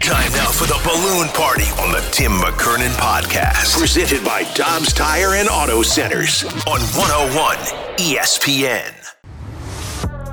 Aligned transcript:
Time 0.00 0.32
now 0.32 0.50
for 0.50 0.66
the 0.66 0.78
balloon 0.84 1.28
party 1.28 1.64
on 1.80 1.90
the 1.92 2.06
Tim 2.12 2.32
McKernan 2.32 2.90
podcast. 2.96 3.78
Presented 3.78 4.22
by 4.24 4.42
Dobbs 4.54 4.92
Tire 4.92 5.34
and 5.34 5.48
Auto 5.48 5.82
Centers 5.82 6.44
on 6.44 6.80
101 6.80 7.56
ESPN. 7.96 8.92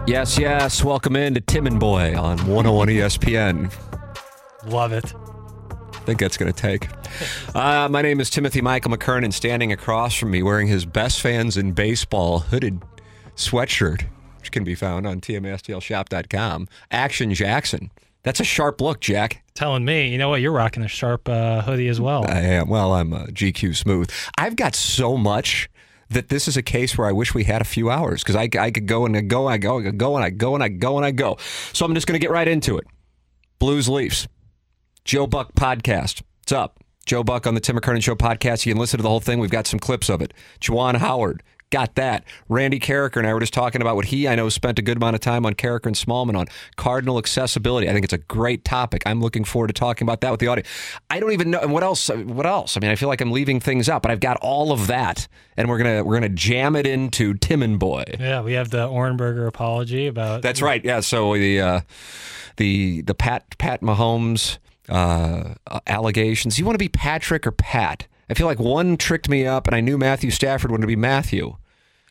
Yes, 0.07 0.37
yes. 0.37 0.83
Welcome 0.83 1.15
in 1.15 1.33
to 1.35 1.41
Tim 1.41 1.67
and 1.67 1.79
Boy 1.79 2.17
on 2.17 2.37
101 2.39 2.87
ESPN. 2.89 3.73
Love 4.65 4.91
it. 4.91 5.13
I 5.15 5.99
think 6.05 6.19
that's 6.19 6.37
going 6.37 6.51
to 6.51 6.59
take. 6.61 6.87
Uh, 7.55 7.87
my 7.89 8.01
name 8.01 8.19
is 8.19 8.29
Timothy 8.29 8.61
Michael 8.61 8.91
McKernan, 8.91 9.31
standing 9.31 9.71
across 9.71 10.15
from 10.15 10.31
me 10.31 10.43
wearing 10.43 10.67
his 10.67 10.85
best 10.85 11.21
fans 11.21 11.55
in 11.55 11.71
baseball 11.71 12.39
hooded 12.39 12.81
sweatshirt, 13.35 14.03
which 14.39 14.51
can 14.51 14.63
be 14.63 14.75
found 14.75 15.07
on 15.07 15.21
tmstlshop.com. 15.21 16.67
Action 16.91 17.33
Jackson. 17.33 17.89
That's 18.23 18.39
a 18.39 18.43
sharp 18.43 18.81
look, 18.81 18.99
Jack. 18.99 19.43
Telling 19.55 19.83
me, 19.83 20.09
you 20.09 20.17
know 20.17 20.29
what? 20.29 20.41
You're 20.41 20.51
rocking 20.51 20.83
a 20.83 20.87
sharp 20.87 21.27
uh, 21.27 21.61
hoodie 21.61 21.87
as 21.87 21.99
well. 21.99 22.25
I 22.27 22.39
am. 22.39 22.69
Well, 22.69 22.93
I'm 22.93 23.13
uh, 23.13 23.25
GQ 23.25 23.75
smooth. 23.75 24.09
I've 24.37 24.55
got 24.55 24.75
so 24.75 25.17
much 25.17 25.69
that 26.09 26.29
this 26.29 26.47
is 26.47 26.57
a 26.57 26.61
case 26.61 26.97
where 26.97 27.07
I 27.07 27.11
wish 27.11 27.33
we 27.33 27.45
had 27.45 27.61
a 27.61 27.65
few 27.65 27.89
hours 27.89 28.21
because 28.21 28.35
I, 28.35 28.49
I 28.59 28.69
could 28.71 28.85
go 28.85 29.05
and 29.05 29.15
I 29.15 29.21
go, 29.21 29.47
I 29.47 29.57
go, 29.57 29.79
I 29.79 29.91
go, 29.91 30.15
and 30.15 30.25
I 30.25 30.29
go, 30.29 30.53
and 30.53 30.63
I 30.63 30.69
go, 30.69 30.97
and 30.97 31.05
I 31.05 31.11
go. 31.11 31.37
So 31.73 31.85
I'm 31.85 31.93
just 31.95 32.05
going 32.05 32.19
to 32.19 32.23
get 32.23 32.31
right 32.31 32.47
into 32.47 32.77
it. 32.77 32.85
Blues 33.59 33.89
Leafs. 33.89 34.27
Joe 35.03 35.25
Buck 35.25 35.53
podcast. 35.53 36.21
What's 36.41 36.51
up? 36.51 36.79
Joe 37.05 37.23
Buck 37.23 37.47
on 37.47 37.55
the 37.55 37.59
Tim 37.59 37.77
McKernan 37.77 38.03
Show 38.03 38.15
podcast. 38.15 38.65
You 38.65 38.73
can 38.73 38.79
listen 38.79 38.97
to 38.97 39.03
the 39.03 39.09
whole 39.09 39.19
thing. 39.19 39.39
We've 39.39 39.49
got 39.49 39.65
some 39.65 39.79
clips 39.79 40.09
of 40.09 40.21
it. 40.21 40.33
Juwan 40.59 40.97
Howard. 40.97 41.41
Got 41.71 41.95
that. 41.95 42.25
Randy 42.49 42.79
Karraker 42.79 43.17
and 43.17 43.25
I 43.25 43.33
were 43.33 43.39
just 43.39 43.53
talking 43.53 43.81
about 43.81 43.95
what 43.95 44.05
he, 44.05 44.27
I 44.27 44.35
know, 44.35 44.49
spent 44.49 44.77
a 44.77 44.81
good 44.81 44.97
amount 44.97 45.15
of 45.15 45.21
time 45.21 45.45
on 45.45 45.53
Karraker 45.53 45.87
and 45.87 45.95
Smallman 45.95 46.37
on 46.37 46.47
Cardinal 46.75 47.17
accessibility. 47.17 47.89
I 47.89 47.93
think 47.93 48.03
it's 48.03 48.13
a 48.13 48.17
great 48.17 48.65
topic. 48.65 49.03
I'm 49.05 49.21
looking 49.21 49.45
forward 49.45 49.67
to 49.67 49.73
talking 49.73 50.05
about 50.05 50.19
that 50.21 50.31
with 50.31 50.41
the 50.41 50.47
audience. 50.47 50.67
I 51.09 51.21
don't 51.21 51.31
even 51.31 51.51
know 51.51 51.65
what 51.67 51.81
else. 51.81 52.09
What 52.09 52.45
else? 52.45 52.75
I 52.75 52.81
mean, 52.81 52.91
I 52.91 52.95
feel 52.95 53.07
like 53.07 53.21
I'm 53.21 53.31
leaving 53.31 53.61
things 53.61 53.87
out, 53.87 54.01
but 54.01 54.11
I've 54.11 54.19
got 54.19 54.37
all 54.41 54.73
of 54.73 54.87
that, 54.87 55.27
and 55.55 55.69
we're 55.69 55.77
gonna 55.77 56.03
we're 56.03 56.15
gonna 56.15 56.29
jam 56.29 56.75
it 56.75 56.85
into 56.85 57.35
Tim 57.35 57.63
and 57.63 57.79
Boy. 57.79 58.03
Yeah, 58.19 58.41
we 58.41 58.53
have 58.53 58.69
the 58.69 58.87
Orenberger 58.87 59.47
apology 59.47 60.07
about. 60.07 60.41
That's 60.41 60.61
right. 60.61 60.83
Yeah. 60.83 60.99
So 60.99 61.33
the 61.35 61.61
uh, 61.61 61.81
the 62.57 63.01
the 63.01 63.15
Pat 63.15 63.57
Pat 63.57 63.81
Mahomes 63.81 64.57
uh, 64.89 65.53
allegations. 65.87 66.59
You 66.59 66.65
want 66.65 66.75
to 66.75 66.83
be 66.83 66.89
Patrick 66.89 67.47
or 67.47 67.51
Pat? 67.51 68.07
I 68.29 68.33
feel 68.33 68.47
like 68.47 68.59
one 68.59 68.95
tricked 68.95 69.27
me 69.27 69.45
up, 69.45 69.67
and 69.67 69.75
I 69.75 69.81
knew 69.81 69.97
Matthew 69.97 70.31
Stafford 70.31 70.71
wanted 70.71 70.81
to 70.81 70.87
be 70.87 70.95
Matthew. 70.95 71.57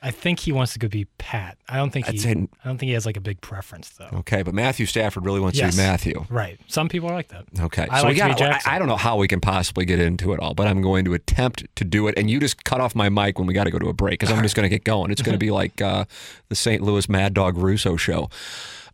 I 0.02 0.10
think 0.10 0.40
he 0.40 0.50
wants 0.50 0.72
to 0.72 0.78
go 0.78 0.88
be 0.88 1.04
Pat. 1.18 1.58
I 1.68 1.76
don't 1.76 1.90
think 1.90 2.06
he. 2.06 2.26
In- 2.26 2.48
I 2.64 2.68
don't 2.68 2.78
think 2.78 2.88
he 2.88 2.94
has 2.94 3.04
like 3.04 3.18
a 3.18 3.20
big 3.20 3.40
preference 3.42 3.90
though. 3.90 4.08
Okay, 4.20 4.42
but 4.42 4.54
Matthew 4.54 4.86
Stafford 4.86 5.26
really 5.26 5.40
wants 5.40 5.58
Yes. 5.58 5.72
to 5.74 5.76
be 5.76 5.82
Matthew. 5.86 6.24
Right. 6.30 6.58
Some 6.68 6.88
people 6.88 7.10
are 7.10 7.14
like 7.14 7.28
that. 7.28 7.44
Okay, 7.60 7.86
I 7.90 8.00
so 8.00 8.06
like 8.06 8.14
we 8.14 8.18
got. 8.18 8.40
I. 8.40 8.60
I 8.64 8.78
don't 8.78 8.88
know 8.88 8.96
how 8.96 9.16
we 9.18 9.28
can 9.28 9.40
possibly 9.40 9.84
get 9.84 9.98
into 9.98 10.32
it 10.32 10.40
all, 10.40 10.54
but 10.54 10.66
I'm 10.66 10.80
going 10.80 11.04
to 11.04 11.12
attempt 11.12 11.64
to 11.76 11.84
do 11.84 12.08
it. 12.08 12.14
And 12.16 12.30
you 12.30 12.40
just 12.40 12.64
cut 12.64 12.80
off 12.80 12.94
my 12.94 13.10
mic 13.10 13.38
when 13.38 13.46
we 13.46 13.52
got 13.52 13.64
to 13.64 13.70
go 13.70 13.78
to 13.78 13.88
a 13.88 13.92
break 13.92 14.18
because 14.20 14.34
I'm 14.34 14.42
just 14.42 14.56
going 14.56 14.64
to 14.64 14.70
get 14.74 14.84
going. 14.84 15.10
It's 15.10 15.20
going 15.22 15.34
to 15.34 15.38
be 15.38 15.50
like 15.60 15.82
uh, 15.82 16.06
the 16.48 16.54
St. 16.56 16.82
Louis 16.82 17.06
Mad 17.10 17.34
Dog 17.34 17.58
Russo 17.58 17.96
show. 17.96 18.30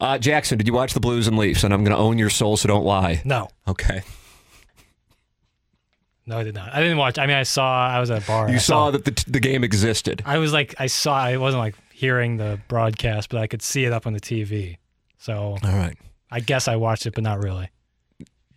Uh, 0.01 0.19
Jackson, 0.19 0.59
did 0.59 0.67
you 0.67 0.73
watch 0.75 0.93
the 0.93 1.01
Blues 1.01 1.29
and 1.29 1.39
Leafs? 1.39 1.63
And 1.65 1.73
I'm 1.73 1.85
going 1.85 1.97
to 1.97 2.03
own 2.03 2.19
your 2.19 2.31
soul, 2.31 2.57
so 2.57 2.67
don't 2.69 2.85
lie. 2.85 3.23
No, 3.25 3.49
Okay. 3.69 4.03
No, 6.27 6.39
I 6.39 6.43
did 6.43 6.55
not. 6.55 6.75
I 6.75 6.81
didn't 6.81 6.99
watch. 6.99 7.19
I 7.19 7.27
mean, 7.27 7.37
I 7.37 7.45
saw. 7.45 7.89
I 7.89 8.01
was 8.01 8.11
at 8.11 8.23
a 8.23 8.27
bar. 8.27 8.49
You 8.49 8.57
I 8.57 8.59
saw 8.59 8.91
that 8.91 9.05
the, 9.05 9.25
the 9.31 9.41
game 9.41 9.63
existed. 9.63 10.23
I 10.27 10.39
was 10.39 10.53
like, 10.53 10.75
I 10.79 10.87
saw. 10.87 11.17
I 11.17 11.37
wasn't 11.37 11.61
like 11.61 11.75
hearing 11.93 12.37
the 12.37 12.61
broadcast, 12.69 13.31
but 13.31 13.41
I 13.41 13.47
could 13.47 13.63
see 13.63 13.85
it 13.85 13.93
up 13.93 14.07
on 14.07 14.13
the 14.13 14.21
TV. 14.21 14.77
So 15.19 15.57
All 15.63 15.73
right. 15.73 15.97
I 16.31 16.41
guess 16.41 16.69
I 16.69 16.77
watched 16.77 17.07
it, 17.07 17.15
but 17.15 17.25
not 17.25 17.43
really. 17.43 17.71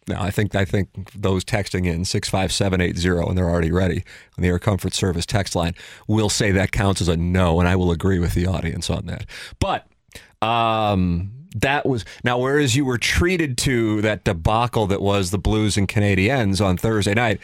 No, 0.07 0.19
I 0.19 0.31
think 0.31 0.55
I 0.55 0.65
think 0.65 0.89
those 1.13 1.45
texting 1.45 1.85
in 1.85 2.03
six 2.03 2.27
five 2.27 2.51
seven 2.51 2.81
eight 2.81 2.97
zero 2.97 3.27
and 3.27 3.37
they're 3.37 3.49
already 3.49 3.71
ready 3.71 4.03
on 4.37 4.41
the 4.41 4.47
Air 4.47 4.57
Comfort 4.57 4.95
Service 4.95 5.25
text 5.25 5.55
line 5.55 5.75
will 6.07 6.29
say 6.29 6.51
that 6.51 6.71
counts 6.71 6.99
as 6.99 7.07
a 7.07 7.15
no, 7.15 7.59
and 7.59 7.69
I 7.69 7.75
will 7.75 7.91
agree 7.91 8.17
with 8.17 8.33
the 8.33 8.47
audience 8.47 8.89
on 8.89 9.05
that. 9.05 9.27
But 9.59 9.85
um, 10.41 11.31
that 11.55 11.85
was 11.85 12.05
now. 12.23 12.37
Whereas 12.37 12.75
you 12.75 12.85
were 12.85 12.97
treated 12.97 13.57
to 13.59 14.01
that 14.01 14.23
debacle 14.23 14.87
that 14.87 15.01
was 15.01 15.31
the 15.31 15.37
Blues 15.37 15.77
and 15.77 15.87
Canadiens 15.87 16.63
on 16.63 16.77
Thursday 16.77 17.13
night, 17.13 17.39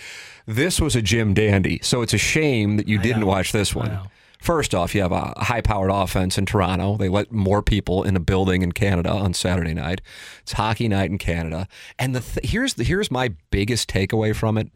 this 0.46 0.80
was 0.80 0.96
a 0.96 1.02
Jim 1.02 1.34
Dandy. 1.34 1.80
So 1.82 2.02
it's 2.02 2.14
a 2.14 2.18
shame 2.18 2.78
that 2.78 2.88
you 2.88 3.00
didn't 3.00 3.22
know. 3.22 3.28
watch 3.28 3.52
this 3.52 3.76
one. 3.76 4.00
First 4.40 4.76
off, 4.76 4.94
you 4.94 5.02
have 5.02 5.12
a 5.12 5.34
high-powered 5.38 5.90
offense 5.90 6.38
in 6.38 6.46
Toronto. 6.46 6.98
They 6.98 7.10
let 7.10 7.32
more 7.32 7.64
people 7.64 8.04
in 8.04 8.16
a 8.16 8.20
building 8.20 8.62
in 8.62 8.74
Canada 8.74 9.10
on 9.10 9.34
Saturday 9.34 9.74
night. 9.74 10.02
It's 10.44 10.52
hockey 10.52 10.88
night 10.88 11.10
in 11.10 11.18
Canada, 11.18 11.68
and 11.98 12.16
the 12.16 12.20
th- 12.20 12.52
here's 12.52 12.76
the 12.76 12.84
here's 12.84 13.10
my 13.10 13.34
biggest 13.50 13.90
takeaway 13.90 14.36
from 14.36 14.60
it. 14.60 14.70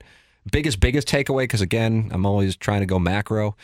Biggest 0.52 0.80
biggest 0.80 1.08
takeaway 1.08 1.44
because 1.44 1.62
again, 1.62 2.10
I'm 2.12 2.26
always 2.26 2.56
trying 2.56 2.80
to 2.80 2.88
go 2.88 2.98
macro. 2.98 3.56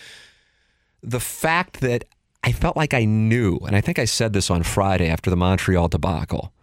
The 1.01 1.19
fact 1.19 1.81
that 1.81 2.05
I 2.45 2.51
felt 2.51 2.77
like 2.77 2.93
I 2.93 3.05
knew, 3.05 3.57
and 3.65 3.75
I 3.75 3.81
think 3.81 3.97
I 3.97 4.05
said 4.05 4.33
this 4.33 4.51
on 4.51 4.61
Friday 4.61 5.09
after 5.09 5.31
the 5.31 5.35
Montreal 5.35 5.87
debacle. 5.87 6.53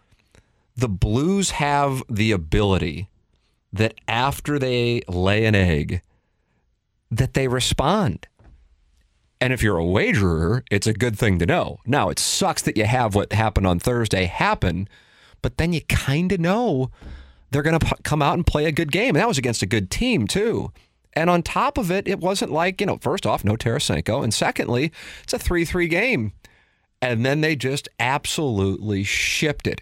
The 0.77 0.87
Blues 0.87 1.51
have 1.51 2.01
the 2.09 2.31
ability 2.31 3.09
that 3.73 3.93
after 4.07 4.57
they 4.57 5.01
lay 5.09 5.43
an 5.43 5.55
egg, 5.55 6.01
that 7.11 7.33
they 7.33 7.49
respond. 7.49 8.27
And 9.41 9.51
if 9.51 9.61
you're 9.61 9.77
a 9.77 9.85
wagerer, 9.85 10.63
it's 10.71 10.87
a 10.87 10.93
good 10.93 11.19
thing 11.19 11.37
to 11.39 11.45
know. 11.45 11.79
Now, 11.85 12.07
it 12.07 12.17
sucks 12.17 12.61
that 12.61 12.77
you 12.77 12.85
have 12.85 13.13
what 13.13 13.33
happened 13.33 13.67
on 13.67 13.79
Thursday 13.79 14.23
happen, 14.23 14.87
but 15.41 15.57
then 15.57 15.73
you 15.73 15.81
kind 15.81 16.31
of 16.31 16.39
know 16.39 16.91
they're 17.51 17.61
going 17.61 17.77
to 17.77 17.85
p- 17.85 18.01
come 18.03 18.21
out 18.21 18.35
and 18.35 18.47
play 18.47 18.65
a 18.65 18.71
good 18.71 18.91
game. 18.91 19.15
And 19.15 19.17
that 19.17 19.27
was 19.27 19.37
against 19.37 19.61
a 19.61 19.67
good 19.67 19.91
team, 19.91 20.27
too. 20.27 20.71
And 21.15 21.29
on 21.29 21.43
top 21.43 21.77
of 21.77 21.91
it, 21.91 22.07
it 22.07 22.19
wasn't 22.19 22.51
like, 22.51 22.81
you 22.81 22.87
know, 22.87 22.97
first 22.97 23.25
off, 23.25 23.43
no 23.43 23.55
Tarasenko. 23.55 24.23
And 24.23 24.33
secondly, 24.33 24.91
it's 25.23 25.33
a 25.33 25.39
3 25.39 25.65
3 25.65 25.87
game. 25.87 26.33
And 27.01 27.25
then 27.25 27.41
they 27.41 27.55
just 27.55 27.89
absolutely 27.99 29.03
shipped 29.03 29.67
it. 29.67 29.81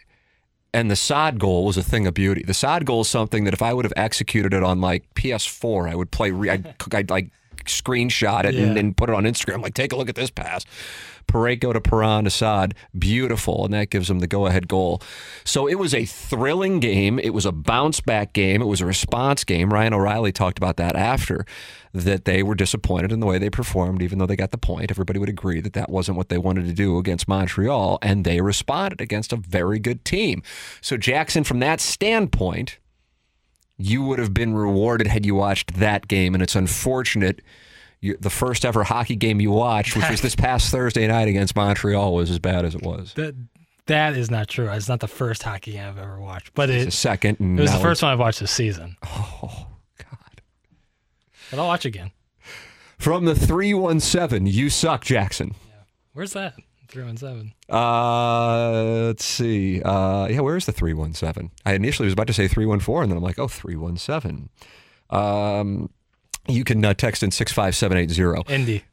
And 0.74 0.90
the 0.90 0.96
Saad 0.96 1.40
goal 1.40 1.66
was 1.66 1.78
a 1.78 1.84
thing 1.84 2.08
of 2.08 2.14
beauty. 2.14 2.44
The 2.44 2.54
Saad 2.54 2.86
goal 2.86 3.02
is 3.02 3.10
something 3.10 3.44
that 3.44 3.54
if 3.54 3.62
I 3.62 3.74
would 3.74 3.86
have 3.86 3.94
executed 3.96 4.54
it 4.54 4.64
on 4.64 4.82
like 4.82 5.04
PS4, 5.16 5.90
I 5.90 5.96
would 5.96 6.12
play, 6.12 6.32
re- 6.32 6.50
I'd, 6.50 6.76
I'd 6.94 7.10
like 7.10 7.30
screenshot 7.66 8.46
it 8.46 8.56
and, 8.56 8.74
Yeah. 8.76 8.80
and 8.80 8.96
put 8.98 9.10
it 9.10 9.16
on 9.16 9.24
Instagram. 9.24 9.62
Like, 9.62 9.74
take 9.74 9.92
a 9.94 9.96
look 9.96 10.10
at 10.10 10.16
this 10.16 10.30
pass. 10.30 10.66
Parayko 11.28 11.72
to 11.74 11.80
Perron 11.80 12.24
to 12.26 12.30
Saad. 12.30 12.74
Beautiful. 12.98 13.64
And 13.66 13.74
that 13.74 13.90
gives 13.90 14.08
them 14.08 14.20
the 14.20 14.28
go 14.28 14.48
ahead 14.48 14.68
goal. 14.68 15.02
So 15.46 15.68
it 15.68 15.76
was 15.76 15.94
a 15.94 16.04
thrilling 16.04 16.80
game. 16.80 17.20
It 17.20 17.30
was 17.30 17.46
a 17.46 17.52
bounce 17.52 18.02
back 18.02 18.34
game. 18.34 18.62
It 18.62 18.66
was 18.66 18.82
a 18.82 18.86
response 18.86 19.44
game. 19.44 19.72
Ryan 19.72 19.94
O'Reilly 19.94 20.32
talked 20.32 20.58
about 20.58 20.78
that 20.78 20.96
after, 20.96 21.46
that 21.94 22.26
they 22.26 22.42
were 22.44 22.56
disappointed 22.56 23.12
in 23.12 23.20
the 23.20 23.28
way 23.28 23.38
they 23.38 23.50
performed, 23.52 24.02
even 24.02 24.18
though 24.18 24.26
they 24.26 24.36
got 24.36 24.52
the 24.52 24.58
point. 24.58 24.92
Everybody 24.92 25.20
would 25.20 25.30
agree 25.30 25.62
that 25.62 25.74
that 25.74 25.90
wasn't 25.90 26.18
what 26.18 26.30
they 26.30 26.38
wanted 26.40 26.66
to 26.66 26.74
do 26.74 26.98
against 26.98 27.28
Montreal. 27.28 28.00
And 28.02 28.26
they 28.26 28.42
responded 28.42 29.00
against 29.00 29.32
a 29.32 29.38
very 29.38 29.80
good 29.80 30.04
team. 30.04 30.42
So, 30.82 30.98
Jackson, 30.98 31.44
from 31.44 31.60
that 31.60 31.80
standpoint, 31.80 32.78
you 33.86 34.04
would 34.04 34.20
have 34.20 34.34
been 34.34 34.54
rewarded 34.54 35.08
had 35.08 35.26
you 35.26 35.36
watched 35.36 35.74
that 35.76 36.08
game. 36.08 36.34
And 36.34 36.42
it's 36.44 36.56
unfortunate. 36.56 37.42
You, 38.00 38.18
the 38.20 38.30
first 38.32 38.66
ever 38.66 38.84
hockey 38.84 39.16
game 39.16 39.40
you 39.40 39.52
watched, 39.52 39.96
which 39.96 40.10
was 40.10 40.22
this 40.24 40.36
past 40.36 40.72
Thursday 40.72 41.08
night 41.08 41.28
against 41.28 41.56
Montreal, 41.56 42.14
was 42.16 42.32
as 42.32 42.40
bad 42.40 42.66
as 42.66 42.74
it 42.76 42.82
was. 42.82 43.14
That 43.14 43.36
that 43.88 44.16
is 44.16 44.32
not 44.32 44.48
true. 44.48 44.70
It's 44.70 44.88
not 44.90 45.00
the 45.02 45.08
first 45.08 45.44
hockey 45.44 45.74
game 45.74 45.88
I've 45.88 45.98
ever 45.98 46.20
watched, 46.20 46.54
but 46.54 46.70
It's 46.70 46.82
it, 46.84 46.86
the 46.86 46.92
second. 46.92 47.38
it 47.60 47.62
was 47.62 47.72
the 47.72 47.80
first 47.80 48.02
one 48.02 48.12
I've 48.12 48.20
watched 48.20 48.40
this 48.40 48.52
season. 48.52 48.96
Oh, 49.04 49.68
God. 49.98 50.42
But 51.50 51.60
I'll 51.60 51.68
watch 51.68 51.86
again. 51.86 52.12
From 52.98 53.26
the 53.26 53.36
317, 53.36 54.46
you 54.48 54.70
suck, 54.70 55.04
Jackson. 55.04 55.56
Where's 56.14 56.34
that? 56.34 56.54
317. 56.92 57.54
Uh, 57.70 59.06
let's 59.08 59.26
see. 59.26 59.82
Uh, 59.82 60.28
yeah, 60.30 60.42
where's 60.42 60.66
the 60.66 60.72
317? 60.72 61.52
I 61.66 61.74
initially 61.74 62.06
was 62.06 62.14
about 62.14 62.28
to 62.28 62.34
say 62.34 62.48
314, 62.48 63.04
and 63.04 63.12
then 63.12 63.18
I'm 63.18 63.24
like, 63.24 63.40
oh, 63.40 63.48
317. 63.48 64.50
Um, 65.10 65.90
you 66.48 66.64
can 66.64 66.84
uh, 66.84 66.94
text 66.94 67.24
in 67.24 67.32
65780. 67.32 68.54
Indy. 68.54 68.84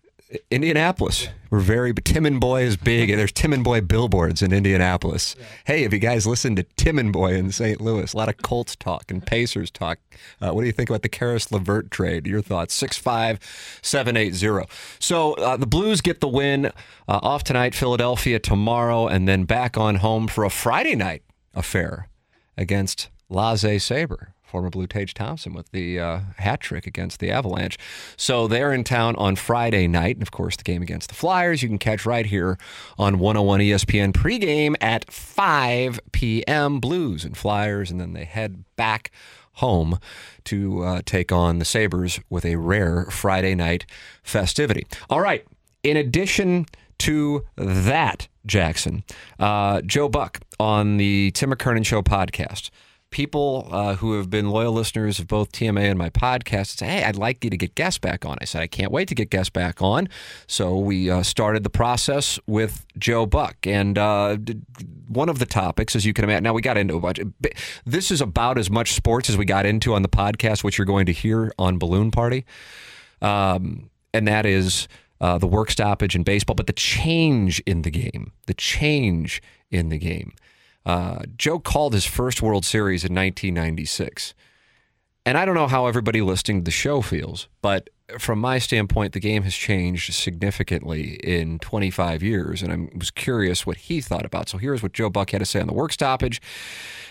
Indianapolis. 0.51 1.29
We're 1.51 1.61
very 1.61 1.95
Tim 1.95 2.27
and 2.27 2.39
Boy 2.39 2.63
is 2.63 2.77
big. 2.77 3.09
And 3.09 3.19
there's 3.19 3.33
Tim 3.33 3.53
and 3.53 3.65
Boy 3.65 3.81
billboards 3.81 4.43
in 4.43 4.53
Indianapolis. 4.53 5.35
Hey, 5.65 5.85
if 5.85 5.93
you 5.93 5.99
guys 5.99 6.27
listen 6.27 6.55
to 6.57 6.65
Tim 6.77 6.99
and 6.99 7.13
Boy 7.13 7.35
in 7.35 7.51
St. 7.51 7.81
Louis, 7.81 8.13
a 8.13 8.17
lot 8.17 8.29
of 8.29 8.37
Colts 8.39 8.77
talk 8.77 9.11
and 9.11 9.25
Pacers 9.25 9.71
talk. 9.71 9.99
Uh, 10.41 10.51
what 10.51 10.61
do 10.61 10.67
you 10.67 10.73
think 10.73 10.91
about 10.91 11.03
the 11.03 11.09
Caris 11.09 11.51
LeVert 11.51 11.91
trade? 11.91 12.27
Your 12.27 12.43
thoughts? 12.43 12.75
Six 12.75 12.99
five 12.99 13.39
seven 13.81 14.17
eight 14.17 14.35
zero. 14.35 14.67
So 14.99 15.35
uh, 15.35 15.57
the 15.57 15.67
Blues 15.67 16.01
get 16.03 16.21
the 16.21 16.29
win 16.29 16.67
uh, 16.67 16.73
off 17.07 17.45
tonight. 17.45 17.75
Philadelphia 17.75 18.39
tomorrow, 18.39 19.07
and 19.07 19.27
then 19.27 19.45
back 19.45 19.79
on 19.79 19.97
home 19.97 20.29
for 20.29 20.45
a 20.45 20.51
Friday 20.51 20.95
night 20.95 21.23
affair 21.55 22.09
against 22.57 23.09
Laze 23.31 23.83
Sabre 23.83 24.35
former 24.49 24.71
Blue 24.71 24.87
Tage 24.87 25.15
Thompson 25.15 25.53
with 25.53 25.71
the 25.73 26.01
uh, 26.01 26.21
hat 26.37 26.61
trick 26.61 26.87
against 26.87 27.21
the 27.21 27.31
Avalanche. 27.31 27.79
So 28.17 28.49
they're 28.49 28.73
in 28.73 28.83
town 28.83 29.15
on 29.17 29.37
Friday 29.37 29.87
night. 29.87 30.17
And 30.17 30.23
of 30.23 30.31
course, 30.31 30.57
the 30.57 30.65
game 30.65 30.83
against 30.83 31.09
the 31.11 31.15
Flyers 31.15 31.63
you 31.63 31.69
can 31.69 31.79
catch 31.79 32.07
right 32.07 32.27
here 32.27 32.59
on 32.99 33.19
101 33.19 33.61
ESPN 33.61 34.13
pregame 34.13 34.75
at 34.81 35.11
5 35.11 36.01
p.m. 36.13 36.81
Blues 36.81 37.25
and 37.25 37.37
Flyers. 37.37 37.91
And 37.91 38.01
then 38.01 38.15
they 38.15 38.25
head 38.25 38.65
back 38.77 39.11
home 39.55 39.99
to 40.45 40.83
uh, 40.83 41.03
take 41.05 41.33
on 41.33 41.59
the 41.59 41.65
Sabres 41.65 42.21
with 42.31 42.45
a 42.45 42.57
rare 42.57 43.05
Friday 43.11 43.55
night 43.55 43.87
festivity. 44.23 44.87
All 45.11 45.21
right. 45.21 45.45
In 45.83 45.97
addition 45.97 46.67
to 46.99 47.45
that, 47.57 48.29
Jackson, 48.47 49.05
uh, 49.39 49.83
Joe 49.83 50.09
Buck 50.09 50.41
on 50.59 50.97
the 50.97 51.31
Tim 51.33 51.51
McKernan 51.51 51.85
Show 51.85 52.03
podcast 52.03 52.71
people 53.11 53.69
uh, 53.71 53.95
who 53.97 54.17
have 54.17 54.29
been 54.31 54.51
loyal 54.51 54.73
listeners 54.73 55.19
of 55.19 55.27
both 55.27 55.51
TMA 55.53 55.89
and 55.89 55.99
my 55.99 56.11
podcast 56.11 56.79
say, 56.79 56.87
Hey, 56.87 57.05
I'd 57.05 57.17
like 57.17 57.43
you 57.43 57.51
to 57.51 57.57
get 57.57 57.75
guests 57.75 57.99
back 57.99 58.25
on. 58.25 58.37
I 58.41 58.45
said, 58.45 58.63
I 58.63 58.67
can't 58.67 58.93
wait 58.93 59.09
to 59.09 59.15
get 59.15 59.31
guests 59.31 59.51
back 59.51 59.81
on. 59.81 60.09
So 60.47 60.77
we 60.77 61.11
uh, 61.11 61.23
started 61.23 61.65
the 61.65 61.71
process 61.71 62.39
with 62.47 62.87
Joe 62.99 63.27
Buck. 63.27 63.57
And 63.67 63.97
uh, 63.97 64.37
one 65.07 65.29
of 65.29 65.39
the 65.39 65.47
topics, 65.47 65.97
as 65.97 66.05
you 66.05 66.13
can 66.13 66.25
imagine, 66.25 66.45
now 66.45 66.53
we 66.53 66.63
got 66.63 66.77
into 66.77 66.97
a 66.97 67.01
bunch. 67.01 67.21
This 67.87 68.11
is 68.11 68.21
about 68.21 68.59
as 68.59 68.71
much 68.71 68.93
sports 68.93 69.31
as 69.31 69.37
we 69.37 69.45
got 69.45 69.67
into 69.67 69.95
on 69.95 70.03
the 70.03 70.09
podcast, 70.09 70.63
which 70.63 70.79
you're 70.79 70.85
going 70.85 71.07
to 71.07 71.13
hear 71.13 71.53
on 71.59 71.79
Balloon 71.79 72.11
Party. 72.11 72.45
Um, 73.23 73.91
and 74.13 74.29
that 74.29 74.47
is 74.47 74.89
uh, 75.21 75.39
the 75.39 75.47
work 75.47 75.71
stoppage 75.71 76.15
in 76.15 76.23
baseball, 76.23 76.55
but 76.55 76.67
the 76.67 76.73
change 76.73 77.61
in 77.61 77.83
the 77.83 77.91
game, 77.91 78.33
the 78.47 78.55
change 78.55 79.43
in 79.71 79.89
the 79.89 79.99
game. 79.99 80.33
Uh, 80.89 81.19
Joe 81.37 81.59
called 81.59 81.93
his 81.93 82.07
first 82.07 82.41
World 82.41 82.65
Series 82.65 83.05
in 83.05 83.15
1996. 83.15 84.33
And 85.27 85.37
I 85.37 85.45
don't 85.45 85.55
know 85.55 85.67
how 85.67 85.87
everybody 85.87 86.23
listening 86.23 86.61
to 86.61 86.65
the 86.65 86.71
show 86.71 87.03
feels, 87.03 87.47
but 87.61 87.91
from 88.19 88.39
my 88.39 88.59
standpoint, 88.59 89.13
the 89.13 89.21
game 89.21 89.43
has 89.43 89.55
changed 89.55 90.15
significantly 90.15 91.17
in 91.23 91.59
25 91.59 92.23
years. 92.23 92.63
And 92.63 92.73
I 92.73 92.97
was 92.97 93.11
curious 93.11 93.67
what 93.67 93.77
he 93.77 94.01
thought 94.01 94.25
about. 94.25 94.49
So 94.49 94.57
here's 94.57 94.83
what 94.83 94.95
Joe 94.95 95.11
Buck 95.11 95.31
had 95.31 95.41
to 95.41 95.45
say 95.45 95.61
on 95.61 95.67
the 95.67 95.75
work 95.75 95.93
stoppage 95.93 96.41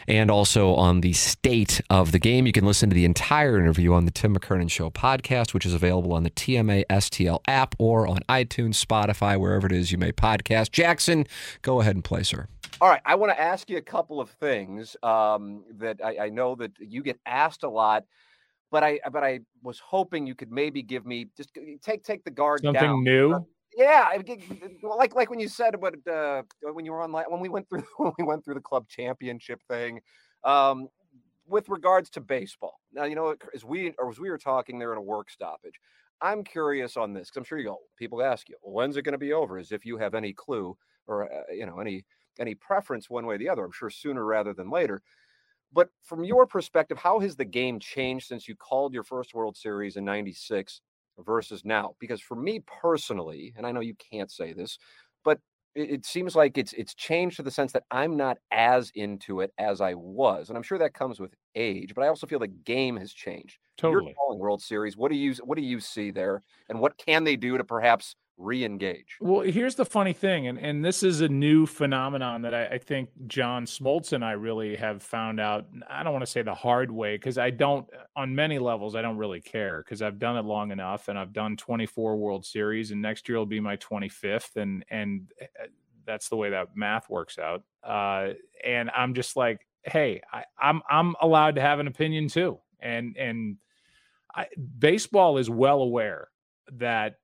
and 0.08 0.32
also 0.32 0.74
on 0.74 1.02
the 1.02 1.14
state 1.14 1.80
of 1.92 2.12
the 2.12 2.18
game. 2.18 2.48
You 2.48 2.54
can 2.54 2.66
listen 2.66 2.90
to 2.90 2.96
the 2.96 3.06
entire 3.06 3.60
interview 3.60 3.94
on 3.94 4.06
the 4.06 4.12
Tim 4.12 4.36
McKernan 4.36 4.72
Show 4.72 4.90
podcast, 4.90 5.54
which 5.54 5.68
is 5.68 5.76
available 5.76 6.14
on 6.14 6.24
the 6.24 6.32
TMA 6.32 6.86
STL 6.90 7.42
app 7.48 7.76
or 7.78 8.08
on 8.08 8.22
iTunes, 8.28 8.84
Spotify, 8.84 9.40
wherever 9.40 9.68
it 9.68 9.74
is 9.74 9.92
you 9.92 10.00
may 10.00 10.12
podcast. 10.12 10.72
Jackson, 10.72 11.28
go 11.62 11.82
ahead 11.82 11.96
and 11.96 12.04
play, 12.04 12.24
sir. 12.24 12.48
All 12.80 12.90
right, 12.90 13.02
I 13.06 13.16
want 13.16 13.32
to 13.32 13.42
ask 13.42 13.70
you 13.72 13.78
a 13.78 13.82
couple 13.82 14.22
of 14.22 14.30
things 14.30 14.96
um, 15.02 15.64
that 15.78 16.00
I, 16.04 16.26
I, 16.26 16.30
know 16.30 16.54
that 16.56 16.72
you 16.80 17.02
get 17.02 17.20
asked 17.26 17.64
a 17.64 17.70
lot, 17.70 18.04
but 18.70 18.84
I 18.84 19.00
but 19.12 19.24
I 19.24 19.40
was 19.64 19.80
hoping 19.80 20.28
you 20.28 20.36
could 20.36 20.52
maybe 20.52 20.84
give 20.84 21.04
me 21.04 21.28
just 21.36 21.50
take 21.82 22.04
take 22.04 22.24
the 22.24 22.30
guard 22.30 22.62
something 22.62 22.82
down. 22.82 23.04
new. 23.04 23.34
Uh, 23.34 23.40
yeah, 23.76 24.10
like 24.84 25.16
like 25.16 25.32
when 25.32 25.40
you 25.40 25.48
said 25.48 25.74
about 25.74 25.96
uh, 26.08 26.44
when 26.62 26.86
you 26.86 26.92
were 26.92 27.02
on 27.02 27.12
when 27.12 27.40
we 27.40 27.50
went 27.50 27.68
through 27.68 27.84
when 27.98 28.12
we 28.20 28.24
went 28.24 28.46
through 28.46 28.56
the 28.56 28.62
club 28.62 28.88
championship 28.88 29.62
thing. 29.68 30.00
Um, 30.44 30.88
with 31.50 31.70
regards 31.70 32.10
to 32.12 32.22
baseball, 32.22 32.80
now 32.94 33.06
you 33.06 33.16
know 33.16 33.36
as 33.56 33.66
we 33.66 33.94
or 33.98 34.12
as 34.12 34.20
we 34.20 34.30
were 34.30 34.38
talking 34.38 34.78
there 34.78 34.92
in 34.92 35.00
a 35.00 35.02
work 35.02 35.32
stoppage, 35.32 35.80
I'm 36.22 36.44
curious 36.44 36.96
on 36.96 37.14
this 37.14 37.30
because 37.30 37.38
I'm 37.38 37.44
sure 37.44 37.58
you 37.58 37.66
go. 37.66 37.78
People 37.98 38.22
ask 38.22 38.50
you, 38.50 38.56
well, 38.62 38.74
when's 38.74 38.98
it 38.98 39.04
going 39.04 39.14
to 39.14 39.18
be 39.18 39.34
over? 39.34 39.58
As 39.58 39.72
if 39.72 39.84
you 39.84 39.98
have 39.98 40.14
any 40.14 40.34
clue 40.34 40.78
or 41.08 41.32
uh, 41.32 41.52
you 41.52 41.66
know 41.66 41.80
any 41.80 42.06
any 42.40 42.56
preference 42.56 43.10
one 43.10 43.26
way 43.26 43.36
or 43.36 43.38
the 43.38 43.50
other. 43.50 43.66
I'm 43.66 43.72
sure 43.72 43.90
sooner 43.90 44.24
rather 44.26 44.54
than 44.54 44.70
later. 44.70 45.02
But 45.74 45.90
from 46.04 46.24
your 46.24 46.46
perspective, 46.46 46.98
how 46.98 47.20
has 47.20 47.36
the 47.36 47.46
game 47.46 47.80
changed 47.80 48.28
since 48.28 48.48
you 48.48 48.56
called 48.56 48.94
your 48.94 49.04
first 49.04 49.34
World 49.34 49.58
Series 49.58 49.98
in 49.98 50.06
96 50.06 50.82
versus 51.20 51.66
now? 51.66 51.96
Because 52.00 52.22
for 52.22 52.36
me 52.36 52.64
personally, 52.66 53.54
and 53.58 53.66
I 53.66 53.72
know 53.72 53.82
you 53.82 53.96
can't 53.96 54.32
say 54.32 54.54
this, 54.54 54.80
but 55.26 55.40
it, 55.76 55.92
it 55.92 56.06
seems 56.06 56.36
like 56.36 56.58
it's 56.58 56.74
it's 56.74 56.94
changed 56.94 57.36
to 57.38 57.44
the 57.44 57.52
sense 57.52 57.74
that 57.74 57.84
I'm 57.92 58.16
not 58.16 58.38
as 58.52 58.92
into 58.96 59.42
it 59.42 59.52
as 59.58 59.82
I 59.82 59.94
was. 59.94 60.50
And 60.50 60.58
I'm 60.58 60.64
sure 60.64 60.78
that 60.80 60.94
comes 60.94 61.20
with 61.20 61.36
age, 61.56 61.94
but 61.94 62.04
I 62.04 62.08
also 62.08 62.28
feel 62.28 62.40
the 62.40 62.48
game 62.48 62.96
has 62.98 63.12
changed. 63.12 63.58
Totally. 63.78 64.06
You're 64.06 64.14
calling 64.16 64.40
World 64.40 64.62
Series. 64.62 64.96
What 64.96 65.12
do 65.12 65.18
you 65.18 65.34
what 65.44 65.58
do 65.58 65.64
you 65.64 65.80
see 65.80 66.12
there? 66.12 66.44
And 66.70 66.80
what 66.80 66.98
can 66.98 67.24
they 67.24 67.36
do 67.36 67.58
to 67.58 67.64
perhaps 67.64 68.16
re-engage. 68.38 69.18
Well 69.20 69.42
here's 69.42 69.76
the 69.76 69.86
funny 69.86 70.14
thing 70.14 70.48
and, 70.48 70.60
and 70.60 70.86
this 70.86 71.02
is 71.02 71.22
a 71.22 71.28
new 71.28 71.66
phenomenon 71.66 72.44
that 72.44 72.54
I, 72.54 72.66
I 72.68 72.78
think 72.78 73.10
john 73.26 73.66
smoltz 73.66 74.14
and 74.14 74.24
i 74.24 74.34
really 74.34 74.76
have 74.76 75.02
found 75.02 75.40
out 75.40 75.66
i 75.90 76.04
don't 76.04 76.14
want 76.14 76.24
to 76.24 76.32
say 76.32 76.44
the 76.44 76.54
hard 76.54 76.92
way 76.92 77.16
because 77.16 77.38
i 77.40 77.50
don't 77.50 77.88
on 78.16 78.36
many 78.36 78.60
levels 78.60 78.96
i 78.96 79.02
don't 79.02 79.18
really 79.18 79.42
care 79.42 79.84
because 79.84 80.04
i've 80.04 80.20
done 80.20 80.38
it 80.38 80.46
long 80.46 80.72
enough 80.72 81.08
and 81.08 81.18
i've 81.18 81.34
done 81.34 81.58
24 81.58 82.16
world 82.16 82.46
series 82.46 82.92
and 82.92 83.02
next 83.02 83.28
year 83.28 83.40
will 83.40 83.46
be 83.46 83.60
my 83.60 83.76
25th 83.78 84.56
and 84.56 84.86
and 84.92 85.32
eh, 85.42 85.46
eh, 85.64 85.68
that's 86.06 86.30
the 86.30 86.38
way 86.38 86.50
that 86.52 86.70
math 86.74 87.10
works 87.10 87.38
out. 87.38 87.64
Uh, 87.84 88.30
and 88.64 88.92
i'm 88.96 89.14
just 89.14 89.36
like 89.36 89.66
hey 89.84 90.22
I, 90.32 90.44
i'm 90.60 90.82
i'm 90.90 91.16
allowed 91.22 91.56
to 91.56 91.62
have 91.62 91.80
an 91.80 91.88
opinion 91.88 92.28
too 92.28 92.60
and 92.80 93.18
and 93.18 93.58
I, 94.36 94.48
baseball 94.78 95.40
is 95.40 95.50
well 95.50 95.82
aware 95.82 96.28
that 96.74 97.16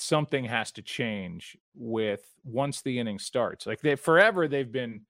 something 0.00 0.44
has 0.44 0.72
to 0.72 0.82
change 0.82 1.56
with 1.74 2.22
once 2.44 2.82
the 2.82 2.98
inning 2.98 3.18
starts. 3.18 3.66
Like 3.66 3.80
they 3.80 3.96
forever 3.96 4.48
they've 4.48 4.70
been 4.70 5.02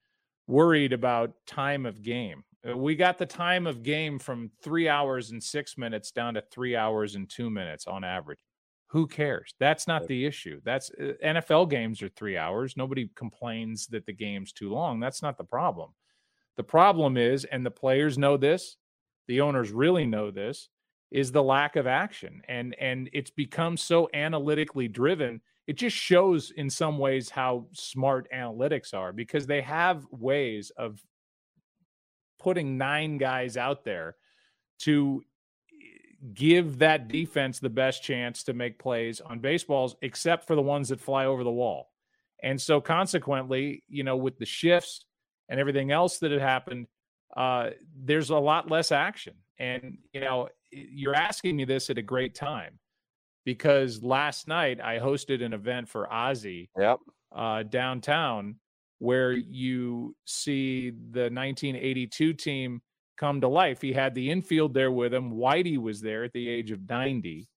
worried 0.46 0.92
about 0.92 1.34
time 1.46 1.86
of 1.86 2.02
game. 2.02 2.44
Uh, 2.68 2.76
we 2.76 2.94
got 2.94 3.18
the 3.18 3.26
time 3.26 3.66
of 3.66 3.82
game 3.82 4.18
from 4.18 4.50
3 4.62 4.88
hours 4.88 5.30
and 5.30 5.42
6 5.42 5.78
minutes 5.78 6.10
down 6.10 6.34
to 6.34 6.42
3 6.50 6.76
hours 6.76 7.14
and 7.14 7.28
2 7.28 7.50
minutes 7.50 7.86
on 7.86 8.04
average. 8.04 8.40
Who 8.88 9.06
cares? 9.06 9.54
That's 9.60 9.86
not 9.86 10.08
the 10.08 10.26
issue. 10.26 10.60
That's 10.64 10.90
uh, 11.00 11.12
NFL 11.24 11.70
games 11.70 12.02
are 12.02 12.08
3 12.08 12.36
hours. 12.36 12.76
Nobody 12.76 13.08
complains 13.14 13.86
that 13.88 14.04
the 14.06 14.12
game's 14.12 14.52
too 14.52 14.70
long. 14.70 15.00
That's 15.00 15.22
not 15.22 15.38
the 15.38 15.44
problem. 15.44 15.90
The 16.56 16.64
problem 16.64 17.16
is 17.16 17.44
and 17.44 17.64
the 17.64 17.70
players 17.70 18.18
know 18.18 18.36
this, 18.36 18.76
the 19.28 19.40
owners 19.40 19.70
really 19.70 20.04
know 20.04 20.30
this 20.30 20.68
is 21.10 21.32
the 21.32 21.42
lack 21.42 21.76
of 21.76 21.86
action 21.86 22.42
and 22.48 22.74
and 22.80 23.10
it's 23.12 23.30
become 23.30 23.76
so 23.76 24.08
analytically 24.14 24.88
driven 24.88 25.40
it 25.66 25.76
just 25.76 25.96
shows 25.96 26.50
in 26.50 26.68
some 26.68 26.98
ways 26.98 27.30
how 27.30 27.66
smart 27.72 28.28
analytics 28.34 28.92
are 28.94 29.12
because 29.12 29.46
they 29.46 29.60
have 29.60 30.04
ways 30.10 30.70
of 30.76 31.00
putting 32.40 32.78
nine 32.78 33.18
guys 33.18 33.56
out 33.56 33.84
there 33.84 34.16
to 34.80 35.22
give 36.34 36.78
that 36.78 37.08
defense 37.08 37.60
the 37.60 37.70
best 37.70 38.02
chance 38.02 38.42
to 38.42 38.52
make 38.52 38.78
plays 38.78 39.20
on 39.20 39.38
baseballs 39.38 39.96
except 40.02 40.46
for 40.46 40.56
the 40.56 40.62
ones 40.62 40.88
that 40.88 41.00
fly 41.00 41.26
over 41.26 41.44
the 41.44 41.50
wall. 41.50 41.90
And 42.42 42.60
so 42.60 42.80
consequently 42.80 43.84
you 43.88 44.04
know 44.04 44.16
with 44.16 44.38
the 44.38 44.46
shifts 44.46 45.04
and 45.48 45.60
everything 45.60 45.90
else 45.90 46.18
that 46.18 46.30
had 46.30 46.40
happened 46.40 46.86
uh, 47.36 47.70
there's 47.96 48.30
a 48.30 48.36
lot 48.36 48.70
less 48.70 48.90
action. 48.90 49.34
And 49.58 49.98
you 50.12 50.20
know 50.20 50.48
you're 50.70 51.14
asking 51.14 51.56
me 51.56 51.64
this 51.64 51.90
at 51.90 51.98
a 51.98 52.02
great 52.02 52.34
time 52.34 52.78
because 53.44 54.02
last 54.02 54.48
night 54.48 54.80
I 54.80 54.98
hosted 54.98 55.44
an 55.44 55.52
event 55.52 55.88
for 55.88 56.12
Ozzie 56.12 56.70
yep. 56.78 56.98
uh, 57.34 57.62
downtown 57.64 58.56
where 58.98 59.32
you 59.32 60.14
see 60.26 60.90
the 60.90 61.30
1982 61.30 62.34
team 62.34 62.82
come 63.16 63.40
to 63.40 63.48
life. 63.48 63.80
He 63.80 63.92
had 63.92 64.14
the 64.14 64.30
infield 64.30 64.74
there 64.74 64.92
with 64.92 65.12
him. 65.12 65.32
Whitey 65.32 65.78
was 65.78 66.00
there 66.00 66.24
at 66.24 66.32
the 66.32 66.48
age 66.48 66.70
of 66.70 66.88
90. 66.88 67.48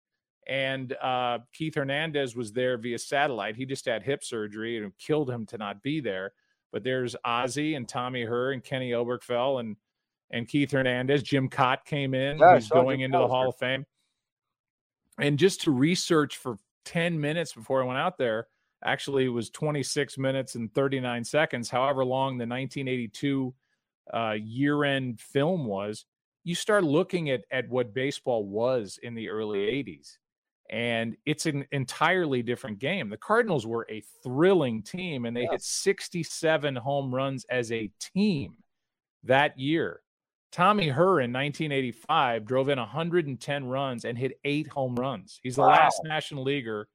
And 0.48 0.94
uh, 1.02 1.40
Keith 1.54 1.76
Hernandez 1.76 2.36
was 2.36 2.52
there 2.52 2.78
via 2.78 2.98
satellite. 2.98 3.56
He 3.56 3.66
just 3.66 3.86
had 3.86 4.04
hip 4.04 4.24
surgery 4.24 4.78
and 4.78 4.88
it 4.88 4.94
killed 4.98 5.30
him 5.30 5.46
to 5.48 5.58
not 5.58 5.82
be 5.82 6.02
there. 6.02 6.34
But 6.72 6.84
there's 6.84 7.16
Ozzie 7.24 7.76
and 7.76 7.88
Tommy 7.88 8.22
Herr 8.22 8.52
and 8.52 8.64
Kenny 8.64 8.92
Oberkfell 8.92 9.60
and 9.60 9.78
and 10.32 10.48
Keith 10.48 10.72
Hernandez. 10.72 11.24
Jim 11.24 11.50
Kaat 11.50 11.86
came 11.86 12.14
in, 12.14 12.40
yeah, 12.40 12.56
who's 12.56 12.70
going 12.70 13.02
into 13.02 13.18
the 13.18 13.28
Hall 13.28 13.50
of 13.50 13.58
Fame. 13.58 13.86
And 15.20 15.38
just 15.38 15.62
to 15.62 15.72
research 15.72 16.38
for 16.38 16.58
10 16.86 17.20
minutes 17.20 17.54
before 17.54 17.84
I 17.84 17.86
went 17.86 18.00
out 18.00 18.18
there, 18.18 18.48
Actually, 18.84 19.26
it 19.26 19.30
was 19.30 19.50
26 19.50 20.18
minutes 20.18 20.56
and 20.56 20.74
39 20.74 21.24
seconds, 21.24 21.70
however 21.70 22.04
long 22.04 22.38
the 22.38 22.46
1982 22.46 23.54
uh, 24.14 24.36
year 24.42 24.84
end 24.84 25.20
film 25.22 25.66
was. 25.66 26.06
You 26.44 26.56
start 26.56 26.84
looking 26.84 27.30
at, 27.30 27.42
at 27.52 27.70
what 27.70 27.94
baseball 27.94 28.46
was 28.46 29.00
in 29.02 29.16
the 29.16 29.30
early 29.30 29.60
80s, 29.60 30.18
and 30.70 31.16
it's 31.26 31.46
an 31.46 31.66
entirely 31.72 32.42
different 32.42 32.80
game. 32.80 33.10
The 33.10 33.16
Cardinals 33.16 33.66
were 33.66 33.88
a 33.90 34.04
thrilling 34.22 34.84
team, 34.84 35.24
and 35.24 35.36
they 35.36 35.44
yeah. 35.44 35.52
hit 35.52 35.62
67 35.62 36.76
home 36.76 37.16
runs 37.16 37.46
as 37.50 37.72
a 37.72 37.90
team 38.02 38.56
that 39.24 39.58
year. 39.58 40.02
Tommy 40.54 40.88
Herr 40.88 41.20
in 41.20 41.34
1985 41.34 42.46
drove 42.46 42.70
in 42.70 42.78
110 42.78 43.66
runs 43.66 44.06
and 44.06 44.16
hit 44.16 44.40
eight 44.46 44.68
home 44.68 44.96
runs. 44.96 45.40
He's 45.42 45.56
the 45.56 45.62
wow. 45.62 45.70
last 45.70 46.02
National 46.04 46.44
Leaguer 46.44 46.88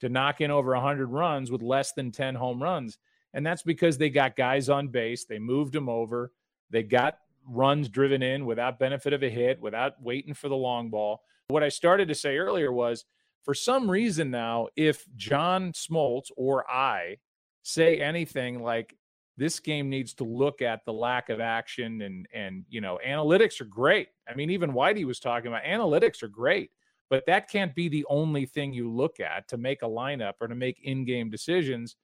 to 0.00 0.08
knock 0.08 0.40
in 0.40 0.50
over 0.50 0.72
100 0.72 1.06
runs 1.06 1.50
with 1.50 1.60
less 1.60 1.92
than 1.92 2.10
10 2.10 2.34
home 2.34 2.62
runs. 2.62 2.96
And 3.34 3.46
that's 3.46 3.62
because 3.62 3.98
they 3.98 4.08
got 4.08 4.36
guys 4.36 4.70
on 4.70 4.88
base, 4.88 5.26
they 5.26 5.38
moved 5.38 5.74
them 5.74 5.90
over, 5.90 6.32
they 6.70 6.82
got 6.82 7.18
runs 7.46 7.90
driven 7.90 8.22
in 8.22 8.46
without 8.46 8.78
benefit 8.78 9.12
of 9.12 9.22
a 9.22 9.28
hit, 9.28 9.60
without 9.60 10.02
waiting 10.02 10.32
for 10.32 10.48
the 10.48 10.56
long 10.56 10.88
ball. 10.88 11.20
What 11.48 11.62
I 11.62 11.68
started 11.68 12.08
to 12.08 12.14
say 12.14 12.38
earlier 12.38 12.72
was 12.72 13.04
for 13.42 13.52
some 13.52 13.90
reason 13.90 14.30
now, 14.30 14.68
if 14.76 15.04
John 15.14 15.72
Smoltz 15.72 16.30
or 16.38 16.68
I 16.70 17.18
say 17.62 17.98
anything 17.98 18.62
like 18.62 18.96
this 19.36 19.58
game 19.58 19.90
needs 19.90 20.14
to 20.14 20.24
look 20.24 20.62
at 20.62 20.84
the 20.84 20.92
lack 20.92 21.28
of 21.28 21.40
action 21.40 22.02
and 22.02 22.26
and 22.32 22.64
you 22.68 22.80
know 22.80 22.98
analytics 23.06 23.60
are 23.60 23.66
great. 23.66 24.08
I 24.28 24.34
mean, 24.34 24.50
even 24.50 24.72
Whitey 24.72 25.04
was 25.04 25.18
talking 25.20 25.48
about 25.48 25.64
analytics 25.64 26.22
are 26.22 26.28
great, 26.28 26.70
but 27.10 27.26
that 27.26 27.50
can't 27.50 27.74
be 27.74 27.88
the 27.88 28.06
only 28.08 28.46
thing 28.46 28.72
you 28.72 28.90
look 28.90 29.20
at 29.20 29.48
to 29.48 29.56
make 29.56 29.82
a 29.82 29.86
lineup 29.86 30.34
or 30.40 30.48
to 30.48 30.54
make 30.54 30.80
in-game 30.82 31.30
decisions. 31.30 31.96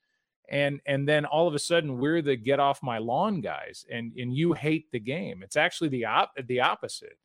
And 0.50 0.80
and 0.86 1.08
then 1.08 1.24
all 1.24 1.46
of 1.46 1.54
a 1.54 1.60
sudden 1.60 1.98
we're 1.98 2.22
the 2.22 2.36
get 2.36 2.58
off 2.58 2.82
my 2.82 2.98
lawn 2.98 3.40
guys, 3.40 3.84
and 3.90 4.12
and 4.16 4.34
you 4.34 4.52
hate 4.52 4.90
the 4.90 5.00
game. 5.00 5.42
It's 5.44 5.56
actually 5.56 5.90
the 5.90 6.06
op 6.06 6.32
the 6.48 6.60
opposite. 6.60 7.16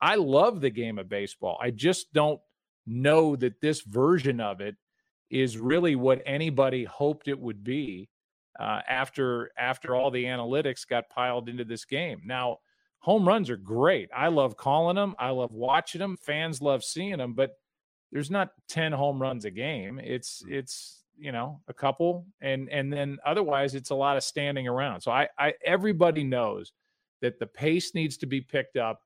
I 0.00 0.14
love 0.14 0.60
the 0.60 0.70
game 0.70 0.98
of 0.98 1.08
baseball. 1.08 1.58
I 1.60 1.72
just 1.72 2.12
don't 2.12 2.40
know 2.86 3.36
that 3.36 3.60
this 3.60 3.82
version 3.82 4.40
of 4.40 4.60
it 4.60 4.76
is 5.30 5.58
really 5.58 5.94
what 5.94 6.22
anybody 6.24 6.84
hoped 6.84 7.28
it 7.28 7.38
would 7.38 7.62
be 7.62 8.08
uh, 8.58 8.80
after 8.88 9.50
after 9.56 9.94
all 9.94 10.10
the 10.10 10.24
analytics 10.24 10.86
got 10.86 11.08
piled 11.08 11.48
into 11.48 11.64
this 11.64 11.84
game. 11.84 12.22
Now, 12.24 12.58
home 12.98 13.26
runs 13.26 13.50
are 13.50 13.56
great. 13.56 14.10
I 14.14 14.28
love 14.28 14.56
calling 14.56 14.96
them. 14.96 15.14
I 15.18 15.30
love 15.30 15.52
watching 15.52 16.00
them. 16.00 16.16
Fans 16.16 16.60
love 16.60 16.84
seeing 16.84 17.18
them, 17.18 17.34
but 17.34 17.56
there's 18.12 18.30
not 18.30 18.50
10 18.68 18.92
home 18.92 19.20
runs 19.20 19.44
a 19.44 19.50
game. 19.50 20.00
It's 20.02 20.42
it's 20.48 21.04
you 21.18 21.32
know 21.32 21.60
a 21.68 21.74
couple 21.74 22.26
and 22.40 22.68
and 22.70 22.90
then 22.90 23.18
otherwise 23.26 23.74
it's 23.74 23.90
a 23.90 23.94
lot 23.94 24.16
of 24.16 24.24
standing 24.24 24.66
around. 24.66 25.00
So 25.00 25.12
I 25.12 25.28
I 25.38 25.54
everybody 25.64 26.24
knows 26.24 26.72
that 27.20 27.38
the 27.38 27.46
pace 27.46 27.94
needs 27.94 28.16
to 28.18 28.26
be 28.26 28.40
picked 28.40 28.76
up 28.76 29.02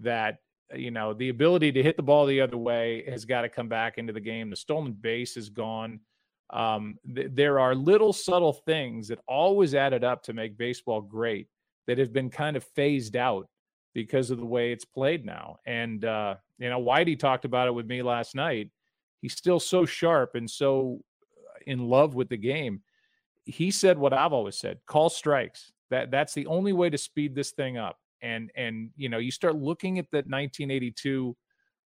that 0.00 0.38
you 0.74 0.90
know 0.90 1.14
the 1.14 1.28
ability 1.28 1.72
to 1.72 1.82
hit 1.82 1.96
the 1.96 2.02
ball 2.02 2.26
the 2.26 2.40
other 2.40 2.56
way 2.56 3.04
has 3.08 3.24
got 3.24 3.42
to 3.42 3.48
come 3.48 3.68
back 3.68 3.98
into 3.98 4.12
the 4.12 4.20
game. 4.20 4.50
The 4.50 4.56
stolen 4.56 4.92
base 4.92 5.36
is 5.36 5.48
gone. 5.48 6.00
Um, 6.50 6.98
th- 7.14 7.30
there 7.32 7.58
are 7.58 7.74
little 7.74 8.12
subtle 8.12 8.52
things 8.52 9.08
that 9.08 9.20
always 9.26 9.74
added 9.74 10.04
up 10.04 10.22
to 10.24 10.32
make 10.32 10.56
baseball 10.56 11.00
great 11.00 11.48
that 11.86 11.98
have 11.98 12.12
been 12.12 12.30
kind 12.30 12.56
of 12.56 12.64
phased 12.74 13.16
out 13.16 13.48
because 13.94 14.30
of 14.30 14.38
the 14.38 14.46
way 14.46 14.72
it's 14.72 14.84
played 14.84 15.24
now. 15.24 15.58
And 15.66 16.04
uh, 16.04 16.36
you 16.58 16.70
know, 16.70 16.80
Whitey 16.80 17.18
talked 17.18 17.44
about 17.44 17.68
it 17.68 17.74
with 17.74 17.86
me 17.86 18.02
last 18.02 18.34
night. 18.34 18.70
He's 19.20 19.34
still 19.34 19.60
so 19.60 19.84
sharp 19.84 20.34
and 20.34 20.48
so 20.48 21.00
uh, 21.36 21.58
in 21.66 21.88
love 21.88 22.14
with 22.14 22.28
the 22.28 22.36
game. 22.36 22.82
He 23.44 23.70
said 23.70 23.98
what 23.98 24.12
I've 24.12 24.32
always 24.32 24.56
said: 24.56 24.78
call 24.86 25.10
strikes. 25.10 25.72
That 25.90 26.10
that's 26.10 26.34
the 26.34 26.46
only 26.46 26.72
way 26.72 26.90
to 26.90 26.98
speed 26.98 27.34
this 27.34 27.50
thing 27.52 27.78
up. 27.78 27.96
And 28.22 28.50
and 28.54 28.90
you 28.96 29.08
know, 29.08 29.18
you 29.18 29.30
start 29.30 29.56
looking 29.56 29.98
at 29.98 30.06
that 30.12 30.28
1982 30.28 31.36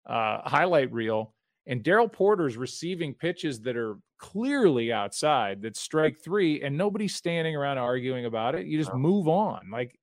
uh, 0.06 0.48
highlight 0.48 0.92
reel 0.92 1.34
and 1.66 1.82
Darrell 1.82 2.08
Porter's 2.08 2.56
receiving 2.56 3.14
pitches 3.14 3.60
that 3.60 3.76
are 3.76 3.98
clearly 4.18 4.92
outside, 4.92 5.62
that 5.62 5.76
strike 5.76 6.18
three, 6.18 6.62
and 6.62 6.76
nobody's 6.76 7.14
standing 7.14 7.56
around 7.56 7.78
arguing 7.78 8.26
about 8.26 8.54
it. 8.54 8.66
You 8.66 8.78
just 8.78 8.94
move 8.94 9.28
on. 9.28 9.70
Like, 9.70 9.98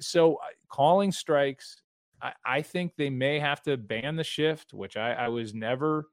so 0.00 0.34
uh, 0.34 0.48
calling 0.68 1.12
strikes, 1.12 1.82
I, 2.22 2.32
I 2.44 2.62
think 2.62 2.92
they 2.96 3.10
may 3.10 3.38
have 3.38 3.62
to 3.62 3.76
ban 3.76 4.16
the 4.16 4.24
shift, 4.24 4.72
which 4.72 4.96
I, 4.96 5.12
I 5.12 5.28
was 5.28 5.54
never, 5.54 6.08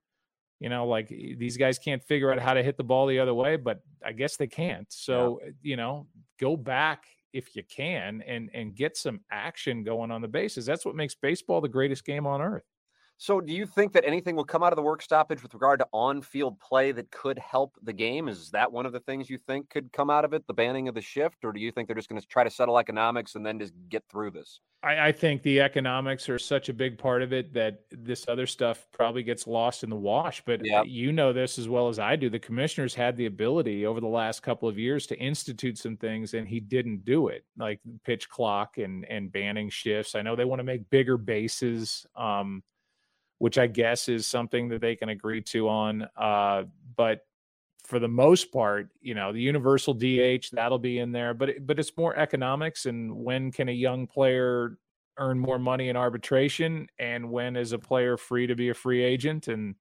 you 0.59 0.69
know, 0.69 0.87
like 0.87 1.09
these 1.09 1.57
guys 1.57 1.77
can't 1.77 2.03
figure 2.03 2.31
out 2.31 2.39
how 2.39 2.53
to 2.53 2.63
hit 2.63 2.77
the 2.77 2.83
ball 2.83 3.07
the 3.07 3.19
other 3.19 3.33
way, 3.33 3.57
but 3.57 3.81
I 4.03 4.13
guess 4.13 4.37
they 4.37 4.47
can't. 4.47 4.87
So, 4.91 5.39
yeah. 5.43 5.51
you 5.61 5.75
know, 5.75 6.07
go 6.39 6.55
back 6.55 7.05
if 7.33 7.55
you 7.55 7.63
can 7.63 8.23
and 8.25 8.49
and 8.53 8.73
get 8.73 8.97
some 8.97 9.19
action 9.31 9.83
going 9.83 10.11
on 10.11 10.21
the 10.21 10.27
bases. 10.27 10.65
That's 10.65 10.85
what 10.85 10.95
makes 10.95 11.13
baseball 11.13 11.61
the 11.61 11.67
greatest 11.67 12.05
game 12.05 12.25
on 12.25 12.41
earth. 12.41 12.63
So, 13.19 13.41
do 13.41 13.51
you 13.51 13.65
think 13.65 13.93
that 13.93 14.05
anything 14.05 14.35
will 14.35 14.45
come 14.45 14.61
out 14.61 14.71
of 14.71 14.75
the 14.75 14.83
work 14.83 15.01
stoppage 15.01 15.41
with 15.41 15.53
regard 15.55 15.79
to 15.79 15.87
on-field 15.91 16.59
play 16.59 16.91
that 16.91 17.09
could 17.09 17.39
help 17.39 17.75
the 17.81 17.93
game? 17.93 18.27
Is 18.27 18.51
that 18.51 18.71
one 18.71 18.85
of 18.85 18.93
the 18.93 18.99
things 18.99 19.27
you 19.27 19.39
think 19.39 19.71
could 19.71 19.91
come 19.91 20.11
out 20.11 20.23
of 20.23 20.33
it, 20.33 20.45
the 20.45 20.53
banning 20.53 20.87
of 20.87 20.93
the 20.93 21.01
shift, 21.01 21.43
or 21.43 21.51
do 21.51 21.59
you 21.59 21.71
think 21.71 21.87
they're 21.87 21.95
just 21.95 22.09
going 22.09 22.21
to 22.21 22.27
try 22.27 22.43
to 22.43 22.49
settle 22.49 22.77
economics 22.77 23.33
and 23.33 23.43
then 23.43 23.57
just 23.57 23.73
get 23.89 24.03
through 24.07 24.31
this? 24.31 24.59
I, 24.83 25.07
I, 25.07 25.11
think 25.11 25.41
the 25.41 25.59
economics 25.61 26.29
are 26.29 26.37
such 26.37 26.69
a 26.69 26.73
big 26.73 26.99
part 26.99 27.23
of 27.23 27.33
it 27.33 27.51
that 27.55 27.81
this 27.89 28.25
other 28.27 28.45
stuff 28.45 28.85
probably 28.91 29.23
gets 29.23 29.47
lost 29.47 29.83
in 29.83 29.89
the 29.89 29.95
wash. 29.95 30.43
But 30.45 30.63
yep. 30.63 30.85
you 30.87 31.11
know 31.11 31.33
this 31.33 31.57
as 31.57 31.67
well 31.67 31.89
as 31.89 31.97
I 31.97 32.15
do. 32.15 32.29
The 32.29 32.37
commissioners 32.37 32.93
had 32.93 33.17
the 33.17 33.25
ability 33.25 33.87
over 33.87 33.99
the 33.99 34.07
last 34.07 34.43
couple 34.43 34.69
of 34.69 34.77
years 34.77 35.07
to 35.07 35.17
institute 35.17 35.79
some 35.79 35.97
things, 35.97 36.35
and 36.35 36.47
he 36.47 36.59
didn't 36.59 37.03
do 37.05 37.29
it, 37.29 37.43
like 37.57 37.79
pitch 38.05 38.29
clock 38.29 38.77
and 38.77 39.03
and 39.05 39.31
banning 39.31 39.71
shifts. 39.71 40.13
I 40.13 40.21
know 40.21 40.35
they 40.35 40.45
want 40.45 40.59
to 40.59 40.63
make 40.63 40.87
bigger 40.91 41.17
bases. 41.17 42.05
Um, 42.15 42.61
which 43.39 43.57
I 43.57 43.67
guess 43.67 44.09
is 44.09 44.25
something 44.25 44.69
that 44.69 44.81
they 44.81 44.95
can 44.95 45.09
agree 45.09 45.41
to 45.41 45.69
on. 45.69 46.07
Uh, 46.15 46.63
but 46.95 47.21
for 47.83 47.99
the 47.99 48.07
most 48.07 48.51
part, 48.51 48.89
you 48.99 49.15
know, 49.15 49.31
the 49.31 49.41
universal 49.41 49.93
DH 49.93 50.51
that'll 50.51 50.79
be 50.79 50.99
in 50.99 51.11
there, 51.11 51.33
but 51.33 51.65
but 51.65 51.79
it's 51.79 51.95
more 51.97 52.15
economics 52.17 52.85
and 52.85 53.15
when 53.15 53.51
can 53.51 53.69
a 53.69 53.73
young 53.73 54.07
player 54.07 54.77
earn 55.17 55.39
more 55.39 55.57
money 55.57 55.89
in 55.89 55.95
arbitration, 55.95 56.87
and 56.99 57.29
when 57.31 57.55
is 57.55 57.71
a 57.71 57.79
player 57.79 58.17
free 58.17 58.47
to 58.47 58.55
be 58.55 58.69
a 58.69 58.73
free 58.73 59.03
agent, 59.03 59.47
and 59.47 59.75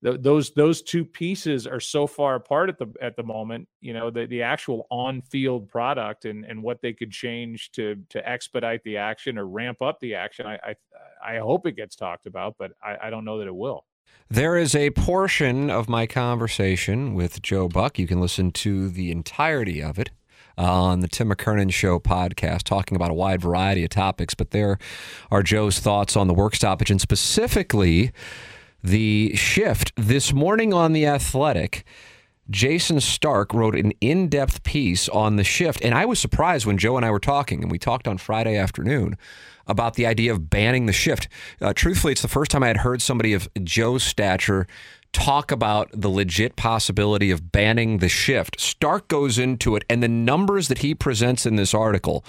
those 0.00 0.50
those 0.52 0.82
two 0.82 1.04
pieces 1.04 1.66
are 1.66 1.80
so 1.80 2.06
far 2.06 2.36
apart 2.36 2.68
at 2.68 2.78
the 2.78 2.86
at 3.00 3.16
the 3.16 3.22
moment. 3.22 3.68
You 3.80 3.94
know, 3.94 4.10
the 4.10 4.26
the 4.26 4.42
actual 4.42 4.86
on 4.90 5.22
field 5.22 5.68
product 5.68 6.24
and 6.24 6.44
and 6.44 6.62
what 6.62 6.80
they 6.82 6.92
could 6.92 7.10
change 7.10 7.72
to 7.72 7.96
to 8.10 8.28
expedite 8.28 8.82
the 8.84 8.96
action 8.96 9.38
or 9.38 9.46
ramp 9.46 9.82
up 9.82 9.98
the 10.00 10.14
action. 10.14 10.46
I 10.46 10.58
I, 10.62 11.34
I 11.34 11.38
hope 11.38 11.66
it 11.66 11.72
gets 11.72 11.96
talked 11.96 12.26
about, 12.26 12.54
but 12.58 12.72
I, 12.82 12.96
I 13.04 13.10
don't 13.10 13.24
know 13.24 13.38
that 13.38 13.48
it 13.48 13.54
will. 13.54 13.84
There 14.30 14.56
is 14.56 14.74
a 14.74 14.90
portion 14.90 15.70
of 15.70 15.88
my 15.88 16.06
conversation 16.06 17.14
with 17.14 17.42
Joe 17.42 17.66
Buck. 17.66 17.98
You 17.98 18.06
can 18.06 18.20
listen 18.20 18.52
to 18.52 18.88
the 18.88 19.10
entirety 19.10 19.82
of 19.82 19.98
it 19.98 20.10
uh, 20.58 20.62
on 20.62 21.00
the 21.00 21.08
Tim 21.08 21.30
McKernan 21.30 21.72
Show 21.72 21.98
podcast, 21.98 22.64
talking 22.64 22.94
about 22.94 23.10
a 23.10 23.14
wide 23.14 23.40
variety 23.40 23.84
of 23.84 23.90
topics. 23.90 24.34
But 24.34 24.50
there 24.50 24.78
are 25.30 25.42
Joe's 25.42 25.80
thoughts 25.80 26.16
on 26.16 26.26
the 26.26 26.34
work 26.34 26.54
stoppage 26.54 26.90
and 26.90 27.00
specifically 27.00 28.12
the 28.82 29.34
shift 29.34 29.92
this 29.96 30.32
morning 30.32 30.72
on 30.72 30.92
The 30.92 31.06
Athletic. 31.06 31.84
Jayson 32.50 33.00
Stark 33.00 33.52
wrote 33.52 33.74
an 33.74 33.92
in 34.00 34.28
depth 34.28 34.62
piece 34.62 35.08
on 35.08 35.36
the 35.36 35.44
shift. 35.44 35.82
And 35.82 35.94
I 35.94 36.06
was 36.06 36.18
surprised 36.18 36.64
when 36.64 36.78
Joe 36.78 36.96
and 36.96 37.04
I 37.04 37.10
were 37.10 37.18
talking, 37.18 37.62
and 37.62 37.70
we 37.70 37.78
talked 37.78 38.08
on 38.08 38.16
Friday 38.18 38.56
afternoon 38.56 39.16
about 39.66 39.94
the 39.94 40.06
idea 40.06 40.32
of 40.32 40.48
banning 40.48 40.86
the 40.86 40.92
shift. 40.92 41.28
Uh, 41.60 41.74
truthfully, 41.74 42.12
it's 42.12 42.22
the 42.22 42.28
first 42.28 42.50
time 42.50 42.62
I 42.62 42.68
had 42.68 42.78
heard 42.78 43.02
somebody 43.02 43.34
of 43.34 43.48
Joe's 43.62 44.02
stature 44.02 44.66
talk 45.12 45.50
about 45.50 45.90
the 45.92 46.08
legit 46.08 46.56
possibility 46.56 47.30
of 47.30 47.52
banning 47.52 47.98
the 47.98 48.08
shift. 48.08 48.60
Stark 48.60 49.08
goes 49.08 49.38
into 49.38 49.76
it, 49.76 49.84
and 49.90 50.02
the 50.02 50.08
numbers 50.08 50.68
that 50.68 50.78
he 50.78 50.94
presents 50.94 51.44
in 51.44 51.56
this 51.56 51.74
article 51.74 52.24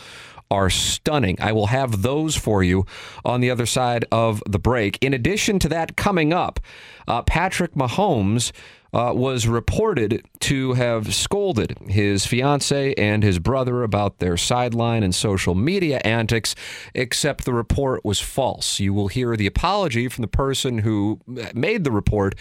are 0.51 0.69
stunning. 0.69 1.37
I 1.39 1.51
will 1.51 1.67
have 1.67 2.01
those 2.01 2.35
for 2.35 2.63
you 2.63 2.85
on 3.23 3.41
the 3.41 3.51
other 3.51 3.65
side 3.65 4.05
of 4.11 4.41
the 4.47 4.59
break. 4.59 4.97
In 5.01 5.13
addition 5.13 5.59
to 5.59 5.69
that, 5.69 5.95
coming 5.95 6.33
up, 6.33 6.59
uh, 7.07 7.21
Patrick 7.23 7.73
Mahomes 7.73 8.51
uh, 8.93 9.13
was 9.15 9.47
reported 9.47 10.23
to 10.39 10.73
have 10.73 11.13
scolded 11.13 11.77
his 11.87 12.25
fiance 12.25 12.93
and 12.95 13.23
his 13.23 13.39
brother 13.39 13.83
about 13.83 14.19
their 14.19 14.37
sideline 14.37 15.03
and 15.03 15.13
social 15.13 15.55
media 15.55 15.99
antics, 16.03 16.55
except 16.93 17.45
the 17.45 17.53
report 17.53 18.03
was 18.03 18.19
false. 18.19 18.79
You 18.79 18.93
will 18.93 19.07
hear 19.07 19.35
the 19.35 19.47
apology 19.47 20.07
from 20.07 20.23
the 20.23 20.27
person 20.27 20.79
who 20.79 21.19
made 21.53 21.83
the 21.83 21.91
report, 21.91 22.35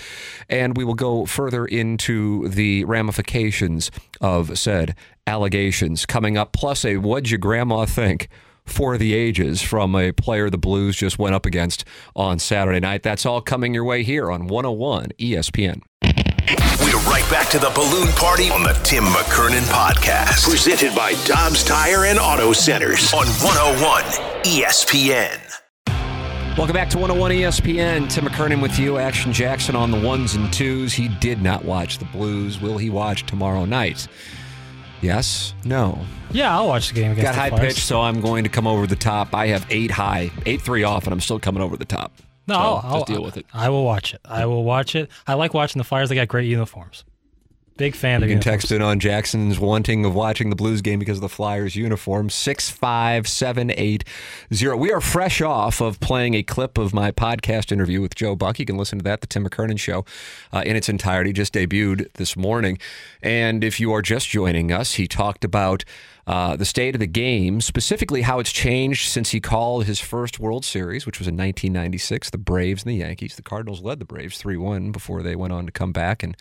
and 0.48 0.76
we 0.76 0.84
will 0.84 0.94
go 0.94 1.26
further 1.26 1.66
into 1.66 2.48
the 2.48 2.84
ramifications 2.84 3.90
of 4.20 4.58
said 4.58 4.94
allegations 5.26 6.06
coming 6.06 6.38
up, 6.38 6.52
plus 6.52 6.84
a 6.84 6.96
what'd 6.96 7.30
your 7.30 7.38
grandma 7.38 7.84
think? 7.84 8.28
for 8.68 8.98
the 8.98 9.14
ages 9.14 9.62
from 9.62 9.94
a 9.94 10.12
player 10.12 10.50
the 10.50 10.58
Blues 10.58 10.96
just 10.96 11.18
went 11.18 11.34
up 11.34 11.46
against 11.46 11.84
on 12.14 12.38
Saturday 12.38 12.80
night. 12.80 13.02
That's 13.02 13.26
all 13.26 13.40
coming 13.40 13.74
your 13.74 13.84
way 13.84 14.02
here 14.02 14.30
on 14.30 14.46
101 14.46 15.12
ESPN. 15.18 15.80
We're 16.88 16.96
right 17.00 17.30
back 17.30 17.50
to 17.50 17.58
the 17.58 17.68
balloon 17.74 18.08
party 18.12 18.48
on 18.48 18.62
the 18.62 18.72
Tim 18.82 19.04
McKernan 19.04 19.60
podcast. 19.70 20.48
Presented 20.48 20.94
by 20.94 21.12
Dobbs 21.26 21.62
Tire 21.62 22.06
and 22.06 22.18
Auto 22.18 22.54
Centers 22.54 23.12
on 23.12 23.26
101 23.26 24.04
ESPN. 24.44 25.38
Welcome 26.56 26.72
back 26.72 26.88
to 26.90 26.96
101 26.98 27.30
ESPN. 27.32 28.08
Tim 28.10 28.24
McKernan 28.24 28.62
with 28.62 28.78
you. 28.78 28.96
Action 28.96 29.34
Jackson 29.34 29.76
on 29.76 29.90
the 29.90 30.00
ones 30.00 30.34
and 30.34 30.50
twos. 30.50 30.94
He 30.94 31.08
did 31.08 31.42
not 31.42 31.62
watch 31.62 31.98
the 31.98 32.06
Blues. 32.06 32.58
Will 32.58 32.78
he 32.78 32.88
watch 32.88 33.26
tomorrow 33.26 33.66
night? 33.66 34.08
Yes? 35.02 35.52
No? 35.64 35.98
Yeah, 36.30 36.56
I'll 36.56 36.68
watch 36.68 36.88
the 36.88 36.94
game 36.94 37.12
against 37.12 37.24
Got 37.26 37.34
the 37.34 37.40
high 37.40 37.50
Flyers. 37.50 37.74
pitch, 37.74 37.84
so 37.84 38.00
I'm 38.00 38.22
going 38.22 38.44
to 38.44 38.50
come 38.50 38.66
over 38.66 38.86
the 38.86 38.96
top. 38.96 39.34
I 39.34 39.48
have 39.48 39.66
eight 39.68 39.90
high, 39.90 40.30
eight 40.46 40.62
three 40.62 40.84
off, 40.84 41.04
and 41.04 41.12
I'm 41.12 41.20
still 41.20 41.38
coming 41.38 41.62
over 41.62 41.76
the 41.76 41.84
top. 41.84 42.12
No, 42.48 42.54
So 42.54 42.60
I'll, 42.60 42.74
just 42.74 42.86
I'll- 42.92 43.04
deal 43.04 43.22
with 43.22 43.36
it. 43.36 43.46
I 43.54 43.68
will 43.68 43.84
watch 43.84 44.14
it. 44.14 44.20
I 44.24 44.46
will 44.46 44.64
watch 44.64 44.94
it. 44.96 45.10
I 45.26 45.34
like 45.34 45.54
watching 45.54 45.78
the 45.78 45.84
Flyers. 45.84 46.08
They 46.08 46.14
got 46.16 46.28
great 46.28 46.46
uniforms. 46.48 47.04
Big 47.76 47.94
fan 47.94 48.22
You 48.22 48.24
of 48.24 48.28
can 48.28 48.30
uniforms. 48.30 48.44
text 48.62 48.72
in 48.72 48.82
on 48.82 48.98
Jackson's 48.98 49.60
wanting 49.60 50.04
of 50.04 50.12
watching 50.12 50.50
the 50.50 50.56
Blues 50.56 50.82
game 50.82 50.98
because 50.98 51.18
of 51.18 51.22
the 51.22 51.28
Flyers 51.28 51.76
uniform. 51.76 52.28
65780. 52.28 54.04
We 54.76 54.92
are 54.92 55.00
fresh 55.00 55.40
off 55.40 55.80
of 55.80 56.00
playing 56.00 56.34
a 56.34 56.42
clip 56.42 56.76
of 56.76 56.92
my 56.92 57.12
podcast 57.12 57.70
interview 57.70 58.00
with 58.00 58.16
Joe 58.16 58.34
Buck. 58.34 58.58
You 58.58 58.66
can 58.66 58.76
listen 58.76 58.98
to 58.98 59.04
that, 59.04 59.20
the 59.20 59.28
Tim 59.28 59.48
McKernan 59.48 59.78
Show, 59.78 60.04
uh, 60.52 60.64
in 60.66 60.74
its 60.74 60.88
entirety, 60.88 61.32
just 61.32 61.54
debuted 61.54 62.12
this 62.14 62.36
morning. 62.36 62.78
And 63.22 63.62
if 63.62 63.78
you 63.78 63.92
are 63.92 64.02
just 64.02 64.28
joining 64.28 64.72
us, 64.72 64.94
he 64.94 65.06
talked 65.06 65.44
about 65.44 65.84
uh, 66.28 66.56
the 66.56 66.66
state 66.66 66.94
of 66.94 66.98
the 66.98 67.06
game, 67.06 67.58
specifically 67.58 68.20
how 68.20 68.38
it's 68.38 68.52
changed 68.52 69.08
since 69.08 69.30
he 69.30 69.40
called 69.40 69.86
his 69.86 69.98
first 69.98 70.38
World 70.38 70.62
Series, 70.62 71.06
which 71.06 71.18
was 71.18 71.26
in 71.26 71.34
1996, 71.34 72.28
the 72.28 72.36
Braves 72.36 72.82
and 72.82 72.92
the 72.92 72.96
Yankees. 72.96 73.36
The 73.36 73.42
Cardinals 73.42 73.80
led 73.80 73.98
the 73.98 74.04
Braves 74.04 74.36
3 74.36 74.58
1 74.58 74.92
before 74.92 75.22
they 75.22 75.34
went 75.34 75.54
on 75.54 75.64
to 75.64 75.72
come 75.72 75.90
back 75.90 76.22
and 76.22 76.36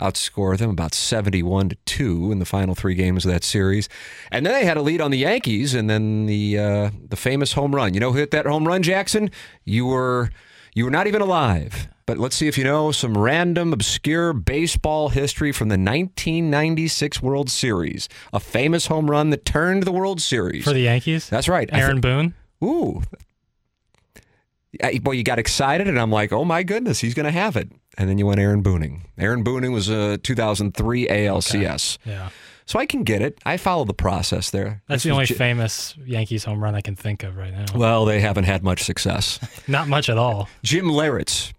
outscore 0.00 0.56
them 0.56 0.70
about 0.70 0.94
71 0.94 1.68
to 1.68 1.76
2 1.84 2.32
in 2.32 2.38
the 2.38 2.46
final 2.46 2.74
three 2.74 2.94
games 2.94 3.26
of 3.26 3.30
that 3.30 3.44
series. 3.44 3.90
And 4.32 4.46
then 4.46 4.54
they 4.54 4.64
had 4.64 4.78
a 4.78 4.82
lead 4.82 5.02
on 5.02 5.10
the 5.10 5.18
Yankees, 5.18 5.74
and 5.74 5.90
then 5.90 6.24
the 6.24 6.58
uh, 6.58 6.90
the 7.06 7.16
famous 7.16 7.52
home 7.52 7.74
run. 7.74 7.92
You 7.92 8.00
know 8.00 8.12
who 8.12 8.18
hit 8.18 8.30
that 8.30 8.46
home 8.46 8.66
run, 8.66 8.82
Jackson? 8.82 9.30
You 9.66 9.84
were 9.84 10.30
you 10.76 10.84
were 10.84 10.90
not 10.90 11.06
even 11.08 11.22
alive. 11.22 11.88
But 12.04 12.18
let's 12.18 12.36
see 12.36 12.46
if 12.46 12.56
you 12.56 12.62
know 12.62 12.92
some 12.92 13.16
random, 13.18 13.72
obscure 13.72 14.32
baseball 14.32 15.08
history 15.08 15.50
from 15.50 15.70
the 15.70 15.78
1996 15.78 17.20
World 17.20 17.50
Series. 17.50 18.08
A 18.32 18.38
famous 18.38 18.86
home 18.86 19.10
run 19.10 19.30
that 19.30 19.44
turned 19.44 19.82
the 19.82 19.90
World 19.90 20.20
Series. 20.20 20.62
for 20.62 20.72
the 20.72 20.80
Yankees. 20.80 21.28
That's 21.28 21.48
right. 21.48 21.68
Aaron 21.72 22.00
Boone. 22.00 22.34
Ooh. 22.62 23.02
Boy, 25.00 25.12
you 25.12 25.24
got 25.24 25.38
excited, 25.38 25.88
and 25.88 25.98
I'm 25.98 26.12
like, 26.12 26.30
oh 26.30 26.44
my 26.44 26.62
goodness, 26.62 27.00
he's 27.00 27.14
going 27.14 27.24
to 27.24 27.32
have 27.32 27.56
it. 27.56 27.72
And 27.98 28.08
then 28.10 28.18
you 28.18 28.26
went 28.26 28.40
Aaron 28.40 28.62
Booning. 28.62 29.02
Aaron 29.18 29.42
Booning 29.42 29.72
was 29.72 29.88
a 29.88 30.18
2003 30.18 31.06
ALCS. 31.08 31.98
Yeah, 32.04 32.28
So 32.66 32.78
I 32.78 32.84
can 32.86 33.04
get 33.04 33.22
it. 33.22 33.38
I 33.46 33.56
follow 33.56 33.84
the 33.84 33.94
process 33.94 34.50
there. 34.50 34.82
that's 34.86 35.02
This 35.02 35.08
the 35.08 35.10
only 35.12 35.24
J- 35.26 35.34
famous 35.34 35.94
Yankees 36.04 36.44
home 36.44 36.62
run 36.62 36.74
I 36.74 36.80
can 36.82 36.94
think 36.96 37.22
of 37.22 37.36
right 37.36 37.52
now. 37.52 37.64
Well, 37.74 38.04
they 38.04 38.20
haven't 38.20 38.44
had 38.44 38.62
much 38.62 38.82
success. 38.84 39.40
Not 39.68 39.88
much 39.88 40.08
at 40.10 40.18
all. 40.18 40.48
Jim 40.62 40.86
Leyritz, 40.86 41.52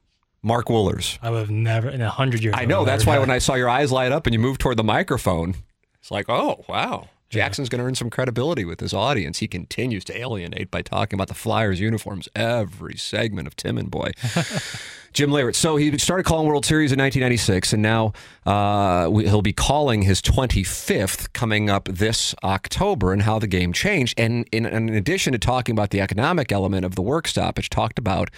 Mark 0.44 0.68
Wohlers. 0.68 1.18
I 1.24 1.32
would 1.32 1.40
have 1.40 1.50
never 1.50 1.90
in 1.90 2.02
a 2.02 2.10
hundred 2.10 2.44
years. 2.44 2.56
I 2.58 2.66
know. 2.66 2.86
That's 2.86 3.06
why 3.06 3.18
when 3.20 3.32
I 3.32 3.40
saw 3.40 3.56
your 3.56 3.70
eyes 3.70 3.92
light 3.92 4.12
up 4.12 4.28
and 4.28 4.34
you 4.34 4.40
moved 4.40 4.62
toward 4.62 4.78
the 4.78 4.84
microphone, 4.84 5.56
it's 6.00 6.12
like, 6.12 6.28
oh, 6.30 6.64
wow. 6.70 7.10
Jackson's 7.30 7.68
going 7.68 7.80
to 7.80 7.86
earn 7.86 7.96
some 7.96 8.10
credibility 8.10 8.64
with 8.64 8.80
his 8.80 8.94
audience. 8.94 9.40
He 9.40 9.48
continues 9.48 10.06
to 10.06 10.18
alienate 10.18 10.72
by 10.72 10.82
talking 10.82 11.18
about 11.18 11.28
the 11.28 11.34
Flyers 11.34 11.80
uniforms 11.80 12.30
every 12.36 12.96
segment 12.96 13.48
of 13.48 13.56
Tim 13.56 13.78
and 13.78 13.92
Boy. 13.92 14.12
Jim 15.14 15.32
Leyritz. 15.32 15.56
So 15.56 15.78
he 15.78 15.98
started 15.98 16.26
calling 16.26 16.48
World 16.48 16.66
Series 16.66 16.92
in 16.92 17.00
1996, 17.00 17.74
and 17.74 17.82
now 17.82 18.14
uh, 18.46 19.10
he'll 19.10 19.42
be 19.42 19.54
calling 19.54 20.04
his 20.04 20.22
25th 20.22 21.34
coming 21.34 21.70
up 21.70 21.90
this 21.92 22.36
October, 22.44 23.12
and 23.12 23.24
how 23.24 23.40
the 23.40 23.48
game 23.48 23.74
changed. 23.74 24.20
And 24.20 24.48
in, 24.52 24.66
in 24.66 24.90
addition 24.90 25.34
to 25.34 25.40
talking 25.40 25.74
about 25.74 25.90
the 25.90 26.02
economic 26.02 26.52
element 26.52 26.86
of 26.86 26.96
the 26.96 27.02
work 27.02 27.28
stoppage, 27.28 27.70
talked 27.70 27.98
about 27.98 28.30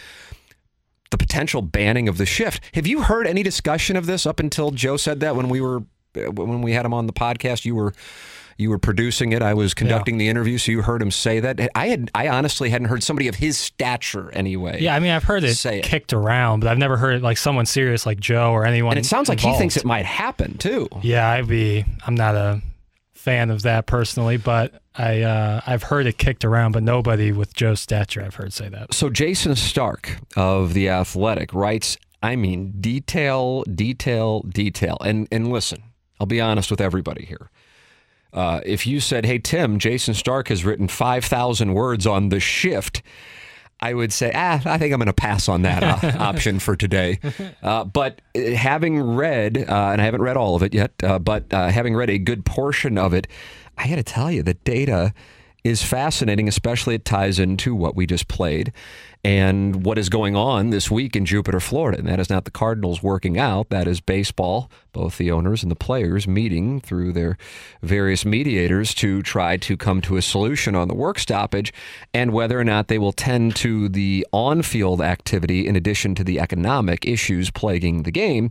the 1.12 1.18
potential 1.18 1.62
banning 1.62 2.08
of 2.08 2.18
the 2.18 2.26
shift. 2.26 2.64
Have 2.74 2.88
you 2.88 3.02
heard 3.02 3.28
any 3.28 3.44
discussion 3.44 3.96
of 3.96 4.06
this 4.06 4.26
up 4.26 4.40
until 4.40 4.72
Joe 4.72 4.98
said 4.98 5.20
that 5.20 5.36
when 5.36 5.50
we 5.50 5.62
were 5.62 5.84
when 6.14 6.62
we 6.62 6.74
had 6.74 6.86
him 6.86 6.94
on 6.94 7.08
the 7.08 7.14
podcast? 7.14 7.66
You 7.66 7.76
were 7.76 7.94
you 8.60 8.70
were 8.70 8.78
producing 8.78 9.32
it. 9.32 9.42
I 9.42 9.54
was 9.54 9.74
conducting 9.74 10.18
the 10.18 10.28
interview, 10.28 10.58
so 10.58 10.72
you 10.72 10.82
heard 10.82 11.02
him 11.02 11.12
say 11.12 11.40
that. 11.40 11.70
I 11.76 11.88
had 11.88 12.12
I 12.14 12.28
honestly 12.28 12.70
hadn't 12.70 12.90
heard 12.90 13.02
somebody 13.02 13.28
of 13.30 13.36
his 13.36 13.58
stature 13.58 14.30
anyway. 14.32 14.82
Yeah, 14.82 14.94
I 14.96 15.00
mean, 15.00 15.12
I've 15.12 15.24
heard 15.24 15.44
it 15.46 15.56
Say 15.56 15.80
it. 15.80 15.86
kicked 15.86 16.12
around, 16.12 16.60
but 16.60 16.70
I've 16.70 16.78
never 16.78 16.98
heard 16.98 17.16
it 17.16 17.22
like 17.24 17.38
someone 17.38 17.66
serious 17.66 18.06
like 18.06 18.20
Joe 18.20 18.52
or 18.52 18.66
anyone. 18.66 18.98
and 18.98 19.06
it 19.06 19.08
sounds 19.08 19.30
like 19.30 19.40
he 19.40 19.54
thinks 19.58 19.78
it 19.78 19.86
might 19.86 20.06
happen 20.06 20.58
too. 20.58 20.90
Yeah, 21.02 21.30
I'd 21.30 21.48
be. 21.48 21.86
I'm 22.06 22.16
not 22.16 22.36
a 22.36 22.62
fan 23.14 23.50
of 23.50 23.62
that 23.62 23.86
personally, 23.86 24.36
but 24.38 24.82
I 24.94 25.22
uh, 25.22 25.62
I've 25.66 25.84
heard 25.84 26.06
it 26.06 26.18
kicked 26.18 26.44
around, 26.44 26.74
but 26.74 26.84
nobody 26.84 27.32
with 27.32 27.54
Joe's 27.54 27.80
stature 27.80 28.22
I've 28.24 28.36
heard 28.36 28.52
say 28.52 28.68
that. 28.68 28.94
So 28.94 29.10
Jayson 29.10 29.56
Stark 29.56 30.18
of 30.36 30.74
the 30.74 30.90
Athletic 30.90 31.54
writes, 31.54 31.98
I 32.22 32.36
mean, 32.36 32.74
detail, 32.82 33.64
detail, 33.64 34.42
detail. 34.42 34.98
And 35.06 35.30
and 35.32 35.50
listen, 35.50 35.82
I'll 36.20 36.28
be 36.28 36.42
honest 36.42 36.70
with 36.70 36.82
everybody 36.82 37.24
here. 37.24 37.50
Uh, 38.34 38.62
if 38.66 38.86
you 38.86 39.00
said, 39.00 39.26
"Hey 39.26 39.40
Tim, 39.40 39.80
Jayson 39.80 40.14
Stark 40.14 40.50
has 40.50 40.64
written 40.64 40.88
five 40.88 41.26
thousand 41.26 41.74
words 41.74 42.06
on 42.06 42.30
the 42.30 42.40
shift," 42.40 43.02
I 43.80 43.94
would 43.94 44.14
say, 44.14 44.32
"Ah, 44.36 44.62
I 44.66 44.78
think 44.78 44.94
I'm 44.94 45.00
going 45.00 45.08
to 45.08 45.14
pass 45.14 45.50
on 45.50 45.64
that 45.64 45.84
uh, 45.84 46.18
option 46.20 46.60
for 46.60 46.76
today." 46.76 47.20
Uh, 47.64 47.86
but 47.86 48.22
uh, 48.36 48.52
having 48.52 49.02
read, 49.02 49.58
uh, 49.58 49.90
and 49.92 50.02
I 50.02 50.06
haven't 50.06 50.22
read 50.22 50.38
all 50.38 50.56
of 50.56 50.64
it 50.64 50.74
yet, 50.74 50.92
uh, 51.04 51.18
but 51.20 51.52
uh, 51.54 51.70
having 51.70 51.96
read 51.96 52.10
a 52.10 52.18
good 52.18 52.46
portion 52.46 52.98
of 52.98 53.14
it, 53.14 53.28
I 53.78 53.88
got 53.88 53.96
to 53.96 54.04
tell 54.04 54.32
you, 54.32 54.44
the 54.44 54.54
data 54.54 55.14
is 55.70 55.84
fascinating, 55.84 56.48
especially 56.48 56.96
it 56.96 57.06
ties 57.06 57.38
into 57.38 57.76
what 57.76 57.96
we 57.96 58.08
just 58.08 58.28
played 58.28 58.74
and 59.24 59.86
what 59.86 59.98
is 59.98 60.10
going 60.10 60.36
on 60.36 60.72
this 60.72 60.90
week 60.90 61.16
in 61.16 61.26
Jupiter, 61.26 61.60
Florida. 61.60 62.00
And 62.00 62.08
that 62.08 62.20
is 62.20 62.30
not 62.30 62.46
the 62.46 62.52
Cardinals 62.52 63.04
working 63.04 63.38
out, 63.38 63.70
that 63.70 63.88
is 63.88 64.02
baseball, 64.02 64.72
both 64.94 65.18
the 65.18 65.30
owners 65.30 65.62
and 65.62 65.72
the 65.72 65.76
players 65.76 66.28
meeting 66.28 66.82
through 66.82 67.12
their 67.14 67.38
various 67.84 68.26
mediators 68.26 68.96
to 68.96 69.22
try 69.22 69.58
to 69.58 69.78
come 69.78 70.02
to 70.02 70.18
a 70.18 70.22
solution 70.24 70.74
on 70.74 70.88
the 70.88 70.96
work 70.96 71.20
stoppage 71.20 71.72
and 72.14 72.32
whether 72.32 72.60
or 72.60 72.64
not 72.64 72.88
they 72.88 72.98
will 72.98 73.12
tend 73.12 73.56
to 73.58 73.90
the 73.90 74.26
on 74.32 74.64
field 74.64 75.02
activity 75.02 75.68
in 75.68 75.76
addition 75.76 76.16
to 76.16 76.24
the 76.24 76.40
economic 76.40 77.06
issues 77.06 77.52
plaguing 77.52 78.04
the 78.04 78.12
game. 78.12 78.50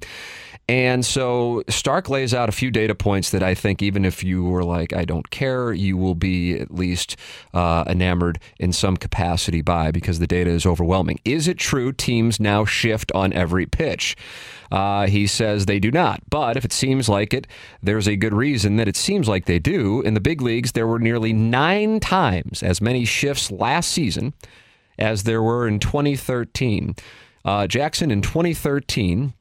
And 0.68 1.04
so 1.04 1.62
Stark 1.70 2.10
lays 2.10 2.34
out 2.34 2.50
a 2.50 2.52
few 2.52 2.70
data 2.70 2.94
points 2.94 3.30
that 3.30 3.42
I 3.42 3.54
think, 3.54 3.80
even 3.80 4.04
if 4.04 4.22
you 4.22 4.44
were 4.44 4.64
like, 4.64 4.92
I 4.92 5.06
don't 5.06 5.30
care, 5.30 5.72
you 5.72 5.96
will 5.96 6.14
be 6.14 6.60
at 6.60 6.70
least 6.70 7.16
uh, 7.54 7.84
enamored 7.86 8.38
in 8.58 8.74
some 8.74 8.98
capacity 8.98 9.62
by 9.62 9.90
because 9.90 10.18
the 10.18 10.26
data 10.26 10.50
is 10.50 10.66
overwhelming. 10.66 11.20
Is 11.24 11.48
it 11.48 11.56
true 11.56 11.90
teams 11.90 12.38
now 12.38 12.66
shift 12.66 13.10
on 13.14 13.32
every 13.32 13.64
pitch? 13.64 14.14
Uh, 14.70 15.06
he 15.06 15.26
says 15.26 15.64
they 15.64 15.80
do 15.80 15.90
not. 15.90 16.20
But 16.28 16.58
if 16.58 16.66
it 16.66 16.74
seems 16.74 17.08
like 17.08 17.32
it, 17.32 17.46
there's 17.82 18.06
a 18.06 18.16
good 18.16 18.34
reason 18.34 18.76
that 18.76 18.88
it 18.88 18.96
seems 18.96 19.26
like 19.26 19.46
they 19.46 19.58
do. 19.58 20.02
In 20.02 20.12
the 20.12 20.20
big 20.20 20.42
leagues, 20.42 20.72
there 20.72 20.86
were 20.86 20.98
nearly 20.98 21.32
nine 21.32 21.98
times 21.98 22.62
as 22.62 22.82
many 22.82 23.06
shifts 23.06 23.50
last 23.50 23.90
season 23.90 24.34
as 24.98 25.22
there 25.22 25.42
were 25.42 25.66
in 25.66 25.78
2013. 25.78 26.94
Uh, 27.42 27.66
Jackson 27.66 28.10
in 28.10 28.20
2013. 28.20 29.32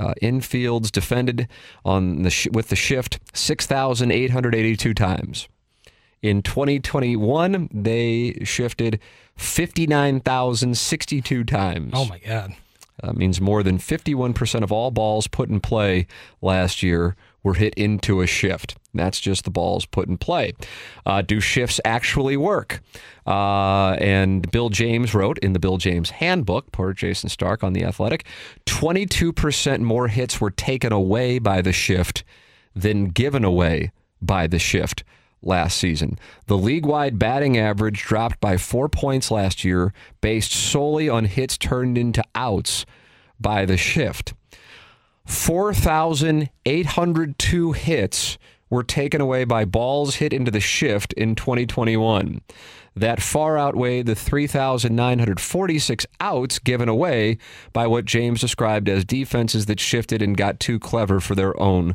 Uh, 0.00 0.14
infields 0.22 0.90
defended 0.90 1.46
on 1.84 2.22
the 2.22 2.30
sh- 2.30 2.48
with 2.50 2.68
the 2.68 2.76
shift 2.76 3.18
6,882 3.34 4.94
times. 4.94 5.46
In 6.22 6.40
2021, 6.40 7.68
they 7.70 8.38
shifted 8.42 8.98
59,062 9.36 11.44
times. 11.44 11.92
Oh 11.94 12.06
my 12.06 12.18
god. 12.18 12.54
That 13.02 13.16
means 13.16 13.42
more 13.42 13.62
than 13.62 13.76
51% 13.78 14.62
of 14.62 14.72
all 14.72 14.90
balls 14.90 15.26
put 15.26 15.50
in 15.50 15.60
play 15.60 16.06
last 16.40 16.82
year 16.82 17.14
were 17.42 17.54
hit 17.54 17.74
into 17.74 18.20
a 18.20 18.26
shift. 18.26 18.76
That's 18.92 19.20
just 19.20 19.44
the 19.44 19.50
balls 19.50 19.86
put 19.86 20.08
in 20.08 20.18
play. 20.18 20.52
Uh, 21.06 21.22
do 21.22 21.40
shifts 21.40 21.80
actually 21.84 22.36
work? 22.36 22.80
Uh, 23.26 23.92
and 24.00 24.50
Bill 24.50 24.68
James 24.68 25.14
wrote 25.14 25.38
in 25.38 25.52
the 25.52 25.58
Bill 25.58 25.76
James 25.76 26.10
Handbook, 26.10 26.72
per 26.72 26.92
Jayson 26.92 27.30
Stark 27.30 27.62
on 27.62 27.72
The 27.72 27.84
Athletic, 27.84 28.26
22% 28.66 29.80
more 29.80 30.08
hits 30.08 30.40
were 30.40 30.50
taken 30.50 30.92
away 30.92 31.38
by 31.38 31.62
the 31.62 31.72
shift 31.72 32.24
than 32.74 33.06
given 33.06 33.44
away 33.44 33.92
by 34.20 34.46
the 34.46 34.58
shift 34.58 35.04
last 35.42 35.78
season. 35.78 36.18
The 36.46 36.58
league 36.58 36.84
wide 36.84 37.18
batting 37.18 37.56
average 37.56 38.02
dropped 38.02 38.40
by 38.40 38.56
four 38.56 38.88
points 38.88 39.30
last 39.30 39.64
year 39.64 39.92
based 40.20 40.52
solely 40.52 41.08
on 41.08 41.24
hits 41.24 41.56
turned 41.56 41.96
into 41.96 42.22
outs 42.34 42.84
by 43.40 43.64
the 43.64 43.76
shift. 43.76 44.34
4,802 45.30 47.72
hits 47.72 48.38
were 48.68 48.82
taken 48.82 49.20
away 49.20 49.44
by 49.44 49.64
balls 49.64 50.16
hit 50.16 50.32
into 50.32 50.50
the 50.50 50.58
shift 50.60 51.12
in 51.12 51.36
2021. 51.36 52.40
that 52.96 53.22
far 53.22 53.56
outweighed 53.56 54.06
the 54.06 54.16
3,946 54.16 56.06
outs 56.18 56.58
given 56.58 56.88
away 56.88 57.38
by 57.72 57.86
what 57.86 58.04
James 58.04 58.40
described 58.40 58.88
as 58.88 59.04
defenses 59.04 59.66
that 59.66 59.78
shifted 59.78 60.20
and 60.20 60.36
got 60.36 60.58
too 60.58 60.80
clever 60.80 61.20
for 61.20 61.36
their 61.36 61.56
own 61.60 61.94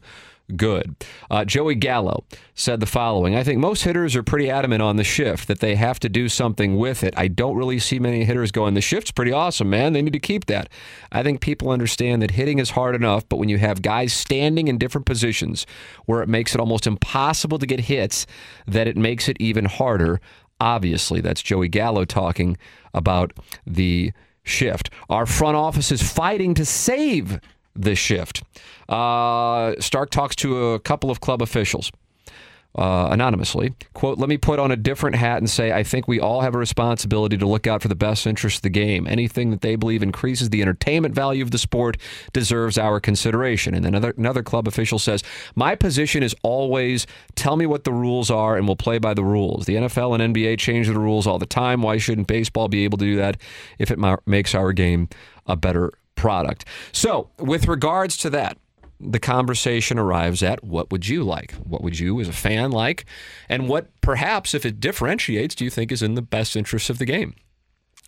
good. 0.56 0.96
Uh, 1.30 1.46
Joey 1.46 1.76
Gallo 1.76 2.24
said 2.54 2.80
the 2.80 2.86
following 2.86 3.36
I 3.36 3.44
think 3.44 3.60
most 3.60 3.84
hitters 3.84 4.16
are 4.16 4.24
pretty 4.24 4.50
adamant 4.50 4.82
on 4.82 4.96
the 4.96 5.04
shift 5.04 5.48
that 5.48 5.60
they 5.60 5.76
have 5.76 6.00
to 6.02 6.10
do 6.10 6.30
something 6.30 6.76
with 6.76 7.04
it. 7.04 7.14
I 7.18 7.28
don't 7.28 7.56
really 7.56 7.80
see 7.80 8.00
many 8.00 8.24
hitters 8.24 8.52
going, 8.52 8.74
the 8.74 8.82
shift's 8.82 9.12
pretty 9.12 9.32
awesome, 9.32 9.70
man. 9.70 9.94
They 9.94 10.02
need 10.02 10.14
to 10.14 10.20
keep 10.20 10.46
that. 10.46 10.70
I 11.12 11.24
think 11.24 11.42
people 11.42 11.70
understand 11.70 12.22
that 12.22 12.32
hitting 12.32 12.60
is 12.60 12.72
hard 12.72 12.96
enough, 12.96 13.28
but 13.28 13.38
when 13.38 13.50
you 13.50 13.58
have 13.58 13.82
guys 13.82 14.14
standing 14.14 14.68
in 14.68 14.78
different 14.78 15.06
positions 15.06 15.66
where 16.06 16.22
it 16.22 16.30
makes 16.30 16.54
it 16.54 16.62
almost 16.62 16.88
impossible 16.88 17.60
to 17.60 17.66
get 17.66 17.82
hits, 17.82 18.26
that 18.68 18.88
it 18.88 18.98
makes 18.98 19.28
it 19.28 19.38
even 19.40 19.66
harder. 19.66 20.22
Obviously, 20.60 21.22
that's 21.22 21.42
Joey 21.42 21.68
Gallo 21.68 22.06
talking 22.06 22.58
about 22.94 23.34
the 23.66 24.14
shift. 24.44 24.90
Our 25.10 25.26
front 25.26 25.58
office 25.58 25.92
is 25.92 26.02
fighting 26.02 26.54
to 26.54 26.66
save 26.66 27.40
this 27.76 28.00
shift. 28.00 28.44
Uh, 28.90 29.74
Stark 29.80 30.10
talks 30.10 30.36
to 30.38 30.74
a 30.74 30.80
couple 30.80 31.12
of 31.12 31.20
club 31.20 31.42
officials. 31.42 31.92
Uh, 32.78 33.08
anonymously, 33.10 33.74
quote, 33.94 34.18
let 34.18 34.28
me 34.28 34.36
put 34.38 34.60
on 34.60 34.70
a 34.70 34.76
different 34.76 35.16
hat 35.16 35.38
and 35.38 35.50
say, 35.50 35.72
I 35.72 35.82
think 35.82 36.10
we 36.10 36.20
all 36.20 36.42
have 36.42 36.56
a 36.56 36.58
responsibility 36.58 37.38
to 37.38 37.46
look 37.46 37.68
out 37.68 37.82
for 37.82 37.88
the 37.88 37.96
best 37.96 38.28
interest 38.28 38.58
of 38.58 38.62
the 38.64 38.70
game. 38.70 39.08
Anything 39.08 39.50
that 39.52 39.62
they 39.62 39.78
believe 39.78 40.04
increases 40.04 40.50
the 40.50 40.62
entertainment 40.62 41.16
value 41.16 41.42
of 41.42 41.52
the 41.52 41.58
sport 41.58 41.96
deserves 42.34 42.78
our 42.78 43.00
consideration. 43.00 43.76
And 43.76 43.86
then 43.86 43.96
another, 43.96 44.14
another 44.18 44.44
club 44.44 44.68
official 44.68 45.00
says, 45.00 45.24
My 45.56 45.74
position 45.76 46.22
is 46.22 46.36
always 46.44 47.08
tell 47.36 47.56
me 47.56 47.66
what 47.66 47.86
the 47.86 47.94
rules 47.94 48.30
are 48.30 48.58
and 48.58 48.68
we'll 48.68 48.76
play 48.76 48.98
by 48.98 49.14
the 49.14 49.24
rules. 49.24 49.66
The 49.68 49.76
NFL 49.76 50.20
and 50.20 50.36
NBA 50.36 50.60
change 50.60 50.88
the 50.88 51.00
rules 51.00 51.26
all 51.26 51.40
the 51.40 51.46
time. 51.46 51.82
Why 51.82 51.96
shouldn't 51.96 52.28
baseball 52.28 52.68
be 52.68 52.84
able 52.84 52.98
to 52.98 53.06
do 53.06 53.16
that 53.16 53.38
if 53.80 53.90
it 53.90 53.98
ma- 53.98 54.18
makes 54.26 54.54
our 54.54 54.74
game 54.74 55.08
a 55.46 55.56
better 55.56 55.94
product? 56.16 56.66
So, 56.92 57.30
with 57.38 57.68
regards 57.68 58.18
to 58.18 58.30
that, 58.32 58.58
the 59.00 59.20
conversation 59.20 60.00
arrives 60.00 60.42
at 60.42 60.64
what 60.64 60.92
would 60.92 61.08
you 61.08 61.24
like? 61.24 61.52
What 61.54 61.84
would 61.84 62.00
you, 62.00 62.20
as 62.22 62.30
a 62.30 62.34
fan, 62.34 62.72
like? 62.72 63.06
And 63.50 63.68
what, 63.68 63.90
perhaps, 64.02 64.54
if 64.54 64.66
it 64.66 64.80
differentiates, 64.80 65.56
do 65.56 65.64
you 65.64 65.70
think 65.70 65.92
is 65.92 66.02
in 66.02 66.16
the 66.16 66.22
best 66.22 66.56
interest 66.56 66.90
of 66.90 66.98
the 66.98 67.06
game? 67.06 67.36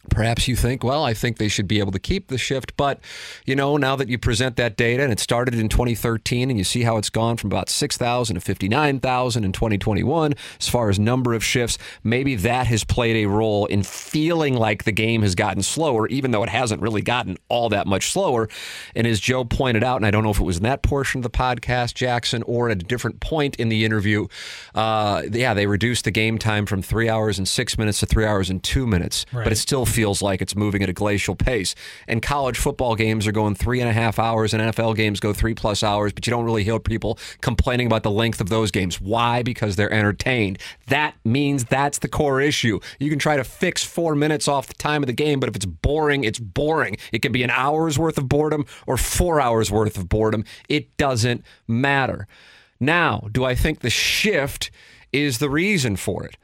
Perhaps 0.09 0.47
you 0.47 0.55
think, 0.55 0.83
well, 0.83 1.03
I 1.03 1.13
think 1.13 1.37
they 1.37 1.47
should 1.47 1.67
be 1.67 1.79
able 1.79 1.91
to 1.91 1.99
keep 1.99 2.27
the 2.27 2.37
shift, 2.37 2.75
but 2.77 2.99
you 3.45 3.55
know, 3.55 3.77
now 3.77 3.95
that 3.95 4.07
you 4.09 4.17
present 4.17 4.55
that 4.55 4.75
data 4.77 5.03
and 5.03 5.11
it 5.11 5.19
started 5.19 5.53
in 5.55 5.69
2013 5.69 6.49
and 6.49 6.57
you 6.57 6.63
see 6.63 6.81
how 6.83 6.97
it's 6.97 7.09
gone 7.09 7.37
from 7.37 7.49
about 7.51 7.69
6,000 7.69 8.33
to 8.35 8.41
59,000 8.41 9.43
in 9.43 9.51
2021 9.51 10.33
as 10.59 10.67
far 10.67 10.89
as 10.89 10.97
number 10.99 11.33
of 11.33 11.43
shifts, 11.43 11.77
maybe 12.03 12.35
that 12.35 12.67
has 12.67 12.83
played 12.83 13.15
a 13.17 13.29
role 13.29 13.65
in 13.67 13.83
feeling 13.83 14.55
like 14.55 14.83
the 14.85 14.91
game 14.91 15.21
has 15.21 15.35
gotten 15.35 15.61
slower, 15.61 16.07
even 16.07 16.31
though 16.31 16.43
it 16.43 16.49
hasn't 16.49 16.81
really 16.81 17.01
gotten 17.01 17.37
all 17.49 17.69
that 17.69 17.85
much 17.87 18.11
slower. 18.11 18.49
And 18.95 19.05
as 19.05 19.19
Joe 19.19 19.43
pointed 19.45 19.83
out, 19.83 19.97
and 19.97 20.05
I 20.05 20.11
don't 20.11 20.23
know 20.23 20.31
if 20.31 20.39
it 20.39 20.43
was 20.43 20.57
in 20.57 20.63
that 20.63 20.81
portion 20.81 21.19
of 21.19 21.23
the 21.23 21.29
podcast, 21.29 21.93
Jackson, 21.93 22.43
or 22.43 22.69
at 22.69 22.81
a 22.81 22.83
different 22.85 23.19
point 23.19 23.55
in 23.57 23.69
the 23.69 23.85
interview, 23.85 24.27
uh, 24.75 25.23
yeah, 25.31 25.53
they 25.53 25.67
reduced 25.67 26.05
the 26.05 26.11
game 26.11 26.37
time 26.37 26.65
from 26.65 26.81
three 26.81 27.09
hours 27.09 27.37
and 27.37 27.47
six 27.47 27.77
minutes 27.77 27.99
to 27.99 28.05
three 28.05 28.25
hours 28.25 28.49
and 28.49 28.63
two 28.63 28.87
minutes, 28.87 29.25
Right. 29.31 29.43
but 29.43 29.51
it 29.53 29.57
still 29.57 29.85
feels 29.97 30.21
like 30.21 30.43
it's 30.43 30.55
moving 30.55 30.83
at 30.83 30.89
a 30.89 30.93
glacial 30.93 31.35
pace. 31.35 31.73
And 32.07 32.21
college 32.21 32.55
football 32.55 32.93
games 32.93 33.25
are 33.25 33.31
going 33.31 33.55
three 33.55 33.79
and 33.81 33.89
a 33.89 33.93
half 33.93 34.19
hours, 34.19 34.53
and 34.53 34.61
NFL 34.61 34.95
games 34.95 35.19
go 35.19 35.33
three 35.33 35.55
plus 35.55 35.81
hours, 35.81 36.13
but 36.13 36.27
you 36.27 36.29
don't 36.29 36.45
really 36.45 36.63
hear 36.63 36.77
people 36.77 37.17
complaining 37.41 37.87
about 37.87 38.03
the 38.03 38.11
length 38.11 38.39
of 38.39 38.49
those 38.49 38.69
games. 38.69 39.01
Why? 39.01 39.41
Because 39.41 39.75
they're 39.75 39.91
entertained. 39.91 40.59
That 40.85 41.15
means 41.25 41.65
that's 41.65 41.97
the 41.97 42.07
core 42.07 42.39
issue. 42.39 42.79
You 42.99 43.09
can 43.09 43.17
try 43.17 43.37
to 43.37 43.43
fix 43.43 43.83
four 43.83 44.13
minutes 44.13 44.47
off 44.47 44.67
the 44.67 44.75
time 44.75 45.01
of 45.01 45.07
the 45.07 45.13
game, 45.13 45.39
but 45.39 45.49
if 45.49 45.55
it's 45.55 45.65
boring, 45.65 46.23
it's 46.23 46.37
boring. 46.37 46.97
It 47.11 47.23
can 47.23 47.31
be 47.31 47.41
an 47.41 47.49
hour's 47.49 47.97
worth 47.97 48.19
of 48.19 48.29
boredom 48.29 48.67
or 48.85 48.97
four 48.97 49.41
hours 49.41 49.71
worth 49.71 49.97
of 49.97 50.07
boredom. 50.07 50.45
It 50.69 50.95
doesn't 50.97 51.43
matter. 51.67 52.27
Now, 52.79 53.29
do 53.31 53.45
I 53.45 53.55
think 53.55 53.79
the 53.79 53.89
shift 53.89 54.69
is 55.11 55.39
the 55.39 55.49
reason 55.49 55.95
for 55.95 56.23
it? 56.23 56.37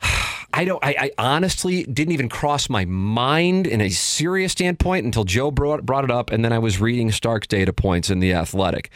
I 0.54 0.64
don't. 0.64 0.84
I, 0.84 0.94
I 0.98 1.10
honestly 1.18 1.84
didn't 1.84 2.12
even 2.12 2.28
cross 2.28 2.68
my 2.68 2.84
mind 2.84 3.66
in 3.66 3.80
a 3.80 3.88
serious 3.88 4.52
standpoint 4.52 5.04
until 5.04 5.24
Joe 5.24 5.50
brought 5.50 5.86
brought 5.86 6.04
it 6.04 6.10
up, 6.10 6.30
and 6.30 6.44
then 6.44 6.52
I 6.52 6.58
was 6.58 6.80
reading 6.80 7.10
Stark's 7.10 7.46
data 7.46 7.72
points 7.72 8.10
in 8.10 8.20
the 8.20 8.32
Athletic. 8.34 8.90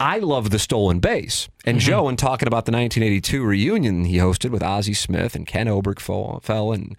I 0.00 0.18
love 0.18 0.50
the 0.50 0.58
stolen 0.58 0.98
base, 0.98 1.48
and 1.64 1.78
mm-hmm. 1.78 1.86
Joe, 1.86 2.08
in 2.08 2.16
talking 2.16 2.48
about 2.48 2.64
the 2.64 2.72
1982 2.72 3.44
reunion 3.44 4.04
he 4.06 4.16
hosted 4.16 4.50
with 4.50 4.62
Ozzie 4.62 4.94
Smith 4.94 5.36
and 5.36 5.46
Ken 5.46 5.66
Oberkfell 5.66 6.74
and 6.74 6.96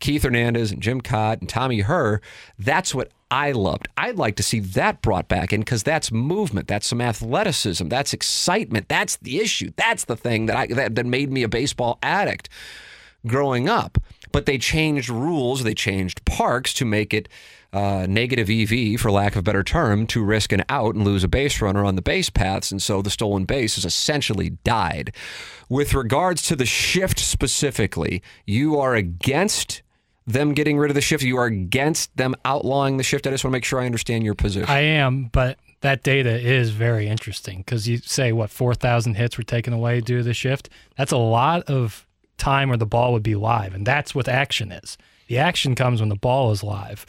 Keith 0.00 0.24
Hernandez 0.24 0.72
and 0.72 0.82
Jim 0.82 1.00
Kaat 1.00 1.40
and 1.40 1.48
Tommy 1.48 1.82
Herr, 1.82 2.20
that's 2.58 2.94
what 2.94 3.12
I 3.30 3.52
loved. 3.52 3.86
I'd 3.96 4.16
like 4.16 4.34
to 4.36 4.42
see 4.42 4.58
that 4.60 5.00
brought 5.00 5.28
back 5.28 5.52
in 5.52 5.60
because 5.60 5.84
that's 5.84 6.10
movement, 6.10 6.66
that's 6.66 6.88
some 6.88 7.00
athleticism, 7.00 7.86
that's 7.88 8.12
excitement, 8.12 8.88
that's 8.88 9.16
the 9.16 9.38
issue, 9.38 9.70
that's 9.76 10.04
the 10.04 10.16
thing 10.16 10.46
that 10.46 10.56
I 10.56 10.66
that, 10.66 10.96
that 10.96 11.06
made 11.06 11.30
me 11.30 11.44
a 11.44 11.48
baseball 11.48 11.98
addict 12.02 12.48
growing 13.26 13.68
up. 13.68 13.98
But 14.32 14.46
they 14.46 14.58
changed 14.58 15.08
rules, 15.08 15.64
they 15.64 15.74
changed 15.74 16.24
parks 16.24 16.72
to 16.74 16.84
make 16.84 17.12
it 17.12 17.28
uh, 17.72 18.06
negative 18.08 18.50
EV, 18.50 18.98
for 19.00 19.10
lack 19.10 19.32
of 19.32 19.38
a 19.38 19.42
better 19.42 19.62
term, 19.62 20.06
to 20.08 20.24
risk 20.24 20.52
an 20.52 20.64
out 20.68 20.94
and 20.94 21.04
lose 21.04 21.22
a 21.22 21.28
base 21.28 21.60
runner 21.60 21.84
on 21.84 21.96
the 21.96 22.02
base 22.02 22.30
paths. 22.30 22.70
And 22.72 22.82
so 22.82 23.02
the 23.02 23.10
stolen 23.10 23.44
base 23.44 23.76
has 23.76 23.84
essentially 23.84 24.50
died. 24.64 25.14
With 25.68 25.94
regards 25.94 26.42
to 26.42 26.56
the 26.56 26.66
shift 26.66 27.18
specifically, 27.18 28.22
you 28.44 28.78
are 28.78 28.94
against 28.94 29.82
them 30.26 30.52
getting 30.54 30.78
rid 30.78 30.90
of 30.90 30.94
the 30.94 31.00
shift. 31.00 31.22
You 31.22 31.36
are 31.38 31.46
against 31.46 32.16
them 32.16 32.34
outlawing 32.44 32.96
the 32.96 33.02
shift. 33.02 33.26
I 33.26 33.30
just 33.30 33.44
want 33.44 33.52
to 33.52 33.56
make 33.56 33.64
sure 33.64 33.80
I 33.80 33.86
understand 33.86 34.24
your 34.24 34.34
position. 34.34 34.68
I 34.68 34.80
am, 34.80 35.26
but 35.26 35.58
that 35.80 36.02
data 36.02 36.38
is 36.38 36.70
very 36.70 37.08
interesting 37.08 37.58
because 37.58 37.88
you 37.88 37.98
say 37.98 38.32
what 38.32 38.50
4,000 38.50 39.14
hits 39.14 39.38
were 39.38 39.44
taken 39.44 39.72
away 39.72 40.00
due 40.00 40.18
to 40.18 40.22
the 40.22 40.34
shift. 40.34 40.68
That's 40.96 41.12
a 41.12 41.18
lot 41.18 41.62
of 41.64 42.06
time 42.40 42.68
where 42.68 42.78
the 42.78 42.86
ball 42.86 43.12
would 43.12 43.22
be 43.22 43.36
live, 43.36 43.74
and 43.74 43.86
that's 43.86 44.14
what 44.14 44.28
action 44.28 44.72
is. 44.72 44.98
The 45.28 45.38
action 45.38 45.74
comes 45.76 46.00
when 46.00 46.08
the 46.08 46.16
ball 46.16 46.50
is 46.50 46.64
live. 46.64 47.06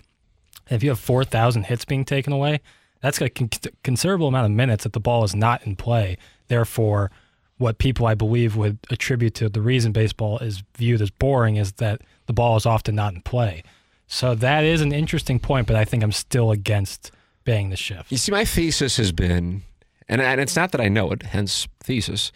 And 0.70 0.76
if 0.76 0.84
you 0.84 0.90
have 0.90 1.00
4,000 1.00 1.64
hits 1.64 1.86
being 1.86 2.06
taken 2.06 2.32
away, 2.32 2.62
that's 3.02 3.20
a 3.20 3.30
con- 3.30 3.50
considerable 3.84 4.28
amount 4.28 4.46
of 4.46 4.52
minutes 4.52 4.84
that 4.84 4.94
the 4.94 5.00
ball 5.00 5.24
is 5.24 5.36
not 5.36 5.66
in 5.66 5.76
play. 5.76 6.18
Therefore, 6.48 7.10
what 7.58 7.78
people 7.78 8.06
I 8.06 8.14
believe 8.14 8.56
would 8.56 8.78
attribute 8.90 9.34
to 9.36 9.50
the 9.50 9.62
reason 9.62 9.92
baseball 9.92 10.40
is 10.40 10.64
viewed 10.76 11.02
as 11.02 11.10
boring 11.10 11.56
is 11.56 11.74
that 11.74 12.02
the 12.26 12.34
ball 12.34 12.58
is 12.58 12.66
often 12.66 12.96
not 12.96 13.14
in 13.14 13.22
play. 13.22 13.64
So 14.08 14.36
that 14.36 14.64
is 14.64 14.82
an 14.82 14.92
interesting 14.92 15.40
point, 15.40 15.68
but 15.68 15.76
I 15.76 15.86
think 15.86 16.04
I'm 16.04 16.12
still 16.12 16.52
against 16.52 17.12
banning 17.46 17.70
the 17.70 17.78
shift. 17.78 18.12
You 18.12 18.18
see, 18.18 18.32
my 18.32 18.46
thesis 18.46 18.98
has 18.98 19.12
been, 19.12 19.64
and, 20.10 20.22
and 20.22 20.42
it's 20.42 20.56
not 20.56 20.72
that 20.74 20.82
I 20.82 20.90
know 20.90 21.12
it, 21.12 21.24
hence 21.24 21.68
thesis, 21.80 22.32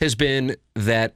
has 0.00 0.14
been 0.14 0.56
that 0.74 1.14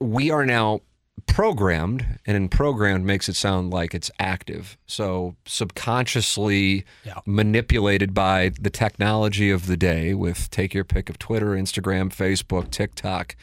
we 0.00 0.30
are 0.30 0.46
now 0.46 0.80
programmed, 1.26 2.18
and 2.26 2.36
in 2.36 2.48
programmed 2.48 3.04
makes 3.04 3.28
it 3.28 3.34
sound 3.34 3.70
like 3.70 3.94
it's 3.94 4.10
active. 4.20 4.78
So 4.86 5.34
subconsciously 5.46 6.84
Yeah. 7.04 7.14
manipulated 7.26 8.14
by 8.14 8.52
the 8.60 8.70
technology 8.70 9.50
of 9.50 9.66
the 9.66 9.76
day 9.76 10.14
with 10.14 10.48
take 10.50 10.74
your 10.74 10.84
pick 10.84 11.10
of 11.10 11.18
Twitter, 11.18 11.48
Instagram, 11.48 12.10
Facebook, 12.14 12.70
TikTok, 12.70 13.34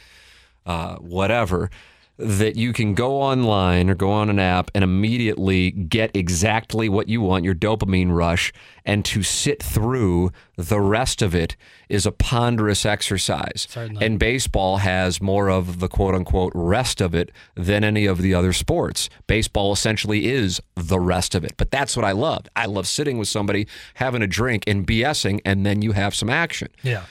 uh, 0.65 0.95
whatever, 0.95 1.69
that 2.17 2.55
you 2.55 2.71
can 2.71 2.93
go 2.93 3.21
online 3.21 3.89
or 3.89 3.95
go 3.95 4.11
on 4.11 4.29
an 4.29 4.39
app 4.39 4.71
and 4.73 4.83
immediately 4.83 5.71
get 5.71 6.15
exactly 6.15 6.87
what 6.87 7.09
you 7.09 7.21
want, 7.21 7.43
your 7.43 7.55
dopamine 7.55 8.15
rush, 8.15 8.53
and 8.85 9.03
to 9.03 9.21
sit 9.21 9.61
through 9.61 10.31
the 10.55 10.79
rest 10.79 11.21
of 11.21 11.35
it 11.35 11.57
is 11.89 12.05
a 12.05 12.11
ponderous 12.11 12.85
exercise. 12.85 13.67
Certainly. 13.69 14.05
And 14.05 14.17
baseball 14.17 14.77
has 14.77 15.21
more 15.21 15.49
of 15.49 15.79
the 15.79 15.89
quote 15.89 16.15
unquote 16.15 16.53
rest 16.55 17.01
of 17.01 17.13
it 17.13 17.31
than 17.55 17.83
any 17.83 18.05
of 18.05 18.21
the 18.21 18.33
other 18.33 18.53
sports. 18.53 19.09
Baseball 19.27 19.73
essentially 19.73 20.27
is 20.27 20.61
the 20.75 20.99
rest 20.99 21.35
of 21.35 21.43
it. 21.43 21.55
But 21.57 21.71
that's 21.71 21.97
what 21.97 22.05
I 22.05 22.13
loved. 22.13 22.49
I 22.55 22.65
love 22.65 22.87
sitting 22.87 23.17
with 23.17 23.27
somebody, 23.27 23.67
having 23.95 24.21
a 24.21 24.27
drink, 24.27 24.63
and 24.67 24.87
BSing, 24.87 25.41
and 25.43 25.65
then 25.65 25.81
you 25.81 25.91
have 25.91 26.15
some 26.15 26.29
action. 26.29 26.69
Yeah. 26.81 27.05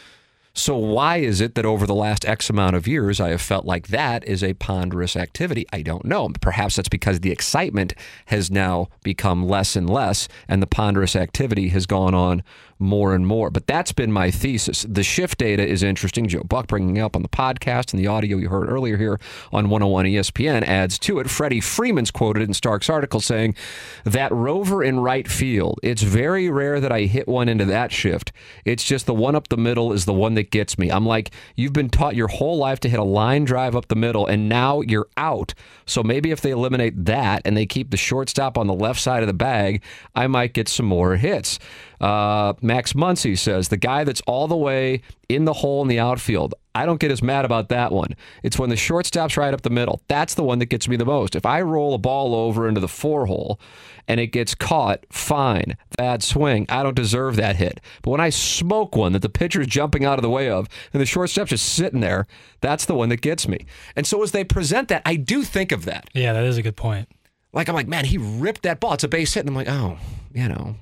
So 0.57 0.77
why 0.77 1.17
is 1.17 1.41
it 1.41 1.57
that 1.57 1.67
over 1.67 1.85
the 1.85 1.97
last 1.97 2.25
X 2.25 2.49
amount 2.49 2.77
of 2.77 2.87
years 2.87 3.21
I 3.21 3.31
have 3.31 3.43
felt 3.43 3.65
like 3.65 3.89
that 3.89 4.23
is 4.25 4.45
a 4.45 4.55
ponderous 4.55 5.17
activity? 5.17 5.67
I 5.73 5.83
don't 5.83 6.05
know. 6.05 6.31
Perhaps 6.41 6.77
that's 6.77 6.89
because 6.89 7.21
the 7.21 7.33
excitement 7.33 7.93
has 8.27 8.53
now 8.53 8.87
become 9.03 9.49
less 9.49 9.75
and 9.75 9.91
less 9.91 10.29
and 10.47 10.63
the 10.63 10.69
ponderous 10.69 11.17
activity 11.17 11.71
has 11.71 11.87
gone 11.87 12.15
on 12.15 12.45
more 12.79 13.15
and 13.15 13.27
more. 13.27 13.51
But 13.51 13.67
that's 13.67 13.91
been 13.91 14.13
my 14.13 14.31
thesis. 14.31 14.87
The 14.89 15.03
shift 15.03 15.39
data 15.39 15.67
is 15.67 15.83
interesting. 15.83 16.29
Joe 16.29 16.45
Buck 16.45 16.69
bringing 16.69 17.01
up 17.01 17.17
on 17.17 17.23
the 17.23 17.29
podcast 17.29 17.93
and 17.93 18.01
the 18.01 18.07
audio 18.07 18.37
you 18.37 18.49
heard 18.49 18.71
earlier 18.71 18.97
here 18.97 19.19
on 19.53 19.69
101 19.69 20.07
ESPN 20.07 20.63
adds 20.63 20.99
to 21.01 21.19
it. 21.19 21.29
Freddie 21.29 21.61
Freeman's 21.61 22.13
quoted 22.13 22.45
in 22.45 22.55
Stark's 22.55 22.89
article 22.89 23.21
saying 23.21 23.57
that 24.05 24.31
rover 24.31 24.85
in 24.85 25.01
right 25.01 25.29
field, 25.29 25.81
it's 25.83 26.03
very 26.03 26.49
rare 26.49 26.79
that 26.79 26.93
I 26.93 27.03
hit 27.03 27.27
one 27.27 27.49
into 27.49 27.65
that 27.65 27.91
shift. 27.91 28.31
It's 28.65 28.85
just 28.85 29.07
the 29.07 29.15
one 29.15 29.35
up 29.35 29.49
the 29.49 29.57
middle 29.57 29.93
is 29.93 30.05
the 30.05 30.13
one 30.13 30.35
that 30.35 30.45
that 30.45 30.51
gets 30.51 30.79
me. 30.79 30.91
I'm 30.91 31.07
like, 31.07 31.31
you've 31.57 31.73
been 31.73 31.89
taught 31.89 32.15
your 32.15 32.29
whole 32.29 32.59
life 32.59 32.81
to 32.81 32.89
hit 32.89 33.01
a 33.01 33.05
line 33.05 33.45
drive 33.45 33.75
up 33.75 33.89
the 33.89 33.97
middle, 33.97 34.27
and 34.27 34.49
now 34.49 34.83
you're 34.83 35.09
out. 35.17 35.55
So 35.87 36.03
maybe 36.03 36.31
if 36.31 36.41
they 36.41 36.51
eliminate 36.51 37.05
that 37.07 37.43
and 37.45 37.57
they 37.57 37.67
keep 37.67 37.91
the 37.91 37.97
shortstop 37.97 38.59
on 38.59 38.67
the 38.67 38.75
left 38.75 39.01
side 39.01 39.23
of 39.23 39.27
the 39.27 39.35
bag, 39.35 39.83
I 40.15 40.27
might 40.27 40.53
get 40.53 40.69
some 40.69 40.87
more 40.87 41.17
hits. 41.17 41.59
Uh, 42.05 42.53
Max 42.61 42.93
Muncy 42.93 43.37
says 43.37 43.69
the 43.69 43.79
guy 43.79 44.05
that's 44.05 44.21
all 44.27 44.47
the 44.47 44.55
way 44.55 45.01
in 45.31 45.47
the 45.47 45.55
hole 45.55 45.81
in 45.81 45.89
the 45.89 45.99
outfield. 45.99 46.55
I 46.75 46.85
don't 46.85 47.01
get 47.01 47.11
as 47.11 47.23
mad 47.23 47.47
about 47.47 47.71
that 47.71 47.93
one. 47.93 48.15
It's 48.43 48.59
when 48.59 48.69
the 48.69 48.77
shortstop's 48.77 49.39
right 49.39 49.55
up 49.55 49.63
the 49.63 49.71
middle. 49.71 50.03
That's 50.07 50.35
the 50.35 50.45
one 50.45 50.59
that 50.59 50.67
gets 50.67 50.87
me 50.87 50.97
the 50.97 51.07
most. 51.07 51.35
If 51.35 51.47
I 51.47 51.63
roll 51.63 51.95
a 51.95 51.99
ball 51.99 52.35
over 52.35 52.69
into 52.69 52.83
the 52.83 52.89
four 52.89 53.25
hole 53.25 53.59
and 54.07 54.21
it 54.21 54.27
gets 54.27 54.55
caught, 54.55 55.07
fine. 55.11 55.79
Bad 55.97 56.23
swing. 56.23 56.67
I 56.69 56.83
don't 56.83 56.95
deserve 56.95 57.37
that 57.37 57.57
hit. 57.57 57.81
But 58.03 58.11
when 58.11 58.21
I 58.21 58.29
smoke 58.29 58.95
one 58.95 59.15
that 59.15 59.23
the 59.23 59.31
pitcher's 59.31 59.67
jumping 59.67 60.05
out 60.05 60.19
of 60.19 60.23
the 60.23 60.29
way 60.29 60.51
of 60.51 60.69
and 60.93 61.01
the 61.01 61.07
shortstop's 61.07 61.51
just 61.51 61.73
sitting 61.73 62.01
there, 62.01 62.27
that's 62.61 62.85
the 62.85 62.95
one 62.95 63.09
that 63.09 63.23
gets 63.23 63.49
me. 63.49 63.65
And 63.97 64.07
so 64.07 64.23
as 64.23 64.33
they 64.33 64.45
present 64.45 64.89
that, 64.89 65.01
I 65.07 65.17
do 65.17 65.43
think 65.43 65.73
of 65.73 65.87
that. 65.87 66.11
Yeah, 66.13 66.35
that 66.35 66.45
is 66.45 66.59
a 66.59 66.63
good 66.63 66.77
point. 66.77 67.09
Like 67.55 67.71
I'm 67.71 67.75
like, 67.75 67.89
man, 67.89 68.05
he 68.05 68.19
ripped 68.19 68.65
that 68.65 68.79
ball. 68.79 68.93
It's 68.93 69.05
a 69.05 69.09
base 69.09 69.33
hit. 69.33 69.41
And 69.41 69.49
I'm 69.49 69.55
like, 69.55 69.71
oh, 69.71 69.97
you 70.35 70.49
know, 70.49 70.77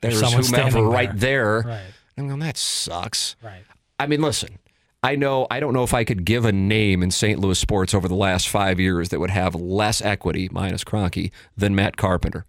there's 0.00 0.20
someone 0.20 0.44
whomever 0.44 0.82
right 0.82 1.10
there. 1.14 1.62
Right. 1.66 1.80
I'm 2.18 2.28
going, 2.28 2.40
that 2.40 2.56
sucks. 2.56 3.36
Right. 3.42 3.62
I 3.98 4.06
mean, 4.06 4.22
listen, 4.22 4.58
I 5.02 5.16
know 5.16 5.46
I 5.50 5.60
don't 5.60 5.72
know 5.74 5.84
if 5.84 5.94
I 5.94 6.04
could 6.04 6.24
give 6.24 6.44
a 6.44 6.52
name 6.52 7.02
in 7.02 7.10
St. 7.10 7.38
Louis 7.38 7.58
sports 7.58 7.94
over 7.94 8.08
the 8.08 8.14
last 8.14 8.48
five 8.48 8.80
years 8.80 9.10
that 9.10 9.20
would 9.20 9.30
have 9.30 9.54
less 9.54 10.00
equity, 10.02 10.48
minus 10.50 10.84
Cronky, 10.84 11.30
than 11.56 11.74
Matt 11.74 11.96
Carpenter. 11.96 12.44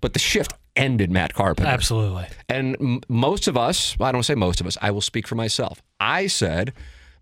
But 0.00 0.12
the 0.14 0.18
shift 0.18 0.54
ended 0.74 1.10
Matt 1.10 1.34
Carpenter. 1.34 1.70
Absolutely. 1.70 2.26
And 2.48 2.76
m- 2.80 3.00
most 3.08 3.46
of 3.46 3.56
us, 3.56 3.96
well, 3.98 4.08
I 4.08 4.12
don't 4.12 4.22
say 4.22 4.34
most 4.34 4.60
of 4.60 4.66
us, 4.66 4.78
I 4.80 4.90
will 4.90 5.00
speak 5.00 5.28
for 5.28 5.34
myself. 5.34 5.82
I 6.00 6.26
said, 6.26 6.72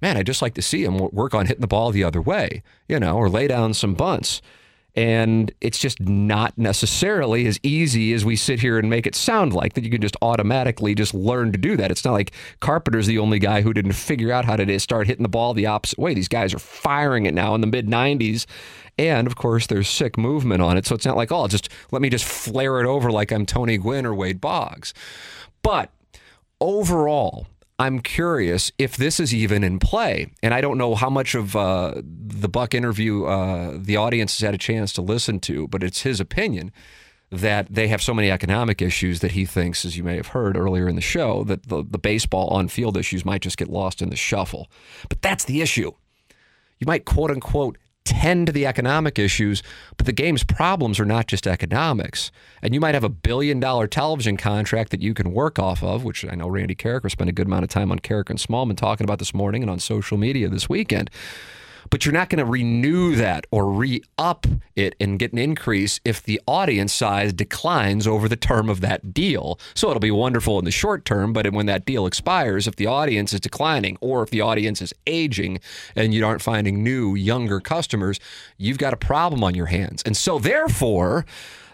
man, 0.01 0.17
I'd 0.17 0.27
just 0.27 0.41
like 0.41 0.55
to 0.55 0.63
see 0.63 0.85
him 0.85 0.99
work 0.99 1.35
on 1.35 1.47
hitting 1.47 1.61
the 1.61 1.67
ball 1.67 1.91
the 1.91 2.05
other 2.05 2.23
way, 2.23 2.63
you 2.89 3.01
know, 3.01 3.17
or 3.17 3.29
lay 3.29 3.49
down 3.49 3.75
some 3.75 3.95
bunts. 3.95 4.41
And 4.97 5.53
it's 5.61 5.79
just 5.79 6.01
not 6.01 6.57
necessarily 6.59 7.47
as 7.47 7.61
easy 7.63 8.13
as 8.13 8.25
we 8.25 8.37
sit 8.37 8.61
here 8.61 8.79
and 8.79 8.91
make 8.91 9.07
it 9.07 9.15
sound 9.15 9.53
like 9.53 9.75
that 9.75 9.85
you 9.85 9.91
can 9.91 10.01
just 10.01 10.17
automatically 10.21 10.95
just 10.95 11.15
learn 11.15 11.53
to 11.53 11.59
do 11.59 11.77
that. 11.77 11.91
It's 11.91 12.05
not 12.05 12.13
like 12.13 12.33
Carpenter's 12.61 13.07
the 13.07 13.19
only 13.19 13.39
guy 13.39 13.63
who 13.63 13.73
didn't 13.73 13.93
figure 13.93 14.33
out 14.33 14.45
how 14.45 14.57
to 14.57 14.81
start 14.81 15.07
hitting 15.07 15.23
the 15.23 15.29
ball 15.29 15.55
the 15.55 15.67
opposite 15.67 15.99
way. 15.99 16.15
These 16.15 16.29
guys 16.29 16.53
are 16.53 16.59
firing 16.59 17.27
it 17.27 17.35
now 17.35 17.55
in 17.55 17.61
the 17.61 17.67
mid 17.67 17.87
90s. 17.87 18.47
And 18.99 19.27
of 19.27 19.37
course, 19.37 19.67
there's 19.67 19.89
sick 19.89 20.19
movement 20.19 20.61
on 20.61 20.77
it. 20.77 20.87
So 20.87 20.95
it's 20.95 21.07
not 21.07 21.17
like, 21.17 21.33
oh, 21.33 21.49
just 21.49 21.69
let 21.91 22.03
me 22.03 22.11
just 22.11 22.25
flare 22.25 22.81
it 22.81 22.87
over 22.87 23.11
like 23.11 23.33
I'm 23.33 23.47
Tony 23.47 23.79
Gwynn 23.79 24.05
or 24.05 24.15
Wade 24.15 24.41
Boggs. 24.41 24.93
But 25.63 25.91
overall, 26.61 27.47
I'm 27.81 28.01
curious 28.01 28.71
if 28.77 28.99
this 28.99 29.19
is 29.19 29.33
even 29.33 29.65
in 29.65 29.79
play. 29.79 30.31
And 30.43 30.53
I 30.53 30.61
don't 30.61 30.77
know 30.77 30.95
how 30.95 31.09
much 31.09 31.35
of 31.35 31.57
uh, 31.57 31.95
the 32.05 32.47
Buck 32.47 32.75
interview 32.75 33.25
uh, 33.25 33.79
the 33.81 33.97
audience 33.97 34.39
has 34.39 34.45
had 34.45 34.55
a 34.55 34.59
chance 34.59 34.93
to 34.93 35.03
listen 35.03 35.41
to, 35.41 35.67
but 35.67 35.83
it's 35.83 36.03
his 36.03 36.21
opinion 36.21 36.73
that 37.31 37.69
they 37.71 37.89
have 37.89 38.03
so 38.03 38.13
many 38.13 38.31
economic 38.31 38.83
issues 38.83 39.21
that 39.21 39.31
he 39.31 39.47
thinks, 39.47 39.87
as 39.87 39.97
you 39.97 40.05
may 40.05 40.17
have 40.17 40.27
heard 40.27 40.59
earlier 40.59 40.91
in 40.91 40.95
the 40.95 41.01
show, 41.01 41.43
that 41.45 41.69
the, 41.71 41.83
the 41.83 41.99
baseball 41.99 42.49
on 42.49 42.69
field 42.69 42.99
issues 42.99 43.25
might 43.25 43.41
just 43.41 43.57
get 43.57 43.71
lost 43.71 44.03
in 44.03 44.11
the 44.11 44.17
shuffle. 44.17 44.71
But 45.09 45.23
that's 45.23 45.45
the 45.47 45.63
issue. 45.63 45.93
You 46.81 46.87
might 46.87 47.07
quote 47.07 47.31
unquote 47.31 47.79
tend 48.11 48.49
to 48.49 48.53
the 48.53 48.67
economic 48.67 49.21
issues, 49.21 49.63
but 49.97 50.05
the 50.05 50.13
game's 50.13 50.43
problems 50.43 50.99
are 50.99 51.05
not 51.05 51.29
just 51.29 51.47
economics. 51.47 52.33
And 52.61 52.75
you 52.75 52.81
might 52.81 52.95
have 52.95 53.05
a 53.05 53.09
billion 53.09 53.61
dollar 53.61 53.87
television 53.87 54.37
contract 54.37 54.91
that 54.91 55.01
you 55.01 55.15
can 55.15 55.33
work 55.33 55.61
off 55.61 55.81
of, 55.85 56.03
which 56.03 56.25
I 56.25 56.35
know 56.35 56.49
Randy 56.49 56.75
Karraker 56.75 57.09
spent 57.09 57.31
a 57.31 57.33
good 57.33 57.47
amount 57.47 57.63
of 57.63 57.71
time 57.71 57.93
on 57.93 58.01
Karraker 58.01 58.31
and 58.31 58.39
Smallman 58.39 58.77
talking 58.77 59.05
about 59.05 59.21
this 59.21 59.33
morning 59.33 59.63
and 59.63 59.71
on 59.71 59.79
social 59.79 60.19
media 60.19 60.49
this 60.49 60.69
weekend. 60.69 61.09
But 61.89 62.05
you're 62.05 62.13
not 62.13 62.29
going 62.29 62.45
to 62.45 62.51
renew 62.51 63.17
that 63.17 63.47
or 63.51 63.71
re 63.71 64.03
up 64.19 64.47
it 64.77 64.95
and 65.01 65.19
get 65.19 65.33
an 65.33 65.39
increase 65.39 66.01
if 66.05 66.23
the 66.23 66.41
audience 66.47 66.93
size 66.93 67.33
declines 67.33 68.07
over 68.07 68.29
the 68.29 68.37
term 68.37 68.69
of 68.69 68.81
that 68.83 69.15
deal. 69.15 69.59
So 69.75 69.89
it'll 69.89 70.01
be 70.01 70.11
wonderful 70.11 70.59
in 70.59 70.65
the 70.65 70.71
short 70.71 71.05
term, 71.05 71.33
but 71.33 71.51
when 71.53 71.67
that 71.67 71.85
deal 71.85 72.07
expires, 72.07 72.67
if 72.67 72.77
the 72.77 72.87
audience 72.87 73.33
is 73.33 73.41
declining 73.41 73.97
or 74.01 74.23
if 74.23 74.31
the 74.31 74.41
audience 74.41 74.83
is 74.83 74.93
aging 75.07 75.61
and 75.97 76.13
you 76.13 76.25
aren't 76.27 76.43
finding 76.43 76.83
new, 76.83 77.15
younger 77.15 77.61
customers, 77.61 78.21
you've 78.59 78.79
got 78.79 78.93
a 78.93 78.97
problem 78.97 79.43
on 79.43 79.55
your 79.55 79.67
hands. 79.67 80.03
And 80.05 80.17
so, 80.17 80.39
therefore, 80.39 81.25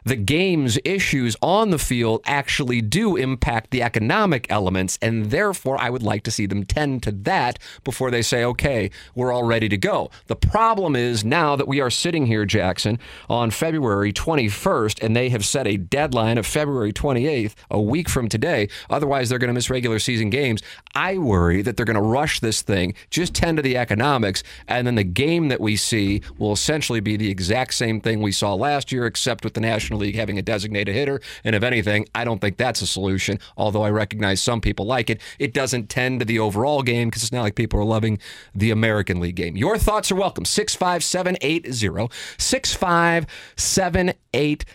the 0.07 0.15
game's 0.15 0.79
issues 0.85 1.37
on 1.43 1.71
the 1.71 1.81
field 1.81 2.21
actually 2.25 2.81
do 2.81 3.17
impact 3.17 3.73
the 3.73 3.83
economic 3.83 4.47
elements, 4.49 5.01
and 5.03 5.33
therefore 5.33 5.77
I 5.81 5.91
would 5.91 6.05
like 6.05 6.23
to 6.23 6.31
see 6.31 6.47
them 6.47 6.65
tend 6.65 7.03
to 7.03 7.11
that 7.11 7.59
before 7.83 8.13
they 8.13 8.23
say, 8.23 8.45
okay, 8.45 8.93
we're 9.17 9.33
all 9.33 9.43
ready 9.43 9.69
to 9.69 9.77
go. 9.77 10.11
The 10.29 10.37
problem 10.37 10.95
is 10.95 11.25
now 11.25 11.57
that 11.57 11.67
we 11.67 11.81
are 11.81 11.91
sitting 11.91 12.27
here, 12.27 12.45
Jackson, 12.45 13.01
on 13.29 13.51
February 13.51 14.13
21st, 14.13 15.03
and 15.03 15.17
they 15.17 15.29
have 15.31 15.45
set 15.45 15.67
a 15.67 15.77
deadline 15.77 16.39
of 16.39 16.47
February 16.47 16.93
28th, 16.93 17.55
a 17.69 17.81
week 17.81 18.09
from 18.09 18.29
today. 18.29 18.69
Otherwise, 18.89 19.29
they're 19.29 19.41
going 19.41 19.49
to 19.49 19.55
miss 19.55 19.71
regular 19.71 19.99
season 19.99 20.31
games. 20.31 20.63
I 20.95 21.19
worry 21.19 21.63
that 21.63 21.77
they're 21.77 21.85
going 21.85 21.97
to 21.97 22.01
rush 22.01 22.39
this 22.39 22.63
thing, 22.63 22.95
just 23.11 23.35
tend 23.35 23.57
to 23.57 23.63
the 23.63 23.77
economics, 23.77 24.45
and 24.69 24.87
then 24.87 24.95
the 24.95 25.03
game 25.03 25.49
that 25.49 25.61
we 25.61 25.75
see 25.75 26.23
will 26.39 26.53
essentially 26.53 27.01
be 27.01 27.17
the 27.17 27.29
exact 27.29 27.75
same 27.75 28.01
thing 28.01 28.23
we 28.23 28.31
saw 28.31 28.55
last 28.55 28.93
year, 28.93 29.05
except 29.05 29.43
with 29.43 29.55
the 29.55 29.61
National 29.61 29.96
League 29.97 30.15
having 30.15 30.39
a 30.39 30.43
designated 30.43 30.95
hitter. 30.95 31.21
And 31.45 31.55
if 31.55 31.63
anything, 31.63 32.07
I 32.15 32.25
don't 32.25 32.41
think 32.41 32.57
that's 32.57 32.83
a 32.83 32.87
solution, 32.87 33.39
although 33.57 33.83
I 33.83 33.91
recognize 33.91 34.43
some 34.43 34.61
people 34.61 34.87
like 34.87 35.11
it. 35.11 35.21
It 35.39 35.53
doesn't 35.53 35.89
tend 35.89 36.21
to 36.21 36.27
the 36.27 36.39
overall 36.39 36.83
game 36.83 37.09
because 37.09 37.23
it's 37.23 37.33
not 37.33 37.43
like 37.43 37.55
people 37.55 37.81
are 37.81 37.85
loving 37.85 38.19
the 38.55 38.71
American 38.71 39.21
League 39.21 39.37
game. 39.37 39.57
Your 39.57 39.79
thoughts 39.79 40.11
are 40.11 40.17
welcome. 40.17 40.45
65780 40.45 42.09
65780 42.39 44.67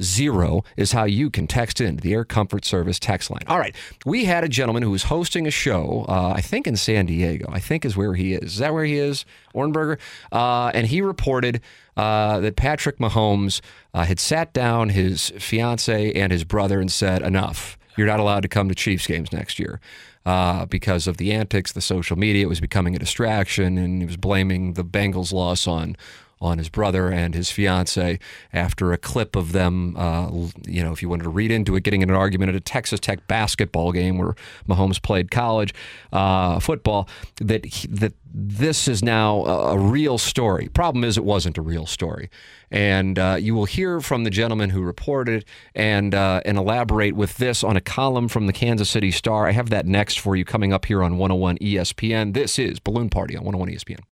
zero 0.00 0.64
is 0.76 0.92
how 0.92 1.04
you 1.04 1.30
can 1.30 1.46
text 1.46 1.80
in 1.80 1.96
the 1.96 2.12
Air 2.12 2.24
Comfort 2.24 2.64
Service 2.64 2.98
text 2.98 3.30
line. 3.30 3.42
All 3.46 3.58
right, 3.58 3.74
we 4.04 4.24
had 4.24 4.44
a 4.44 4.48
gentleman 4.48 4.82
who 4.82 4.90
was 4.90 5.04
hosting 5.04 5.46
a 5.46 5.50
show, 5.50 6.04
uh, 6.08 6.32
I 6.36 6.40
think 6.40 6.66
in 6.66 6.76
San 6.76 7.06
Diego. 7.06 7.46
I 7.50 7.60
think 7.60 7.84
is 7.84 7.96
where 7.96 8.14
he 8.14 8.34
is. 8.34 8.52
Is 8.52 8.58
that 8.58 8.72
where 8.72 8.84
he 8.84 8.96
is, 8.96 9.24
Ornberger? 9.54 9.98
Uh, 10.32 10.70
and 10.74 10.86
he 10.86 11.00
reported 11.00 11.60
uh, 11.96 12.40
that 12.40 12.56
Patrick 12.56 12.98
Mahomes 12.98 13.60
uh, 13.94 14.04
had 14.04 14.20
sat 14.20 14.52
down 14.52 14.90
his 14.90 15.30
fiance 15.38 16.12
and 16.12 16.32
his 16.32 16.44
brother 16.44 16.80
and 16.80 16.90
said, 16.90 17.22
"Enough. 17.22 17.76
You're 17.96 18.06
not 18.06 18.20
allowed 18.20 18.42
to 18.42 18.48
come 18.48 18.68
to 18.68 18.74
Chiefs 18.74 19.06
games 19.06 19.32
next 19.32 19.58
year." 19.58 19.80
Uh, 20.26 20.66
because 20.66 21.06
of 21.06 21.16
the 21.16 21.32
antics, 21.32 21.72
the 21.72 21.80
social 21.80 22.16
media, 22.16 22.42
it 22.44 22.48
was 22.48 22.60
becoming 22.60 22.94
a 22.94 22.98
distraction, 22.98 23.78
and 23.78 24.02
he 24.02 24.06
was 24.06 24.18
blaming 24.18 24.74
the 24.74 24.84
Bengals' 24.84 25.32
loss 25.32 25.66
on 25.66 25.96
on 26.40 26.58
his 26.58 26.68
brother 26.68 27.08
and 27.10 27.34
his 27.34 27.50
fiance 27.50 28.18
after 28.52 28.92
a 28.92 28.98
clip 28.98 29.36
of 29.36 29.52
them, 29.52 29.96
uh, 29.96 30.30
you 30.66 30.82
know, 30.82 30.92
if 30.92 31.02
you 31.02 31.08
wanted 31.08 31.24
to 31.24 31.28
read 31.28 31.50
into 31.50 31.76
it, 31.76 31.82
getting 31.82 32.02
in 32.02 32.10
an 32.10 32.16
argument 32.16 32.50
at 32.50 32.54
a 32.54 32.60
Texas 32.60 33.00
Tech 33.00 33.26
basketball 33.26 33.92
game 33.92 34.18
where 34.18 34.34
Mahomes 34.68 35.02
played 35.02 35.30
college 35.30 35.74
uh, 36.12 36.60
football. 36.60 37.08
That 37.40 37.64
he, 37.64 37.88
that 37.88 38.12
this 38.32 38.86
is 38.88 39.02
now 39.02 39.44
a, 39.44 39.78
real 39.78 40.18
story. 40.18 40.68
Problem 40.68 41.02
is, 41.02 41.16
it 41.16 41.24
wasn't 41.24 41.56
a 41.56 41.62
real 41.62 41.86
story, 41.86 42.30
and 42.70 43.18
uh, 43.18 43.36
you 43.40 43.54
will 43.54 43.64
hear 43.64 44.00
from 44.00 44.24
the 44.24 44.30
gentleman 44.30 44.70
who 44.70 44.82
reported 44.82 45.44
and 45.74 46.14
uh, 46.14 46.40
and 46.44 46.58
elaborate 46.58 47.16
with 47.16 47.36
this 47.38 47.64
on 47.64 47.76
a 47.76 47.80
column 47.80 48.28
from 48.28 48.46
the 48.46 48.52
Kansas 48.52 48.90
City 48.90 49.10
Star. 49.10 49.46
I 49.46 49.52
have 49.52 49.70
that 49.70 49.86
next 49.86 50.20
for 50.20 50.36
you 50.36 50.44
coming 50.44 50.72
up 50.72 50.84
here 50.84 51.02
on 51.02 51.16
101 51.16 51.58
ESPN. 51.58 52.34
This 52.34 52.58
is 52.58 52.78
Balloon 52.78 53.08
Party 53.08 53.36
on 53.36 53.44
101 53.44 53.70
ESPN. 53.70 54.07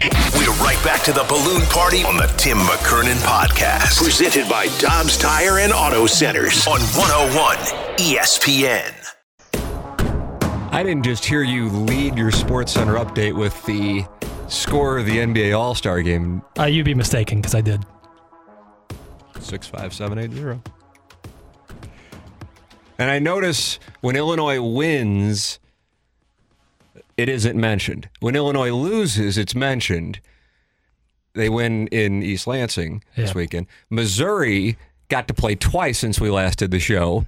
We're 0.00 0.52
right 0.64 0.82
back 0.82 1.02
to 1.04 1.12
the 1.12 1.24
balloon 1.24 1.60
party 1.66 2.04
on 2.04 2.16
the 2.16 2.26
Tim 2.38 2.56
McKernan 2.56 3.16
podcast, 3.16 4.02
presented 4.02 4.48
by 4.48 4.68
Dobbs 4.78 5.18
Tire 5.18 5.58
and 5.58 5.74
Auto 5.74 6.06
Centers 6.06 6.66
on 6.66 6.80
101 6.80 7.56
ESPN. 7.98 8.94
I 10.72 10.82
didn't 10.82 11.02
just 11.04 11.22
hear 11.26 11.42
you 11.42 11.68
lead 11.68 12.16
your 12.16 12.30
Sports 12.30 12.72
Center 12.72 12.94
update 12.94 13.36
with 13.36 13.62
the 13.66 14.06
score 14.48 14.98
of 14.98 15.04
the 15.04 15.18
NBA 15.18 15.58
All 15.58 15.74
Star 15.74 16.00
game. 16.00 16.40
Uh, 16.58 16.64
you'd 16.64 16.86
be 16.86 16.94
mistaken 16.94 17.38
because 17.42 17.54
I 17.54 17.60
did. 17.60 17.84
Six 19.38 19.66
five 19.66 19.92
seven 19.92 20.18
eight 20.18 20.32
zero. 20.32 20.62
And 22.98 23.10
I 23.10 23.18
notice 23.18 23.78
when 24.00 24.16
Illinois 24.16 24.62
wins, 24.62 25.58
it 27.20 27.28
isn't 27.28 27.58
mentioned. 27.58 28.08
When 28.20 28.34
Illinois 28.34 28.72
loses, 28.72 29.36
it's 29.36 29.54
mentioned. 29.54 30.20
They 31.34 31.50
win 31.50 31.86
in 31.88 32.22
East 32.22 32.46
Lansing 32.46 33.04
yeah. 33.14 33.24
this 33.24 33.34
weekend. 33.34 33.66
Missouri 33.90 34.78
got 35.08 35.28
to 35.28 35.34
play 35.34 35.54
twice 35.54 35.98
since 35.98 36.18
we 36.18 36.30
last 36.30 36.58
did 36.58 36.70
the 36.70 36.80
show. 36.80 37.26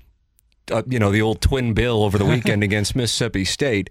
Uh, 0.71 0.83
you 0.89 0.99
know, 0.99 1.13
the 1.13 1.21
old 1.21 1.43
twin 1.43 1.75
bill 1.75 2.03
over 2.03 2.17
the 2.17 2.25
weekend 2.35 2.65
against 2.65 2.97
Mississippi 2.97 3.45
State. 3.45 3.91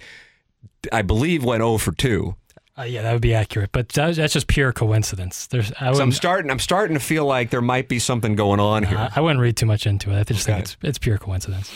I 0.91 1.03
believe 1.03 1.43
went 1.45 1.61
0 1.61 1.77
for 1.77 1.91
2. 1.91 2.35
Uh, 2.77 2.83
yeah, 2.83 3.03
that 3.03 3.13
would 3.13 3.21
be 3.21 3.35
accurate, 3.35 3.71
but 3.71 3.89
that's 3.89 4.33
just 4.33 4.47
pure 4.47 4.73
coincidence. 4.73 5.45
There's, 5.47 5.71
I 5.73 5.93
so 5.93 6.01
I'm 6.01 6.11
starting. 6.11 6.49
I'm 6.49 6.57
starting 6.57 6.95
to 6.95 7.03
feel 7.03 7.25
like 7.25 7.49
there 7.49 7.61
might 7.61 7.89
be 7.89 7.99
something 7.99 8.33
going 8.33 8.59
on 8.59 8.83
here. 8.83 8.97
I, 8.97 9.11
I 9.17 9.19
wouldn't 9.19 9.41
read 9.41 9.57
too 9.57 9.65
much 9.65 9.85
into 9.85 10.09
it. 10.09 10.19
I 10.19 10.23
just 10.23 10.47
okay. 10.47 10.53
think 10.53 10.63
it's 10.63 10.77
it's 10.81 10.97
pure 10.97 11.17
coincidence. 11.17 11.69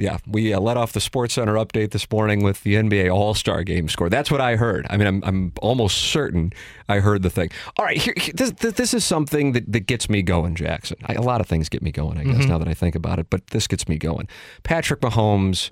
Yeah, 0.00 0.16
we 0.26 0.54
uh, 0.54 0.60
let 0.60 0.78
off 0.78 0.92
the 0.92 1.00
Sports 1.00 1.34
Center 1.34 1.56
update 1.56 1.90
this 1.90 2.10
morning 2.10 2.42
with 2.42 2.62
the 2.62 2.74
NBA 2.76 3.12
All 3.14 3.34
Star 3.34 3.62
Game 3.62 3.86
score. 3.86 4.08
That's 4.08 4.30
what 4.30 4.40
I 4.40 4.56
heard. 4.56 4.86
I 4.88 4.96
mean, 4.96 5.06
I'm, 5.06 5.22
I'm 5.24 5.52
almost 5.60 5.98
certain 5.98 6.54
I 6.88 7.00
heard 7.00 7.22
the 7.22 7.28
thing. 7.28 7.50
All 7.76 7.84
right, 7.84 7.98
here, 7.98 8.14
this, 8.32 8.50
this 8.52 8.94
is 8.94 9.04
something 9.04 9.52
that, 9.52 9.70
that 9.70 9.80
gets 9.80 10.08
me 10.08 10.22
going, 10.22 10.54
Jackson. 10.54 10.96
I, 11.04 11.14
a 11.14 11.20
lot 11.20 11.42
of 11.42 11.46
things 11.46 11.68
get 11.68 11.82
me 11.82 11.92
going, 11.92 12.16
I 12.16 12.24
guess, 12.24 12.46
now 12.46 12.56
that 12.56 12.66
I 12.66 12.72
think 12.72 12.94
about 12.94 13.18
it, 13.18 13.26
but 13.28 13.48
this 13.48 13.66
gets 13.66 13.88
me 13.88 13.98
going. 13.98 14.26
Patrick 14.62 15.00
Mahomes, 15.00 15.70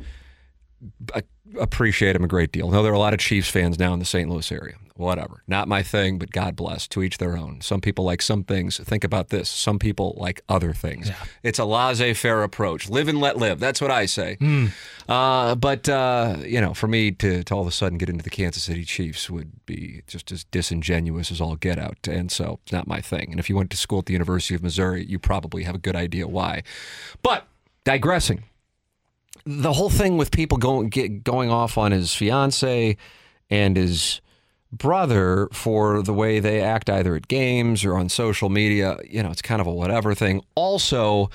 I 1.14 1.22
appreciate 1.58 2.14
him 2.14 2.22
a 2.22 2.28
great 2.28 2.52
deal. 2.52 2.68
I 2.68 2.72
Know 2.72 2.82
there 2.82 2.92
are 2.92 2.96
a 2.96 2.98
lot 2.98 3.14
of 3.14 3.20
Chiefs 3.20 3.48
fans 3.48 3.78
now 3.78 3.94
in 3.94 3.98
the 3.98 4.04
St. 4.04 4.28
Louis 4.28 4.52
area. 4.52 4.74
Whatever. 4.98 5.44
Not 5.46 5.68
my 5.68 5.84
thing, 5.84 6.18
but 6.18 6.32
God 6.32 6.56
bless. 6.56 6.88
To 6.88 7.04
each 7.04 7.18
their 7.18 7.36
own. 7.36 7.60
Some 7.60 7.80
people 7.80 8.04
like 8.04 8.20
some 8.20 8.42
things. 8.42 8.78
Think 8.78 9.04
about 9.04 9.28
this. 9.28 9.48
Some 9.48 9.78
people 9.78 10.16
like 10.18 10.42
other 10.48 10.72
things. 10.72 11.08
It's 11.44 11.60
a 11.60 11.64
laissez 11.64 12.14
faire 12.14 12.42
approach. 12.42 12.88
Live 12.90 13.06
and 13.06 13.20
let 13.20 13.36
live. 13.36 13.60
That's 13.60 13.80
what 13.80 13.92
I 13.92 14.06
say. 14.06 14.38
Uh, 15.08 15.54
but, 15.54 15.88
uh, 15.88 16.38
you 16.44 16.60
know, 16.60 16.74
for 16.74 16.88
me 16.88 17.12
to, 17.12 17.44
to 17.44 17.54
all 17.54 17.60
of 17.60 17.68
a 17.68 17.70
sudden 17.70 17.96
get 17.96 18.08
into 18.08 18.24
the 18.24 18.30
Kansas 18.30 18.64
City 18.64 18.84
Chiefs 18.84 19.30
would 19.30 19.64
be 19.66 20.02
just 20.08 20.32
as 20.32 20.42
disingenuous 20.42 21.30
as 21.30 21.40
all 21.40 21.54
get 21.54 21.78
out. 21.78 22.08
And 22.08 22.32
so 22.32 22.58
it's 22.64 22.72
not 22.72 22.88
my 22.88 23.00
thing. 23.00 23.28
And 23.30 23.38
if 23.38 23.48
you 23.48 23.56
went 23.56 23.70
to 23.70 23.76
school 23.76 24.00
at 24.00 24.06
the 24.06 24.14
University 24.14 24.56
of 24.56 24.64
Missouri, 24.64 25.04
you 25.04 25.20
probably 25.20 25.62
have 25.62 25.76
a 25.76 25.78
good 25.78 25.94
idea 25.94 26.26
why. 26.26 26.64
But 27.22 27.46
digressing 27.84 28.42
the 29.46 29.72
whole 29.72 29.90
thing 29.90 30.16
with 30.18 30.32
people 30.32 30.58
going 30.58 30.88
get, 30.88 31.22
going 31.24 31.50
off 31.50 31.78
on 31.78 31.92
his 31.92 32.14
fiance 32.14 32.96
and 33.48 33.76
his 33.76 34.20
brother 34.72 35.48
for 35.52 36.02
the 36.02 36.12
way 36.12 36.40
they 36.40 36.60
act 36.60 36.90
either 36.90 37.16
at 37.16 37.28
games 37.28 37.84
or 37.84 37.94
on 37.94 38.08
social 38.08 38.48
media, 38.48 38.96
you 39.08 39.22
know, 39.22 39.30
it's 39.30 39.42
kind 39.42 39.60
of 39.60 39.66
a 39.66 39.72
whatever 39.72 40.14
thing. 40.14 40.42
Also, 40.54 41.30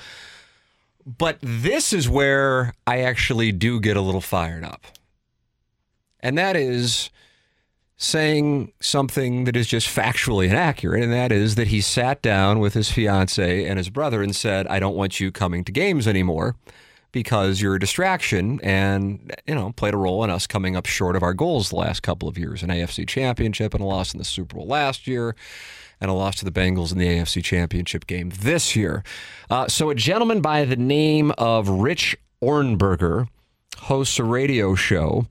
but 1.04 1.38
this 1.40 1.92
is 1.92 2.08
where 2.08 2.74
I 2.86 3.00
actually 3.00 3.52
do 3.52 3.80
get 3.80 3.96
a 3.96 4.00
little 4.00 4.20
fired 4.20 4.64
up. 4.64 4.86
And 6.20 6.38
that 6.38 6.56
is 6.56 7.10
saying 7.96 8.72
something 8.80 9.44
that 9.44 9.56
is 9.56 9.66
just 9.66 9.88
factually 9.88 10.48
inaccurate, 10.48 11.02
and 11.02 11.12
that 11.12 11.30
is 11.30 11.54
that 11.54 11.68
he 11.68 11.80
sat 11.80 12.22
down 12.22 12.58
with 12.58 12.74
his 12.74 12.90
fiance 12.90 13.66
and 13.66 13.78
his 13.78 13.88
brother 13.88 14.22
and 14.22 14.34
said, 14.34 14.66
I 14.66 14.78
don't 14.78 14.96
want 14.96 15.20
you 15.20 15.30
coming 15.30 15.64
to 15.64 15.72
games 15.72 16.08
anymore 16.08 16.56
because 17.14 17.62
you're 17.62 17.76
a 17.76 17.80
distraction 17.80 18.60
and 18.62 19.34
you 19.46 19.54
know 19.54 19.72
played 19.72 19.94
a 19.94 19.96
role 19.96 20.22
in 20.24 20.28
us 20.28 20.46
coming 20.46 20.76
up 20.76 20.84
short 20.84 21.16
of 21.16 21.22
our 21.22 21.32
goals 21.32 21.70
the 21.70 21.76
last 21.76 22.02
couple 22.02 22.28
of 22.28 22.36
years 22.36 22.62
an 22.62 22.68
AFC 22.68 23.08
championship 23.08 23.72
and 23.72 23.82
a 23.82 23.86
loss 23.86 24.12
in 24.12 24.18
the 24.18 24.24
Super 24.24 24.56
Bowl 24.56 24.66
last 24.66 25.06
year 25.06 25.34
and 26.00 26.10
a 26.10 26.14
loss 26.14 26.34
to 26.36 26.44
the 26.44 26.50
Bengals 26.50 26.92
in 26.92 26.98
the 26.98 27.06
AFC 27.06 27.42
championship 27.42 28.06
game 28.06 28.30
this 28.40 28.74
year. 28.76 29.02
Uh, 29.48 29.66
so 29.68 29.88
a 29.88 29.94
gentleman 29.94 30.40
by 30.42 30.64
the 30.66 30.76
name 30.76 31.32
of 31.38 31.68
Rich 31.68 32.16
Ohrnberger 32.42 33.28
hosts 33.78 34.18
a 34.18 34.24
radio 34.24 34.74
show 34.74 35.26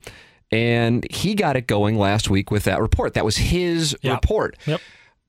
and 0.50 1.06
he 1.12 1.34
got 1.34 1.56
it 1.56 1.66
going 1.66 1.98
last 1.98 2.30
week 2.30 2.50
with 2.50 2.64
that 2.64 2.80
report. 2.80 3.14
That 3.14 3.24
was 3.24 3.36
his 3.36 3.96
Yep. 4.02 4.14
report. 4.22 4.56
Yep. 4.66 4.80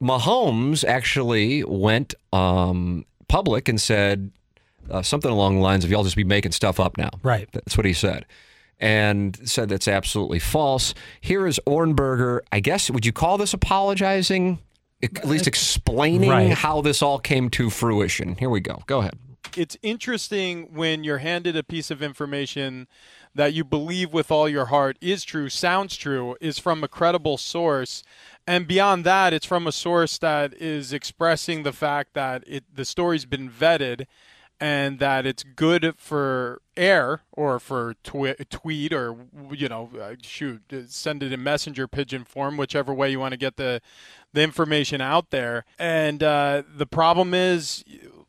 Mahomes 0.01 0.83
actually 0.87 1.63
went 1.63 2.15
um, 2.33 3.05
public 3.27 3.67
and 3.67 3.79
said 3.79 4.31
uh, 4.89 5.01
something 5.01 5.31
along 5.31 5.55
the 5.55 5.61
lines 5.61 5.83
of, 5.83 5.91
"Y'all 5.91 6.03
just 6.03 6.15
be 6.15 6.23
making 6.23 6.51
stuff 6.51 6.79
up 6.79 6.97
now." 6.97 7.09
Right. 7.23 7.47
That's 7.51 7.77
what 7.77 7.85
he 7.85 7.93
said, 7.93 8.25
and 8.79 9.37
said 9.47 9.69
that's 9.69 9.87
absolutely 9.87 10.39
false. 10.39 10.93
Here 11.21 11.47
is 11.47 11.59
Ohrnberger. 11.67 12.39
I 12.51 12.59
guess 12.59 12.89
would 12.89 13.05
you 13.05 13.13
call 13.13 13.37
this 13.37 13.53
apologizing? 13.53 14.59
At 15.03 15.27
least 15.27 15.45
explaining 15.45 16.29
Right. 16.29 16.51
how 16.51 16.81
this 16.81 17.01
all 17.01 17.19
came 17.19 17.49
to 17.51 17.69
fruition. 17.69 18.35
Here 18.37 18.49
we 18.49 18.59
go. 18.61 18.81
Go 18.87 18.99
ahead. 18.99 19.15
it's 19.55 19.77
interesting 19.83 20.73
when 20.73 21.03
you're 21.05 21.19
handed 21.19 21.55
a 21.55 21.63
piece 21.63 21.89
of 21.91 22.01
information 22.01 22.87
that 23.35 23.53
you 23.53 23.63
believe 23.63 24.11
with 24.11 24.29
all 24.31 24.49
your 24.49 24.65
heart 24.65 24.97
is 24.99 25.23
true, 25.23 25.47
sounds 25.49 25.95
true, 25.95 26.35
is 26.41 26.57
from 26.59 26.83
a 26.83 26.87
credible 26.89 27.37
source. 27.37 28.03
And 28.47 28.67
beyond 28.67 29.05
that, 29.05 29.31
it's 29.33 29.45
from 29.45 29.65
a 29.67 29.71
source 29.71 30.17
that 30.17 30.53
is 30.55 30.91
expressing 30.91 31.63
the 31.63 31.71
fact 31.73 32.13
that 32.15 32.43
it, 32.47 32.63
the 32.73 32.83
story's 32.85 33.25
been 33.25 33.49
vetted 33.49 34.07
and 34.59 34.99
that 34.99 35.25
it's 35.25 35.43
good 35.43 35.93
for 35.97 36.61
air 36.77 37.21
or 37.31 37.59
for 37.59 37.95
twi- 38.03 38.35
tweet 38.49 38.93
or 38.93 39.15
you 39.51 39.67
know 39.67 39.89
uh, 40.01 40.15
shoot 40.21 40.61
uh, 40.71 40.81
send 40.87 41.23
it 41.23 41.31
in 41.31 41.43
messenger 41.43 41.87
pigeon 41.87 42.23
form 42.23 42.57
whichever 42.57 42.93
way 42.93 43.09
you 43.09 43.19
want 43.19 43.31
to 43.31 43.37
get 43.37 43.57
the 43.57 43.81
the 44.33 44.43
information 44.43 45.01
out 45.01 45.29
there. 45.29 45.65
And 45.79 46.21
uh, 46.21 46.63
the 46.75 46.85
problem 46.85 47.33
is 47.33 47.83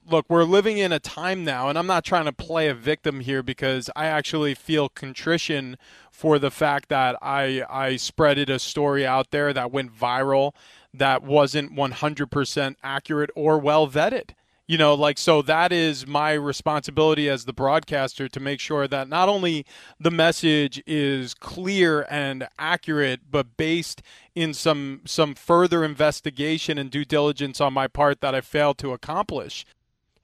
look 0.08 0.26
we're 0.28 0.44
living 0.44 0.78
in 0.78 0.92
a 0.92 1.00
time 1.00 1.44
now 1.44 1.68
and 1.68 1.76
i'm 1.76 1.86
not 1.86 2.04
trying 2.04 2.26
to 2.26 2.32
play 2.32 2.68
a 2.68 2.74
victim 2.74 3.20
here 3.20 3.42
because 3.42 3.90
i 3.96 4.06
actually 4.06 4.54
feel 4.54 4.88
contrition 4.88 5.76
for 6.10 6.38
the 6.38 6.50
fact 6.50 6.88
that 6.88 7.16
i 7.20 7.64
i 7.68 7.94
spreaded 7.94 8.48
a 8.48 8.58
story 8.58 9.04
out 9.04 9.30
there 9.30 9.52
that 9.52 9.72
went 9.72 9.92
viral 9.92 10.52
that 10.94 11.22
wasn't 11.22 11.74
100% 11.74 12.76
accurate 12.82 13.30
or 13.34 13.58
well 13.58 13.88
vetted 13.88 14.30
you 14.66 14.78
know 14.78 14.94
like 14.94 15.18
so 15.18 15.42
that 15.42 15.72
is 15.72 16.06
my 16.06 16.32
responsibility 16.32 17.28
as 17.28 17.44
the 17.44 17.52
broadcaster 17.52 18.28
to 18.28 18.40
make 18.40 18.60
sure 18.60 18.88
that 18.88 19.08
not 19.08 19.28
only 19.28 19.64
the 19.98 20.10
message 20.10 20.82
is 20.86 21.34
clear 21.34 22.06
and 22.10 22.48
accurate 22.58 23.20
but 23.30 23.56
based 23.56 24.02
in 24.34 24.52
some 24.52 25.00
some 25.04 25.34
further 25.34 25.84
investigation 25.84 26.78
and 26.78 26.90
due 26.90 27.04
diligence 27.04 27.60
on 27.60 27.72
my 27.72 27.86
part 27.86 28.20
that 28.20 28.34
I 28.34 28.40
failed 28.40 28.78
to 28.78 28.92
accomplish 28.92 29.64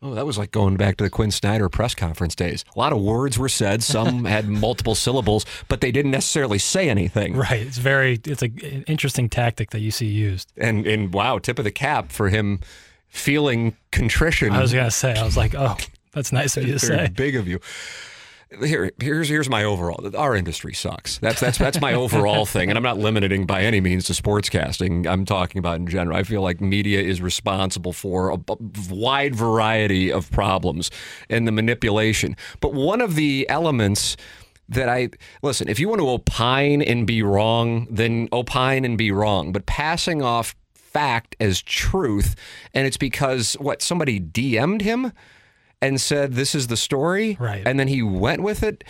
Oh, 0.05 0.15
that 0.15 0.27
was 0.27 0.37
like 0.37 0.51
going 0.51 0.77
back 0.77 0.97
to 0.97 1.05
the 1.05 1.11
Quin 1.11 1.31
Snyder 1.31 1.69
press 1.69 1.95
conference 1.95 2.35
days. 2.35 2.65
A 2.75 2.79
lot 2.79 2.93
of 2.93 3.01
words 3.01 3.39
were 3.39 3.49
said. 3.49 3.85
Some 3.85 4.25
had 4.25 4.49
multiple 4.49 4.97
syllables, 4.97 5.47
but 5.69 5.81
they 5.81 5.93
didn't 5.93 6.11
necessarily 6.11 6.59
say 6.59 6.91
anything. 6.91 7.37
Right. 7.37 7.61
It's 7.61 7.79
very. 7.79 8.19
It's 8.25 8.43
a, 8.43 8.47
an 8.47 8.85
interesting 8.89 9.29
tactic 9.29 9.71
that 9.71 9.79
you 9.79 9.93
see 9.93 10.07
used. 10.07 10.53
And 10.57 10.87
and 10.89 11.15
wow, 11.15 11.39
tip 11.39 11.57
of 11.61 11.65
the 11.65 11.71
cap 11.71 12.11
for 12.11 12.31
him 12.31 12.59
feeling 13.13 13.77
contrition. 13.91 14.53
I 14.53 14.61
was 14.61 14.73
gonna 14.73 14.91
say. 14.91 15.15
I 15.15 15.23
was 15.23 15.37
like, 15.37 15.55
oh, 15.55 15.77
that's 16.13 16.33
nice 16.33 16.57
of 16.57 16.67
you 16.67 16.73
to 16.73 16.79
say. 16.79 17.09
big 17.15 17.37
of 17.37 17.47
you. 17.47 17.61
Here, 18.63 18.91
here's 19.01 19.29
here's 19.29 19.49
my 19.49 19.65
overall. 19.65 20.15
Our 20.17 20.35
industry 20.35 20.75
sucks. 20.75 21.19
That's 21.19 21.41
that's 21.41 21.57
that's 21.57 21.81
my 21.81 21.93
overall 21.95 22.45
thing, 22.45 22.69
and 22.71 22.77
I'm 22.77 22.83
not 22.83 22.99
limiting 22.99 23.47
by 23.47 23.63
any 23.63 23.81
means 23.81 24.05
to 24.07 24.13
sportscasting. 24.15 25.07
I'm 25.07 25.25
talking 25.25 25.59
about 25.59 25.77
in 25.77 25.87
general. 25.87 26.17
I 26.17 26.23
feel 26.23 26.43
like 26.43 26.61
media 26.61 27.01
is 27.01 27.23
responsible 27.23 27.93
for 27.93 28.31
a 28.31 28.39
wide 28.91 29.35
variety 29.35 30.13
of 30.13 30.31
problems 30.31 30.91
and 31.31 31.47
the 31.47 31.53
manipulation. 31.53 32.37
But 32.61 32.75
one 32.75 33.01
of 33.01 33.15
the 33.15 33.49
elements 33.49 34.17
that 34.69 34.89
I 34.89 35.11
listen, 35.43 35.69
if 35.69 35.79
you 35.79 35.89
want 35.89 36.01
to 36.01 36.09
opine 36.09 36.83
and 36.83 37.07
be 37.07 37.23
wrong, 37.23 37.87
then 37.91 38.29
opine 38.33 38.85
and 38.85 38.99
be 38.99 39.13
wrong. 39.13 39.53
But 39.53 39.65
passing 39.65 40.23
off 40.23 40.55
fact 40.93 41.37
as 41.41 41.63
truth, 41.63 42.37
and 42.75 42.87
it's 42.87 42.97
because 42.97 43.55
what 43.55 43.83
somebody 43.83 44.21
DM'd 44.21 44.83
him 44.83 45.13
and 45.81 46.01
said 46.01 46.35
this 46.35 46.55
is 46.55 46.69
the 46.69 46.77
story, 46.77 47.37
Right. 47.41 47.63
And 47.67 47.79
then 47.79 47.89
he 47.89 48.03
went 48.03 48.43
with 48.43 48.63
it. 48.63 48.85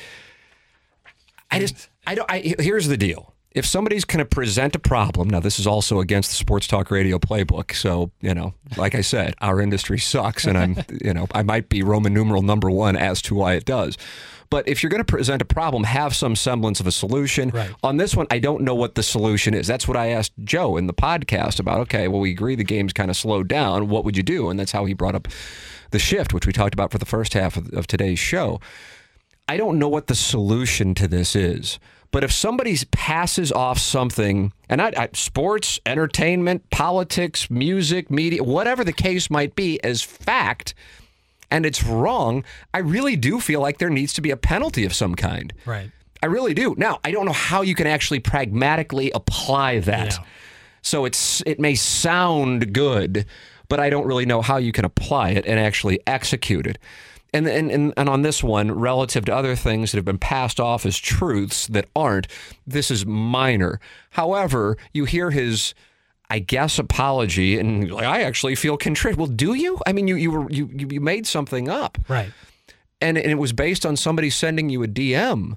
I 1.50 1.58
just, 1.58 1.88
I 2.06 2.14
don't. 2.14 2.30
I, 2.30 2.54
here's 2.58 2.88
the 2.88 2.96
deal: 2.96 3.34
if 3.54 3.66
somebody's 3.66 4.04
going 4.04 4.18
to 4.18 4.24
present 4.24 4.74
a 4.74 4.78
problem, 4.78 5.28
now 5.28 5.40
this 5.40 5.58
is 5.58 5.66
also 5.66 6.00
against 6.00 6.30
the 6.30 6.36
sports 6.36 6.66
talk 6.66 6.90
radio 6.90 7.18
playbook. 7.18 7.74
So 7.74 8.10
you 8.20 8.34
know, 8.34 8.54
like 8.76 8.94
I 8.94 9.02
said, 9.02 9.34
our 9.40 9.60
industry 9.60 9.98
sucks, 9.98 10.46
and 10.46 10.56
I'm, 10.56 10.76
you 11.04 11.12
know, 11.12 11.26
I 11.32 11.42
might 11.42 11.68
be 11.68 11.82
Roman 11.82 12.14
numeral 12.14 12.42
number 12.42 12.70
one 12.70 12.96
as 12.96 13.20
to 13.22 13.34
why 13.34 13.54
it 13.54 13.64
does. 13.64 13.96
But 14.52 14.68
if 14.68 14.82
you're 14.82 14.90
going 14.90 15.00
to 15.00 15.10
present 15.10 15.40
a 15.40 15.46
problem, 15.46 15.82
have 15.84 16.14
some 16.14 16.36
semblance 16.36 16.78
of 16.78 16.86
a 16.86 16.92
solution. 16.92 17.48
Right. 17.48 17.70
On 17.82 17.96
this 17.96 18.14
one, 18.14 18.26
I 18.30 18.38
don't 18.38 18.60
know 18.64 18.74
what 18.74 18.96
the 18.96 19.02
solution 19.02 19.54
is. 19.54 19.66
That's 19.66 19.88
what 19.88 19.96
I 19.96 20.08
asked 20.08 20.32
Joe 20.44 20.76
in 20.76 20.86
the 20.86 20.92
podcast 20.92 21.58
about. 21.58 21.80
Okay, 21.80 22.06
well, 22.06 22.20
we 22.20 22.32
agree 22.32 22.54
the 22.54 22.62
game's 22.62 22.92
kind 22.92 23.08
of 23.08 23.16
slowed 23.16 23.48
down. 23.48 23.88
What 23.88 24.04
would 24.04 24.14
you 24.14 24.22
do? 24.22 24.50
And 24.50 24.60
that's 24.60 24.72
how 24.72 24.84
he 24.84 24.92
brought 24.92 25.14
up 25.14 25.26
the 25.90 25.98
shift, 25.98 26.34
which 26.34 26.46
we 26.46 26.52
talked 26.52 26.74
about 26.74 26.92
for 26.92 26.98
the 26.98 27.06
first 27.06 27.32
half 27.32 27.56
of, 27.56 27.72
of 27.72 27.86
today's 27.86 28.18
show. 28.18 28.60
I 29.48 29.56
don't 29.56 29.78
know 29.78 29.88
what 29.88 30.08
the 30.08 30.14
solution 30.14 30.94
to 30.96 31.08
this 31.08 31.34
is. 31.34 31.78
But 32.10 32.22
if 32.22 32.30
somebody 32.30 32.76
passes 32.90 33.52
off 33.52 33.78
something, 33.78 34.52
and 34.68 34.82
I, 34.82 34.92
I, 34.94 35.08
sports, 35.14 35.80
entertainment, 35.86 36.68
politics, 36.68 37.50
music, 37.50 38.10
media, 38.10 38.44
whatever 38.44 38.84
the 38.84 38.92
case 38.92 39.30
might 39.30 39.56
be, 39.56 39.82
as 39.82 40.02
fact, 40.02 40.74
and 41.52 41.66
it's 41.66 41.84
wrong, 41.84 42.44
I 42.72 42.78
really 42.78 43.14
do 43.14 43.38
feel 43.38 43.60
like 43.60 43.78
there 43.78 43.90
needs 43.90 44.12
to 44.14 44.22
be 44.22 44.30
a 44.30 44.36
penalty 44.36 44.84
of 44.84 44.94
some 44.94 45.14
kind. 45.14 45.52
Right. 45.66 45.90
I 46.22 46.26
really 46.26 46.54
do. 46.54 46.74
Now, 46.78 46.98
I 47.04 47.10
don't 47.10 47.26
know 47.26 47.32
how 47.32 47.62
you 47.62 47.74
can 47.74 47.86
actually 47.86 48.20
pragmatically 48.20 49.10
apply 49.10 49.80
that. 49.80 50.14
Yeah. 50.14 50.24
So 50.80 51.04
it's 51.04 51.42
it 51.46 51.60
may 51.60 51.74
sound 51.74 52.72
good, 52.72 53.26
but 53.68 53.78
I 53.78 53.90
don't 53.90 54.06
really 54.06 54.26
know 54.26 54.40
how 54.40 54.56
you 54.56 54.72
can 54.72 54.84
apply 54.84 55.30
it 55.30 55.44
and 55.46 55.60
actually 55.60 56.00
execute 56.06 56.66
it. 56.66 56.78
And, 57.34 57.46
and, 57.46 57.70
and, 57.70 57.94
and 57.96 58.08
on 58.08 58.22
this 58.22 58.42
one, 58.42 58.72
relative 58.72 59.24
to 59.26 59.34
other 59.34 59.56
things 59.56 59.90
that 59.90 59.98
have 59.98 60.04
been 60.04 60.18
passed 60.18 60.60
off 60.60 60.84
as 60.84 60.98
truths 60.98 61.66
that 61.68 61.86
aren't, 61.96 62.28
this 62.66 62.90
is 62.90 63.06
minor. 63.06 63.80
However, 64.10 64.76
you 64.92 65.06
hear 65.06 65.30
his, 65.30 65.74
I 66.30 66.38
guess, 66.38 66.78
apology, 66.78 67.58
and 67.58 67.90
like, 67.90 68.06
I 68.06 68.22
actually 68.22 68.54
feel 68.54 68.76
contrite. 68.76 69.16
Well, 69.16 69.26
do 69.26 69.54
you? 69.54 69.78
I 69.86 69.92
mean, 69.92 70.08
you 70.08 70.16
you 70.16 70.30
were 70.30 70.50
you 70.50 70.68
you 70.72 70.88
you 70.90 71.00
made 71.00 71.26
something 71.26 71.68
up 71.68 71.98
Right. 72.08 72.32
and, 73.00 73.18
and 73.18 73.30
it 73.30 73.38
was 73.38 73.52
based 73.52 73.84
on 73.84 73.96
somebody 73.96 74.30
sending 74.30 74.70
you 74.70 74.82
a 74.82 74.88
DM, 74.88 75.56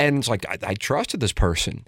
and 0.00 0.18
it's 0.18 0.28
like 0.28 0.44
I, 0.48 0.58
I 0.70 0.74
trusted 0.74 1.20
this 1.20 1.32
person. 1.32 1.86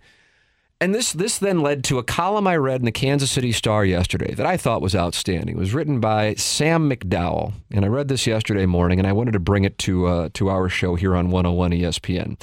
And 0.81 0.95
this 0.95 1.13
this 1.13 1.39
then 1.39 1.59
led 1.61 1.83
to 1.85 1.99
a 1.99 2.05
column 2.05 2.47
I 2.47 2.55
read 2.57 2.81
in 2.81 2.85
the 2.85 2.93
Kansas 2.93 3.33
City 3.33 3.51
Star 3.51 3.85
yesterday 3.85 4.33
that 4.35 4.47
I 4.47 4.57
thought 4.57 4.81
was 4.81 4.95
outstanding. 4.95 5.57
It 5.57 5.59
was 5.59 5.75
written 5.75 5.99
by 5.99 6.35
Sam 6.35 6.89
McDowell, 6.89 7.55
and 7.73 7.85
I 7.85 7.89
read 7.89 8.07
this 8.07 8.29
yesterday 8.29 8.65
morning, 8.65 9.01
and 9.01 9.09
I 9.09 9.13
wanted 9.13 9.33
to 9.33 9.41
bring 9.41 9.65
it 9.65 9.77
to 9.79 10.07
uh, 10.07 10.29
to 10.35 10.49
our 10.51 10.69
show 10.69 10.95
here 10.95 11.17
on 11.17 11.31
101 11.31 11.73
ESPN 11.73 12.41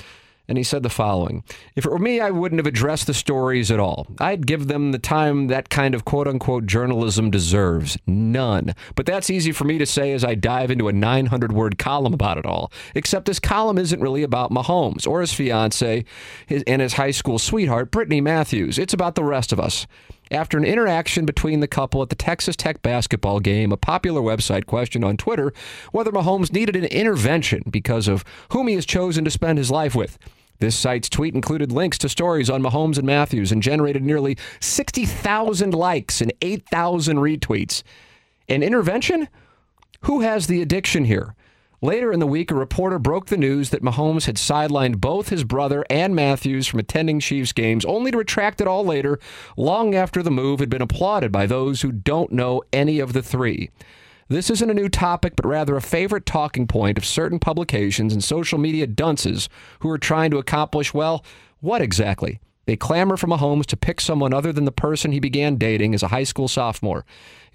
and 0.48 0.58
he 0.58 0.64
said 0.64 0.84
the 0.84 0.90
following 0.90 1.44
If 1.76 1.86
it 1.86 1.92
were 1.92 2.00
me, 2.00 2.20
I 2.20 2.30
wouldn't 2.32 2.60
have 2.60 2.68
addressed 2.68 3.08
the 3.08 3.14
stories 3.14 3.72
at 3.72 3.80
all. 3.80 4.08
I'd 4.20 4.48
give 4.48 4.68
them 4.68 4.92
the 4.92 5.00
time 5.00 5.48
that 5.48 5.70
kind 5.70 5.96
of 5.96 6.06
quote 6.06 6.28
unquote 6.28 6.66
journalism 6.66 7.32
deserves. 7.32 7.98
None. 8.06 8.76
But 8.96 9.06
that's 9.06 9.30
easy 9.30 9.52
for 9.52 9.64
me 9.64 9.78
to 9.78 9.86
say 9.86 10.12
as 10.14 10.24
I 10.24 10.36
dive 10.36 10.72
into 10.72 10.88
a 10.88 10.94
900 10.94 11.52
word 11.52 11.78
column 11.78 12.14
about 12.14 12.38
it 12.38 12.46
all. 12.46 12.72
Except 12.94 13.26
this 13.26 13.40
column 13.40 13.78
isn't 13.78 14.02
really 14.02 14.24
about 14.24 14.52
Mahomes 14.52 15.08
or 15.08 15.22
his 15.22 15.34
fiance 15.34 16.06
and 16.50 16.82
his 16.82 16.94
high 16.94 17.12
school 17.12 17.40
sweetheart, 17.40 17.92
Brittany 17.92 18.22
Matthews. 18.22 18.78
It's 18.78 18.94
about 18.94 19.16
the 19.16 19.24
rest 19.24 19.52
of 19.52 19.60
us. 19.60 19.88
After 20.32 20.58
an 20.58 20.66
interaction 20.66 21.26
between 21.26 21.60
the 21.60 21.68
couple 21.68 22.02
at 22.02 22.10
the 22.10 22.16
Texas 22.16 22.56
Tech 22.56 22.82
basketball 22.82 23.40
game, 23.40 23.72
a 23.72 23.78
popular 23.78 24.22
website 24.22 24.66
questioned 24.66 25.06
on 25.06 25.18
Twitter 25.18 25.54
whether 25.92 26.12
Mahomes 26.12 26.52
needed 26.52 26.76
an 26.76 26.86
intervention 26.86 27.64
because 27.70 28.08
of 28.08 28.24
whom 28.50 28.68
he 28.68 28.76
has 28.76 28.86
chosen 28.86 29.24
to 29.24 29.32
spend 29.32 29.60
his 29.60 29.70
life 29.70 29.94
with. 29.94 30.18
This 30.60 30.76
site's 30.76 31.10
tweet 31.10 31.36
included 31.36 31.72
links 31.72 31.98
to 32.00 32.10
stories 32.10 32.50
on 32.50 32.64
Mahomes 32.64 32.98
and 32.98 33.06
Matthews 33.06 33.52
and 33.52 33.62
generated 33.62 34.04
nearly 34.04 34.38
60,000 34.62 35.74
likes 35.74 36.22
and 36.22 36.34
8,000 36.42 37.18
retweets. 37.18 37.84
An 38.48 38.64
intervention? 38.64 39.28
Who 40.02 40.22
has 40.22 40.48
the 40.48 40.62
addiction 40.62 41.06
here? 41.06 41.36
Later 41.86 42.12
in 42.12 42.20
the 42.20 42.26
week, 42.26 42.50
a 42.50 42.56
reporter 42.56 42.98
broke 42.98 43.28
the 43.28 43.38
news 43.38 43.70
that 43.70 43.84
Mahomes 43.84 44.26
had 44.26 44.38
sidelined 44.38 45.00
both 45.00 45.30
his 45.30 45.44
brother 45.44 45.86
and 45.88 46.16
Matthews 46.16 46.66
from 46.66 46.80
attending 46.80 47.20
Chiefs 47.20 47.54
games, 47.54 47.86
only 47.86 48.10
to 48.10 48.18
retract 48.18 48.60
it 48.60 48.66
all 48.66 48.84
later, 48.84 49.20
long 49.56 49.94
after 49.94 50.24
the 50.24 50.32
move 50.32 50.62
had 50.62 50.70
been 50.72 50.82
applauded 50.82 51.32
by 51.32 51.46
those 51.46 51.84
who 51.84 51.92
don't 51.92 52.32
know 52.32 52.64
any 52.74 53.00
of 53.00 53.14
the 53.14 53.22
three. 53.22 53.70
This 54.30 54.50
isn't 54.50 54.70
a 54.72 54.74
new 54.74 54.90
topic, 54.90 55.36
but 55.36 55.46
rather 55.46 55.76
a 55.76 55.82
favorite 55.82 56.26
talking 56.26 56.66
point 56.66 56.98
of 56.98 57.06
certain 57.06 57.38
publications 57.38 58.14
and 58.14 58.24
social 58.24 58.58
media 58.58 58.88
dunces 58.88 59.48
who 59.82 59.90
are 59.92 60.00
trying 60.00 60.32
to 60.32 60.40
accomplish, 60.40 60.92
well, 60.92 61.24
what 61.60 61.84
exactly? 61.84 62.40
They 62.66 62.76
clamor 62.76 63.16
for 63.16 63.28
Mahomes 63.28 63.68
to 63.68 63.78
pick 63.78 64.02
someone 64.02 64.34
other 64.34 64.52
than 64.52 64.66
the 64.66 64.72
person 64.72 65.12
he 65.12 65.20
began 65.20 65.58
dating 65.58 65.94
as 65.94 66.02
a 66.02 66.08
high 66.08 66.24
school 66.24 66.48
sophomore. 66.48 67.06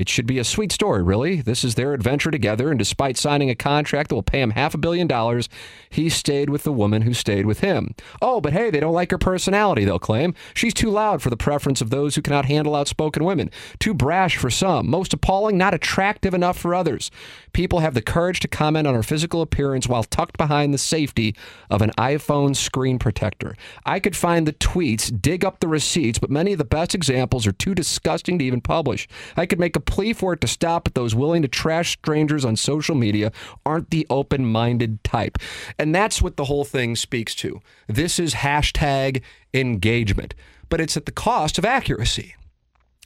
It 0.00 0.08
should 0.08 0.24
be 0.24 0.38
a 0.38 0.44
sweet 0.44 0.72
story, 0.72 1.02
really. 1.02 1.42
This 1.42 1.62
is 1.62 1.74
their 1.74 1.92
adventure 1.92 2.30
together, 2.30 2.70
and 2.70 2.78
despite 2.78 3.18
signing 3.18 3.50
a 3.50 3.54
contract 3.54 4.08
that 4.08 4.14
will 4.14 4.22
pay 4.22 4.40
him 4.40 4.52
half 4.52 4.72
a 4.72 4.78
billion 4.78 5.06
dollars, 5.06 5.46
he 5.90 6.08
stayed 6.08 6.48
with 6.48 6.62
the 6.62 6.72
woman 6.72 7.02
who 7.02 7.12
stayed 7.12 7.44
with 7.44 7.60
him. 7.60 7.94
Oh, 8.22 8.40
but 8.40 8.54
hey, 8.54 8.70
they 8.70 8.80
don't 8.80 8.94
like 8.94 9.10
her 9.10 9.18
personality, 9.18 9.84
they'll 9.84 9.98
claim. 9.98 10.34
She's 10.54 10.72
too 10.72 10.88
loud 10.88 11.20
for 11.20 11.28
the 11.28 11.36
preference 11.36 11.82
of 11.82 11.90
those 11.90 12.14
who 12.14 12.22
cannot 12.22 12.46
handle 12.46 12.74
outspoken 12.74 13.24
women, 13.24 13.50
too 13.78 13.92
brash 13.92 14.38
for 14.38 14.48
some, 14.48 14.88
most 14.88 15.12
appalling, 15.12 15.58
not 15.58 15.74
attractive 15.74 16.32
enough 16.32 16.56
for 16.56 16.74
others. 16.74 17.10
People 17.52 17.80
have 17.80 17.92
the 17.92 18.00
courage 18.00 18.40
to 18.40 18.48
comment 18.48 18.86
on 18.86 18.94
her 18.94 19.02
physical 19.02 19.42
appearance 19.42 19.86
while 19.86 20.04
tucked 20.04 20.38
behind 20.38 20.72
the 20.72 20.78
safety 20.78 21.36
of 21.68 21.82
an 21.82 21.90
iPhone 21.98 22.56
screen 22.56 22.98
protector. 22.98 23.54
I 23.84 24.00
could 24.00 24.16
find 24.16 24.46
the 24.46 24.54
tweets, 24.54 25.10
dig 25.20 25.44
up 25.44 25.60
the 25.60 25.68
receipts, 25.68 26.18
but 26.18 26.30
many 26.30 26.52
of 26.52 26.58
the 26.58 26.64
best 26.64 26.94
examples 26.94 27.46
are 27.46 27.52
too 27.52 27.74
disgusting 27.74 28.38
to 28.38 28.44
even 28.46 28.62
publish. 28.62 29.06
I 29.36 29.44
could 29.44 29.60
make 29.60 29.76
a 29.76 29.89
plea 29.90 30.12
for 30.12 30.32
it 30.32 30.40
to 30.40 30.46
stop, 30.46 30.84
but 30.84 30.94
those 30.94 31.14
willing 31.14 31.42
to 31.42 31.48
trash 31.48 31.92
strangers 31.92 32.44
on 32.44 32.56
social 32.56 32.94
media 32.94 33.32
aren't 33.66 33.90
the 33.90 34.06
open 34.08 34.46
minded 34.46 35.02
type. 35.02 35.36
And 35.78 35.94
that's 35.94 36.22
what 36.22 36.36
the 36.36 36.44
whole 36.44 36.64
thing 36.64 36.96
speaks 36.96 37.34
to. 37.36 37.60
This 37.88 38.18
is 38.18 38.34
hashtag 38.34 39.22
engagement, 39.52 40.34
but 40.68 40.80
it's 40.80 40.96
at 40.96 41.06
the 41.06 41.12
cost 41.12 41.58
of 41.58 41.64
accuracy. 41.64 42.36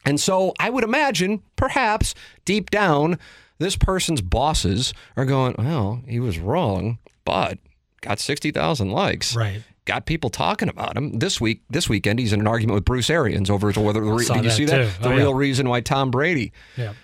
And 0.04 0.20
so 0.20 0.52
I 0.60 0.68
would 0.68 0.84
imagine, 0.84 1.42
perhaps 1.56 2.14
deep 2.44 2.68
down, 2.70 3.18
this 3.58 3.76
person's 3.76 4.20
bosses 4.20 4.92
are 5.16 5.24
going, 5.24 5.54
well, 5.58 6.02
he 6.06 6.20
was 6.20 6.38
wrong, 6.38 6.98
but 7.24 7.58
got 8.02 8.18
60,000 8.18 8.90
likes. 8.90 9.34
Right. 9.34 9.62
Got 9.86 10.06
people 10.06 10.30
talking 10.30 10.68
about 10.68 10.96
him 10.96 11.18
this 11.18 11.40
week. 11.40 11.60
This 11.68 11.88
weekend, 11.88 12.18
he's 12.18 12.32
in 12.32 12.40
an 12.40 12.46
argument 12.46 12.74
with 12.76 12.84
Bruce 12.86 13.10
Arians 13.10 13.50
over 13.50 13.70
whether 13.72 14.00
the 14.00 14.10
re- 14.12 14.24
did 14.24 14.36
you 14.36 14.42
that 14.42 14.50
see 14.52 14.64
that 14.64 14.94
too. 14.96 15.02
the 15.02 15.08
Oh, 15.10 15.16
real 15.16 15.30
yeah. 15.30 15.36
reason 15.36 15.68
why 15.68 15.80
Tom 15.82 16.10
Brady 16.10 16.52
Yeah. 16.76 16.94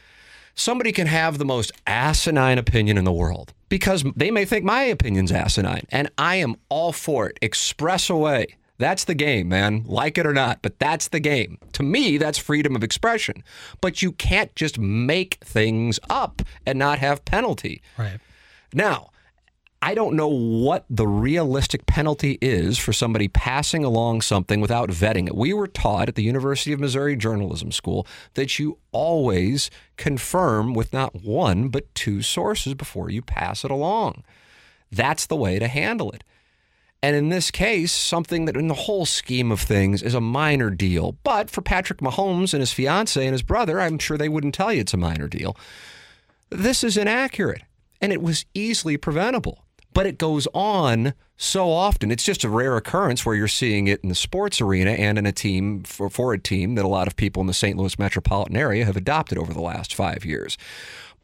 somebody 0.54 0.92
can 0.92 1.06
have 1.06 1.38
the 1.38 1.44
most 1.44 1.72
asinine 1.86 2.56
opinion 2.58 2.96
in 2.96 3.04
the 3.04 3.12
world 3.12 3.52
because 3.68 4.04
they 4.16 4.30
may 4.30 4.44
think 4.44 4.64
my 4.64 4.82
opinion's 4.84 5.30
asinine 5.32 5.86
and 5.90 6.10
I 6.16 6.36
am 6.36 6.56
all 6.70 6.92
for 6.92 7.28
it. 7.28 7.38
Express 7.42 8.08
away. 8.08 8.46
That's 8.78 9.04
the 9.04 9.14
game, 9.14 9.48
man. 9.50 9.82
Like 9.86 10.16
it 10.16 10.24
or 10.26 10.32
not, 10.32 10.60
but 10.62 10.78
that's 10.78 11.08
the 11.08 11.20
game. 11.20 11.58
To 11.74 11.82
me, 11.82 12.16
that's 12.16 12.38
freedom 12.38 12.74
of 12.74 12.82
expression. 12.82 13.44
But 13.82 14.00
you 14.00 14.12
can't 14.12 14.56
just 14.56 14.78
make 14.78 15.36
things 15.44 16.00
up 16.08 16.40
and 16.64 16.78
not 16.78 16.98
have 16.98 17.26
penalty. 17.26 17.82
Right. 17.98 18.20
Now, 18.72 19.10
I 19.82 19.94
don't 19.94 20.14
know 20.14 20.28
what 20.28 20.84
the 20.90 21.06
realistic 21.06 21.86
penalty 21.86 22.36
is 22.42 22.76
for 22.76 22.92
somebody 22.92 23.28
passing 23.28 23.82
along 23.82 24.20
something 24.20 24.60
without 24.60 24.90
vetting 24.90 25.26
it. 25.26 25.34
We 25.34 25.54
were 25.54 25.66
taught 25.66 26.08
at 26.08 26.16
the 26.16 26.22
University 26.22 26.74
of 26.74 26.80
Missouri 26.80 27.16
Journalism 27.16 27.72
School 27.72 28.06
that 28.34 28.58
you 28.58 28.76
always 28.92 29.70
confirm 29.96 30.74
with 30.74 30.92
not 30.92 31.24
one, 31.24 31.68
but 31.68 31.94
two 31.94 32.20
sources 32.20 32.74
before 32.74 33.08
you 33.08 33.22
pass 33.22 33.64
it 33.64 33.70
along. 33.70 34.22
That's 34.92 35.24
the 35.24 35.36
way 35.36 35.58
to 35.58 35.66
handle 35.66 36.10
it. 36.10 36.24
And 37.02 37.16
in 37.16 37.30
this 37.30 37.50
case, 37.50 37.90
something 37.90 38.44
that 38.44 38.58
in 38.58 38.68
the 38.68 38.74
whole 38.74 39.06
scheme 39.06 39.50
of 39.50 39.60
things 39.60 40.02
is 40.02 40.12
a 40.12 40.20
minor 40.20 40.68
deal. 40.68 41.16
But 41.24 41.48
for 41.48 41.62
Patrick 41.62 42.00
Mahomes 42.00 42.52
and 42.52 42.60
his 42.60 42.74
fiance 42.74 43.24
and 43.24 43.32
his 43.32 43.42
brother, 43.42 43.80
I'm 43.80 43.98
sure 43.98 44.18
they 44.18 44.28
wouldn't 44.28 44.54
tell 44.54 44.74
you 44.74 44.82
it's 44.82 44.92
a 44.92 44.98
minor 44.98 45.26
deal. 45.26 45.56
This 46.50 46.84
is 46.84 46.98
inaccurate 46.98 47.62
and 48.02 48.12
it 48.12 48.20
was 48.20 48.44
easily 48.52 48.98
preventable. 48.98 49.64
But 49.92 50.06
it 50.06 50.18
goes 50.18 50.46
on 50.54 51.14
so 51.36 51.70
often. 51.70 52.10
It's 52.10 52.22
just 52.22 52.44
a 52.44 52.48
rare 52.48 52.76
occurrence 52.76 53.24
where 53.24 53.34
you're 53.34 53.48
seeing 53.48 53.88
it 53.88 54.00
in 54.02 54.08
the 54.08 54.14
sports 54.14 54.60
arena 54.60 54.90
and 54.90 55.18
in 55.18 55.26
a 55.26 55.32
team 55.32 55.82
for, 55.82 56.10
for 56.10 56.32
a 56.32 56.38
team 56.38 56.74
that 56.74 56.84
a 56.84 56.88
lot 56.88 57.06
of 57.06 57.16
people 57.16 57.40
in 57.40 57.46
the 57.46 57.54
St. 57.54 57.76
Louis 57.76 57.98
metropolitan 57.98 58.56
area 58.56 58.84
have 58.84 58.96
adopted 58.96 59.38
over 59.38 59.52
the 59.52 59.60
last 59.60 59.94
five 59.94 60.24
years. 60.24 60.56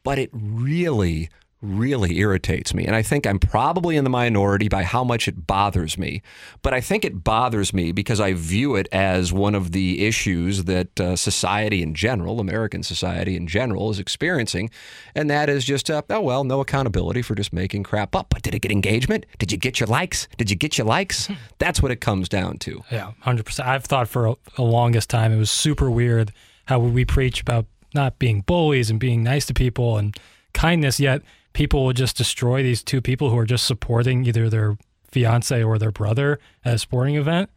But 0.03 0.19
it 0.19 0.31
really, 0.33 1.29
really 1.67 2.19
irritates 2.19 2.75
me. 2.75 2.87
And 2.87 2.95
I 2.95 3.03
think 3.03 3.27
I'm 3.27 3.39
probably 3.39 3.97
in 3.97 4.05
the 4.05 4.11
minority 4.11 4.69
by 4.69 4.83
how 4.83 5.05
much 5.05 5.29
it 5.29 5.47
bothers 5.47 5.99
me. 5.99 6.23
But 6.63 6.75
I 6.75 6.81
think 6.81 7.05
it 7.05 7.25
bothers 7.25 7.73
me 7.73 7.93
because 7.93 8.21
I 8.21 8.33
view 8.33 8.77
it 8.77 8.89
as 8.93 9.33
one 9.33 9.55
of 9.55 9.73
the 9.73 10.07
issues 10.07 10.65
that 10.65 11.01
uh, 11.01 11.17
society 11.17 11.83
in 11.83 11.95
general, 11.95 12.41
American 12.41 12.83
society 12.83 13.37
in 13.37 13.47
general, 13.47 13.91
is 13.91 13.99
experiencing. 13.99 14.71
And 15.15 15.29
that 15.31 15.49
is 15.49 15.65
just, 15.65 15.91
uh, 15.91 16.03
oh, 16.11 16.21
well, 16.21 16.45
no 16.45 16.61
accountability 16.61 17.23
for 17.23 17.35
just 17.35 17.53
making 17.53 17.83
crap 17.83 18.15
up. 18.15 18.29
But 18.31 18.43
did 18.43 18.55
it 18.55 18.61
get 18.61 18.73
engagement? 18.73 19.27
Did 19.39 19.53
you 19.53 19.59
get 19.59 19.81
your 19.81 19.89
likes? 19.89 20.29
Did 20.37 20.51
you 20.51 20.57
get 20.57 20.79
your 20.79 20.87
likes? 20.87 21.29
That's 21.59 21.83
what 21.83 21.91
it 21.91 22.01
comes 22.01 22.29
down 22.29 22.59
to. 22.59 22.83
Yeah, 22.91 23.13
hundred 23.21 23.47
percent. 23.47 23.69
I've 23.69 23.85
thought 23.85 24.09
for 24.09 24.27
a, 24.27 24.37
a 24.59 24.63
longest 24.63 25.11
time 25.11 25.33
it 25.33 25.39
was 25.39 25.51
super 25.51 25.91
weird 25.91 26.33
how 26.67 26.79
we 26.79 27.05
preach 27.05 27.41
about 27.41 27.67
not 27.95 28.19
being 28.19 28.43
bullies 28.43 28.91
and 28.91 29.01
being 29.01 29.23
nice 29.23 29.47
to 29.47 29.55
people 29.55 29.97
and 29.97 30.17
kindness, 30.53 31.01
yet 31.01 31.23
people 31.57 31.87
will 31.87 31.95
just 31.95 32.19
destroy 32.19 32.63
these 32.63 32.83
two 32.83 33.01
people 33.01 33.31
who 33.31 33.39
are 33.39 33.47
just 33.47 33.67
supporting 33.67 34.27
either 34.27 34.51
their 34.51 34.77
fiance 35.11 35.63
or 35.63 35.79
their 35.79 35.91
brother 35.91 36.39
at 36.67 36.75
a 36.75 36.79
sporting 36.79 37.15
event. 37.15 37.49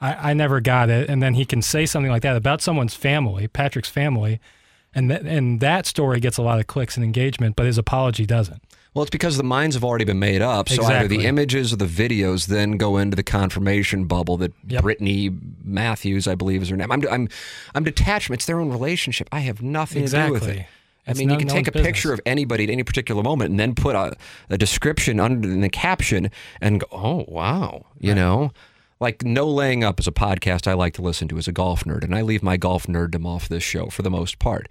I, 0.00 0.30
I 0.30 0.34
never 0.34 0.60
got 0.60 0.88
it. 0.88 1.10
And 1.10 1.20
then 1.20 1.34
he 1.34 1.44
can 1.44 1.60
say 1.60 1.84
something 1.84 2.12
like 2.12 2.22
that 2.22 2.36
about 2.36 2.62
someone's 2.62 2.94
family, 2.94 3.48
Patrick's 3.48 3.88
family, 3.88 4.38
and 4.94 5.10
that 5.10 5.22
and 5.22 5.58
that 5.58 5.84
story 5.84 6.20
gets 6.20 6.36
a 6.36 6.42
lot 6.42 6.60
of 6.60 6.68
clicks 6.68 6.96
and 6.96 7.02
engagement, 7.02 7.56
but 7.56 7.66
his 7.66 7.76
apology 7.76 8.24
doesn't. 8.24 8.62
Well, 8.94 9.02
it's 9.02 9.10
because 9.10 9.36
the 9.36 9.42
minds 9.42 9.74
have 9.74 9.82
already 9.82 10.04
been 10.04 10.20
made 10.20 10.42
up. 10.42 10.68
So 10.68 10.84
either 10.84 11.08
the 11.08 11.26
images 11.26 11.72
or 11.72 11.76
the 11.76 11.86
videos 11.86 12.46
then 12.46 12.72
go 12.72 12.98
into 12.98 13.16
the 13.16 13.24
confirmation 13.24 14.04
bubble 14.04 14.36
that 14.36 14.52
Yep. 14.68 14.82
Brittany 14.82 15.30
Matthews, 15.64 16.28
I 16.28 16.36
believe, 16.36 16.62
is 16.62 16.68
her 16.68 16.76
name. 16.76 16.90
I'm, 16.92 17.02
I'm, 17.10 17.28
I'm 17.74 17.84
detached. 17.84 18.30
It's 18.30 18.46
their 18.46 18.60
own 18.60 18.70
relationship. 18.70 19.28
I 19.32 19.40
have 19.40 19.60
nothing 19.60 20.06
to 20.06 20.26
do 20.26 20.32
with 20.32 20.48
it. 20.48 20.66
I 21.10 21.18
mean, 21.18 21.28
no- 21.28 21.34
you 21.34 21.38
can 21.38 21.48
no 21.48 21.54
take 21.54 21.68
a 21.68 21.72
one's 21.74 21.86
picture 21.86 22.12
of 22.12 22.20
anybody 22.26 22.64
at 22.64 22.70
any 22.70 22.82
particular 22.82 23.22
moment 23.22 23.50
and 23.50 23.60
then 23.60 23.74
put 23.74 23.94
a, 23.96 24.16
a 24.48 24.56
description 24.58 25.20
under 25.20 25.48
in 25.50 25.60
the 25.60 25.68
caption 25.68 26.30
and 26.60 26.80
go, 26.80 26.86
oh, 26.92 27.24
wow, 27.28 27.86
you 27.98 28.14
know? 28.14 28.52
Like 29.00 29.22
No 29.24 29.48
Laying 29.48 29.82
Up 29.82 29.98
is 29.98 30.06
a 30.06 30.12
podcast 30.12 30.66
I 30.66 30.74
like 30.74 30.92
to 30.94 31.02
listen 31.02 31.26
to 31.28 31.38
as 31.38 31.48
a 31.48 31.52
golf 31.52 31.84
nerd, 31.84 32.04
and 32.04 32.14
I 32.14 32.20
leave 32.20 32.42
my 32.42 32.58
golf 32.58 32.86
nerddom 32.86 33.24
off 33.26 33.48
this 33.48 33.62
show 33.62 33.86
for 33.86 34.02
the 34.02 34.10
most 34.10 34.38
part. 34.38 34.68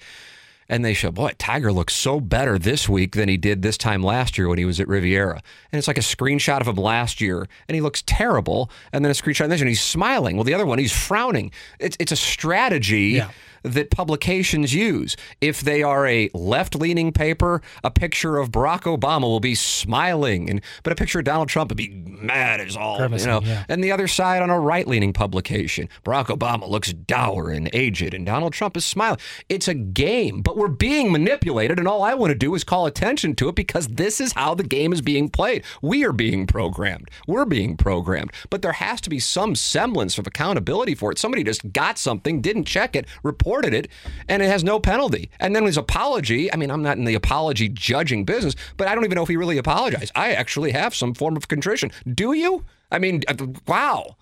And 0.72 0.86
they 0.86 0.94
show, 0.94 1.10
boy, 1.10 1.32
Tiger 1.40 1.72
looks 1.72 1.96
so 1.96 2.20
better 2.20 2.60
this 2.60 2.88
week 2.88 3.16
than 3.16 3.28
he 3.28 3.38
did 3.38 3.64
this 3.64 3.76
time 3.76 4.04
last 4.04 4.38
year 4.38 4.48
when 4.48 4.60
he 4.60 4.66
was 4.66 4.80
at 4.80 4.88
Riviera. 4.88 5.42
And 5.72 5.80
it's 5.80 5.88
like 5.88 5.98
a 5.98 6.02
screenshot 6.02 6.62
of 6.62 6.68
him 6.68 6.76
last 6.76 7.20
year, 7.22 7.48
and 7.68 7.74
he 7.74 7.82
looks 7.82 8.04
terrible. 8.06 8.70
And 8.94 9.04
then 9.04 9.10
a 9.10 9.16
screenshot 9.16 9.46
of 9.46 9.50
this, 9.50 9.62
and 9.62 9.68
he's 9.68 9.82
smiling. 9.82 10.36
Well, 10.36 10.44
the 10.44 10.54
other 10.54 10.68
one, 10.68 10.78
he's 10.78 10.92
frowning. 10.96 11.52
It's 11.80 11.98
it's 12.00 12.12
a 12.12 12.16
strategy 12.16 13.14
Yeah. 13.16 13.32
That 13.64 13.91
publications 13.91 14.74
use. 14.74 15.16
If 15.41 15.62
they 15.62 15.84
are 15.84 16.07
a 16.07 16.30
left 16.34 16.76
leaning 16.76 17.12
paper, 17.12 17.62
a 17.84 17.91
picture 17.91 18.38
of 18.38 18.51
Barack 18.51 18.82
Obama 18.82 19.24
will 19.24 19.39
be 19.39 19.55
smiling, 19.55 20.49
and 20.49 20.62
but 20.84 20.93
a 20.93 20.95
picture 20.95 21.20
of 21.20 21.26
Donald 21.26 21.49
Trump 21.49 21.72
would 21.72 21.78
be 21.78 21.89
mad 21.89 22.62
as 22.62 22.76
all, 22.76 22.99
you 22.99 23.26
know. 23.26 23.41
yeah. 23.43 23.66
And 23.70 23.84
the 23.84 23.91
other 23.91 24.07
side 24.07 24.41
on 24.41 24.49
a 24.49 24.60
right 24.60 24.88
leaning 24.88 25.14
publication, 25.14 25.89
Barack 26.03 26.28
Obama 26.28 26.68
looks 26.70 26.93
dour 26.93 27.49
and 27.49 27.70
aged, 27.74 28.14
and 28.14 28.26
Donald 28.26 28.53
Trump 28.53 28.78
is 28.78 28.86
smiling. 28.86 29.20
It's 29.49 29.68
a 29.68 29.74
game, 29.74 30.41
but 30.41 30.57
we're 30.57 30.68
being 30.68 31.12
manipulated, 31.12 31.80
and 31.80 31.88
all 31.88 32.03
I 32.03 32.14
want 32.14 32.32
to 32.32 32.38
do 32.38 32.55
is 32.55 32.64
call 32.64 32.86
attention 32.86 33.36
to 33.36 33.49
it 33.49 33.55
because 33.55 33.88
this 33.88 34.22
is 34.22 34.34
how 34.34 34.55
the 34.55 34.64
game 34.64 34.93
is 34.93 35.01
being 35.01 35.30
played. 35.30 35.64
We 35.82 36.05
are 36.05 36.12
being 36.14 36.47
programmed. 36.47 37.10
We're 37.28 37.45
being 37.45 37.78
programmed, 37.78 38.32
but 38.49 38.62
there 38.62 38.74
has 38.74 39.01
to 39.01 39.10
be 39.10 39.20
some 39.20 39.55
semblance 39.55 40.18
of 40.18 40.28
accountability 40.28 40.95
for 40.95 41.12
it. 41.12 41.18
Somebody 41.18 41.43
just 41.43 41.72
got 41.74 41.97
something, 41.97 42.41
didn't 42.41 42.66
check 42.66 42.95
it, 42.95 43.05
reported 43.24 43.49
it, 43.74 43.88
and 44.28 44.41
it 44.41 44.47
has 44.47 44.64
no 44.64 44.80
penalty. 44.80 45.30
And 45.39 45.56
then 45.56 45.66
his 45.66 45.78
apology 45.78 46.52
I 46.52 46.56
mean, 46.56 46.72
I'm 46.72 46.84
not 46.84 46.97
in 46.97 47.06
the 47.06 47.16
apology 47.16 47.70
judging 47.70 48.26
business, 48.26 48.56
but 48.78 48.88
I 48.88 48.95
don't 48.95 49.06
even 49.06 49.16
know 49.16 49.24
if 49.24 49.30
he 49.30 49.38
really 49.38 49.58
apologized. 49.58 50.12
I 50.16 50.32
actually 50.32 50.72
have 50.72 50.95
some 50.95 51.14
form 51.14 51.36
of 51.36 51.47
contrition. 51.47 51.91
Do 52.14 52.34
you? 52.34 52.66
I 52.91 53.00
mean, 53.00 53.24
uh, 53.28 53.47
wow. 53.68 54.16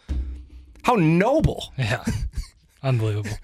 How 0.84 0.96
noble. 0.96 1.74
Yeah. 1.78 2.04
Unbelievable. 2.84 3.38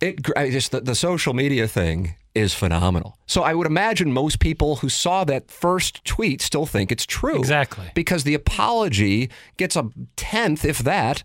It 0.00 0.20
I 0.36 0.50
just 0.50 0.70
the, 0.70 0.80
the 0.80 0.94
social 0.94 1.34
media 1.34 1.66
thing 1.66 2.14
is 2.34 2.54
phenomenal. 2.54 3.18
So 3.26 3.42
I 3.42 3.54
would 3.54 3.66
imagine 3.66 4.12
most 4.12 4.38
people 4.38 4.76
who 4.76 4.88
saw 4.88 5.24
that 5.24 5.50
first 5.50 6.04
tweet 6.04 6.40
still 6.40 6.66
think 6.66 6.92
it's 6.92 7.06
true. 7.06 7.38
Exactly. 7.38 7.90
Because 7.94 8.24
the 8.24 8.34
apology 8.34 9.30
gets 9.56 9.76
a 9.76 9.90
tenth, 10.16 10.64
if 10.64 10.78
that, 10.80 11.22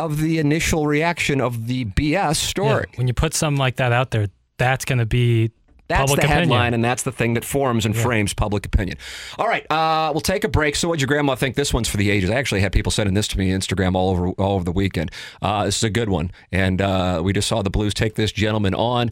of 0.00 0.20
the 0.20 0.38
initial 0.38 0.86
reaction 0.86 1.40
of 1.40 1.66
the 1.66 1.84
BS 1.84 2.36
story. 2.36 2.86
Yeah, 2.90 2.98
when 2.98 3.06
you 3.08 3.14
put 3.14 3.34
something 3.34 3.58
like 3.58 3.76
that 3.76 3.92
out 3.92 4.10
there, 4.10 4.26
that's 4.58 4.84
going 4.84 4.98
to 4.98 5.06
be 5.06 5.50
That's 5.88 6.00
public 6.00 6.20
the 6.20 6.26
opinion. 6.26 6.48
headline, 6.50 6.74
and 6.74 6.84
that's 6.84 7.02
the 7.02 7.12
thing 7.12 7.34
that 7.34 7.44
forms 7.44 7.86
and 7.86 7.96
frames 7.96 8.32
public 8.34 8.66
opinion. 8.66 8.96
All 9.38 9.46
right, 9.46 9.64
uh, 9.70 10.10
we'll 10.12 10.20
take 10.20 10.44
a 10.44 10.48
break. 10.48 10.76
So, 10.76 10.88
what'd 10.88 11.00
your 11.00 11.06
grandma 11.08 11.34
think? 11.34 11.54
This 11.56 11.72
one's 11.72 11.88
for 11.88 11.96
the 11.96 12.10
ages. 12.10 12.30
I 12.30 12.34
actually 12.34 12.60
had 12.60 12.72
people 12.72 12.90
sending 12.92 13.14
this 13.14 13.28
to 13.28 13.38
me 13.38 13.52
on 13.52 13.60
Instagram 13.60 13.94
all 13.94 14.10
over 14.10 14.28
all 14.30 14.54
over 14.56 14.64
the 14.64 14.72
weekend. 14.72 15.10
Uh, 15.42 15.64
this 15.64 15.76
is 15.76 15.84
a 15.84 15.90
good 15.90 16.08
one, 16.08 16.30
and 16.52 16.80
uh, 16.82 17.20
we 17.24 17.32
just 17.32 17.48
saw 17.48 17.62
the 17.62 17.70
Blues 17.70 17.94
take 17.94 18.14
this 18.16 18.32
gentleman 18.32 18.74
on. 18.74 19.10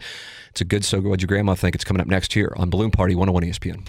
It's 0.51 0.61
a 0.61 0.65
good. 0.65 0.85
So, 0.85 1.01
what'd 1.01 1.23
your 1.23 1.29
grandma 1.29 1.55
think? 1.55 1.75
It's 1.75 1.85
coming 1.85 2.01
up 2.01 2.07
next 2.09 2.33
here 2.33 2.53
on 2.57 2.71
Balloon 2.71 2.91
Party 2.91 3.15
101 3.15 3.43
ESPN. 3.53 3.87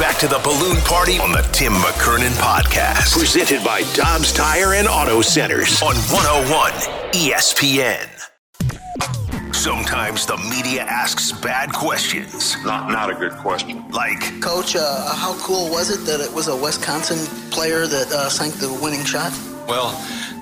We're 0.00 0.06
right 0.06 0.12
back 0.12 0.20
to 0.20 0.28
the 0.28 0.40
balloon 0.42 0.76
party 0.84 1.18
on 1.18 1.30
the 1.30 1.42
Tim 1.52 1.74
McKernan 1.74 2.32
podcast. 2.40 3.12
Presented 3.12 3.62
by 3.62 3.82
Dobbs 3.92 4.32
Tire 4.32 4.72
and 4.72 4.88
Auto 4.88 5.20
Centers 5.20 5.82
on 5.82 5.94
101 5.94 6.72
ESPN. 7.12 8.08
Sometimes 9.54 10.24
the 10.24 10.38
media 10.38 10.82
asks 10.82 11.32
bad 11.32 11.72
questions. 11.74 12.56
Not, 12.64 12.90
not 12.90 13.10
a 13.10 13.14
good 13.14 13.32
question. 13.32 13.86
Like, 13.90 14.40
Coach, 14.40 14.74
uh, 14.74 15.14
how 15.14 15.34
cool 15.40 15.70
was 15.70 15.90
it 15.90 16.06
that 16.06 16.20
it 16.20 16.32
was 16.32 16.48
a 16.48 16.56
Wisconsin 16.56 17.18
player 17.50 17.86
that 17.86 18.10
uh, 18.10 18.30
sank 18.30 18.54
the 18.54 18.72
winning 18.82 19.04
shot? 19.04 19.32
Well, 19.68 19.92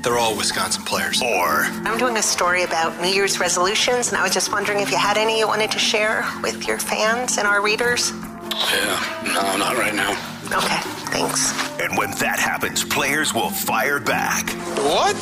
they're 0.05 0.19
all 0.19 0.37
Wisconsin 0.37 0.85
players. 0.85 1.21
or 1.21 1.65
I'm 1.85 1.99
doing 1.99 2.17
a 2.17 2.23
story 2.23 2.63
about 2.63 3.01
New 3.03 3.09
Year's 3.09 3.41
resolutions, 3.41 4.09
and 4.09 4.17
I 4.19 4.23
was 4.23 4.33
just 4.33 4.53
wondering 4.53 4.79
if 4.79 4.93
you 4.93 4.99
had 4.99 5.19
any 5.19 5.41
you 5.41 5.49
wanted 5.49 5.73
to 5.73 5.81
share 5.81 6.25
with 6.43 6.69
your 6.69 6.79
fans 6.79 7.39
and 7.39 7.47
our 7.49 7.61
readers. 7.61 8.13
Yeah, 8.53 9.33
no, 9.35 9.57
not 9.57 9.77
right 9.77 9.95
now. 9.95 10.13
Okay, 10.47 10.81
thanks. 11.13 11.53
and 11.81 11.97
when 11.97 12.11
that 12.13 12.39
happens, 12.39 12.85
players 12.85 13.35
will 13.35 13.51
fire 13.51 14.01
back. 14.01 14.49
What? 14.79 15.17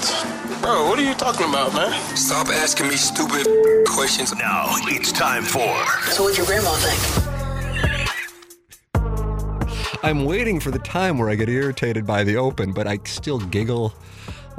Bro, 0.62 0.88
what 0.88 0.98
are 0.98 1.02
you 1.02 1.14
talking 1.14 1.48
about, 1.48 1.74
man? 1.74 1.92
Stop 2.16 2.48
asking 2.48 2.88
me 2.88 2.96
stupid 2.96 3.46
questions. 3.86 4.34
Now 4.34 4.66
it's 4.86 5.12
time 5.12 5.42
for 5.42 5.74
So 6.10 6.24
what'd 6.24 6.38
your 6.38 6.46
grandma 6.46 6.72
think? 6.76 7.26
I'm 10.04 10.24
waiting 10.24 10.60
for 10.60 10.70
the 10.70 10.78
time 10.78 11.18
where 11.18 11.28
I 11.28 11.34
get 11.34 11.48
irritated 11.48 12.06
by 12.06 12.22
the 12.22 12.36
open, 12.36 12.72
but 12.72 12.86
I 12.86 12.98
still 13.04 13.40
giggle 13.40 13.92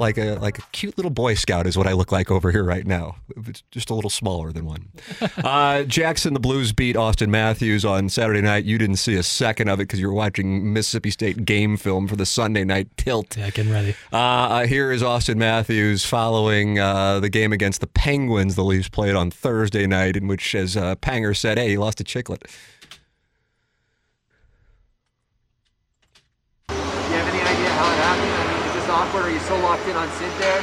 like 0.00 0.18
a 0.18 0.36
like 0.36 0.58
a 0.58 0.62
cute 0.72 0.96
little 0.96 1.10
boy 1.10 1.34
scout 1.34 1.66
is 1.66 1.76
what 1.76 1.86
I 1.86 1.92
look 1.92 2.12
like 2.12 2.30
over 2.30 2.50
here 2.50 2.64
right 2.64 2.86
now. 2.86 3.16
It's 3.46 3.62
just 3.70 3.90
a 3.90 3.94
little 3.94 4.10
smaller 4.10 4.52
than 4.52 4.64
one. 4.64 4.88
uh, 5.38 5.84
Jackson, 5.84 6.34
the 6.34 6.40
Blues 6.40 6.72
beat 6.72 6.96
Auston 6.96 7.28
Matthews 7.28 7.84
on 7.84 8.08
Saturday 8.08 8.40
night. 8.40 8.64
You 8.64 8.78
didn't 8.78 8.96
see 8.96 9.14
a 9.14 9.22
second 9.22 9.68
of 9.68 9.80
it 9.80 9.84
because 9.84 10.00
you 10.00 10.08
were 10.08 10.14
watching 10.14 10.72
Mississippi 10.72 11.10
State 11.10 11.44
game 11.44 11.76
film 11.76 12.08
for 12.08 12.16
the 12.16 12.26
Sunday 12.26 12.64
night 12.64 12.88
tilt. 12.96 13.36
Yeah, 13.36 13.50
getting 13.50 13.72
ready. 13.72 13.94
Uh, 14.12 14.16
uh, 14.16 14.66
here 14.66 14.92
is 14.92 15.02
Auston 15.02 15.36
Matthews 15.36 16.04
following 16.04 16.78
uh, 16.78 17.20
the 17.20 17.28
game 17.28 17.52
against 17.52 17.80
the 17.80 17.86
Penguins 17.86 18.54
the 18.54 18.64
Leafs 18.64 18.88
played 18.88 19.14
on 19.14 19.30
Thursday 19.30 19.86
night, 19.86 20.16
in 20.16 20.26
which, 20.26 20.54
as 20.54 20.76
uh, 20.76 20.94
Panger 20.96 21.36
said, 21.36 21.58
hey, 21.58 21.70
he 21.70 21.76
lost 21.78 22.00
a 22.00 22.04
chiclet. 22.04 22.42
Do 26.68 26.74
you 26.74 26.80
have 26.80 27.28
any 27.28 27.40
idea 27.40 27.70
how 27.70 27.90
it 27.90 27.96
happened? 27.96 28.30
I 28.30 28.58
mean, 28.58 28.68
is 28.68 28.74
this 28.74 28.88
awkward? 28.88 29.24
Are 29.24 29.30
you 29.30 29.37
so 29.48 29.56
locked 29.60 29.86
in 29.88 29.96
on 29.96 30.08
Sid 30.10 30.30
there? 30.38 30.62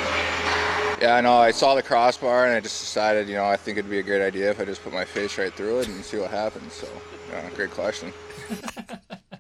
Yeah, 1.02 1.16
I 1.16 1.22
know. 1.22 1.34
I 1.38 1.52
saw 1.52 1.76
the 1.76 1.82
crossbar 1.84 2.46
and 2.46 2.54
I 2.56 2.60
just 2.60 2.80
decided, 2.82 3.28
you 3.28 3.36
know, 3.36 3.46
I 3.46 3.58
think 3.58 3.78
it'd 3.78 3.90
be 3.90 4.00
a 4.00 4.04
great 4.04 4.22
idea 4.22 4.50
if 4.52 4.60
I 4.60 4.66
just 4.66 4.84
put 4.84 4.94
my 4.94 5.04
face 5.06 5.38
right 5.38 5.52
through 5.54 5.80
it 5.80 5.88
and 5.88 6.04
see 6.06 6.18
what 6.18 6.30
happens. 6.32 6.74
So, 6.74 6.88
yeah, 7.32 7.50
great 7.56 7.72
question. 7.72 8.14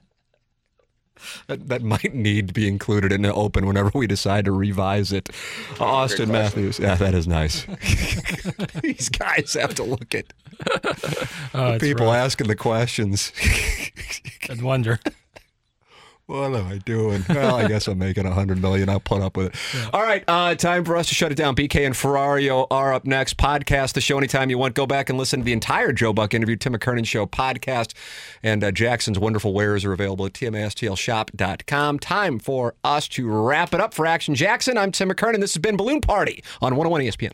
That, 1.47 1.69
that 1.69 1.81
might 1.81 2.13
need 2.13 2.47
to 2.49 2.53
be 2.53 2.67
included 2.67 3.11
in 3.11 3.21
the 3.21 3.33
open 3.33 3.65
whenever 3.65 3.91
we 3.93 4.05
decide 4.07 4.45
to 4.45 4.51
revise 4.51 5.11
it. 5.11 5.25
Auston. 5.75 6.29
Matthews. 6.29 6.79
Yeah, 6.79 6.95
that 6.95 7.13
is 7.13 7.27
nice. 7.27 7.65
These 8.81 9.09
guys 9.09 9.53
have 9.53 9.75
to 9.75 9.83
look 9.83 10.13
at 10.15 10.33
Oh, 11.53 11.73
it's 11.73 11.83
people 11.83 12.07
rough. 12.07 12.15
asking 12.15 12.47
the 12.47 12.55
questions. 12.55 13.31
I'd 14.49 14.61
wonder. 14.61 14.99
What 16.27 16.55
am 16.55 16.67
I 16.67 16.79
doing? 16.79 17.23
Well, 17.29 17.55
I 17.55 17.67
guess 17.67 17.87
I'm 17.87 17.99
making 17.99 18.25
a 18.25 18.33
hundred 18.33 18.59
million. 18.59 18.89
I'll 18.89 18.99
put 18.99 19.21
up 19.21 19.37
with 19.37 19.53
it. 19.53 19.93
All 19.93 20.01
right, 20.01 20.23
uh, 20.27 20.55
time 20.55 20.83
for 20.83 20.97
us 20.97 21.07
to 21.09 21.13
shut 21.15 21.31
it 21.31 21.35
down. 21.35 21.55
BK 21.55 21.85
and 21.85 21.93
Ferrario 21.93 22.65
are 22.71 22.93
up 22.93 23.05
next. 23.05 23.37
Podcast 23.37 23.93
the 23.93 24.01
show 24.01 24.17
anytime 24.17 24.49
you 24.49 24.57
want. 24.57 24.73
Go 24.73 24.87
back 24.87 25.09
and 25.09 25.19
listen 25.19 25.41
to 25.41 25.43
the 25.45 25.53
entire 25.53 25.91
Joe 25.91 26.13
Buck 26.13 26.33
interview, 26.33 26.55
Tim 26.55 26.73
McKernan 26.73 27.05
Show 27.05 27.27
podcast, 27.27 27.93
and 28.41 28.63
uh, 28.63 28.71
Jackson's 28.71 29.19
wonderful 29.19 29.53
wares 29.53 29.85
are 29.85 29.93
available 29.93 30.25
at 30.25 30.33
tmastlshop.com. 30.33 31.99
Time 31.99 32.39
for 32.39 32.73
us 32.83 33.07
to 33.09 33.29
wrap 33.29 33.75
it 33.75 33.79
up 33.79 33.93
for 33.93 34.07
Action 34.07 34.33
Jackson. 34.33 34.79
I'm 34.79 34.91
Tim 34.91 35.09
McKernan. 35.09 35.41
This 35.41 35.53
has 35.53 35.61
been 35.61 35.77
Balloon 35.77 36.01
Party 36.01 36.43
on 36.59 36.75
101 36.75 37.01
ESPN. 37.01 37.33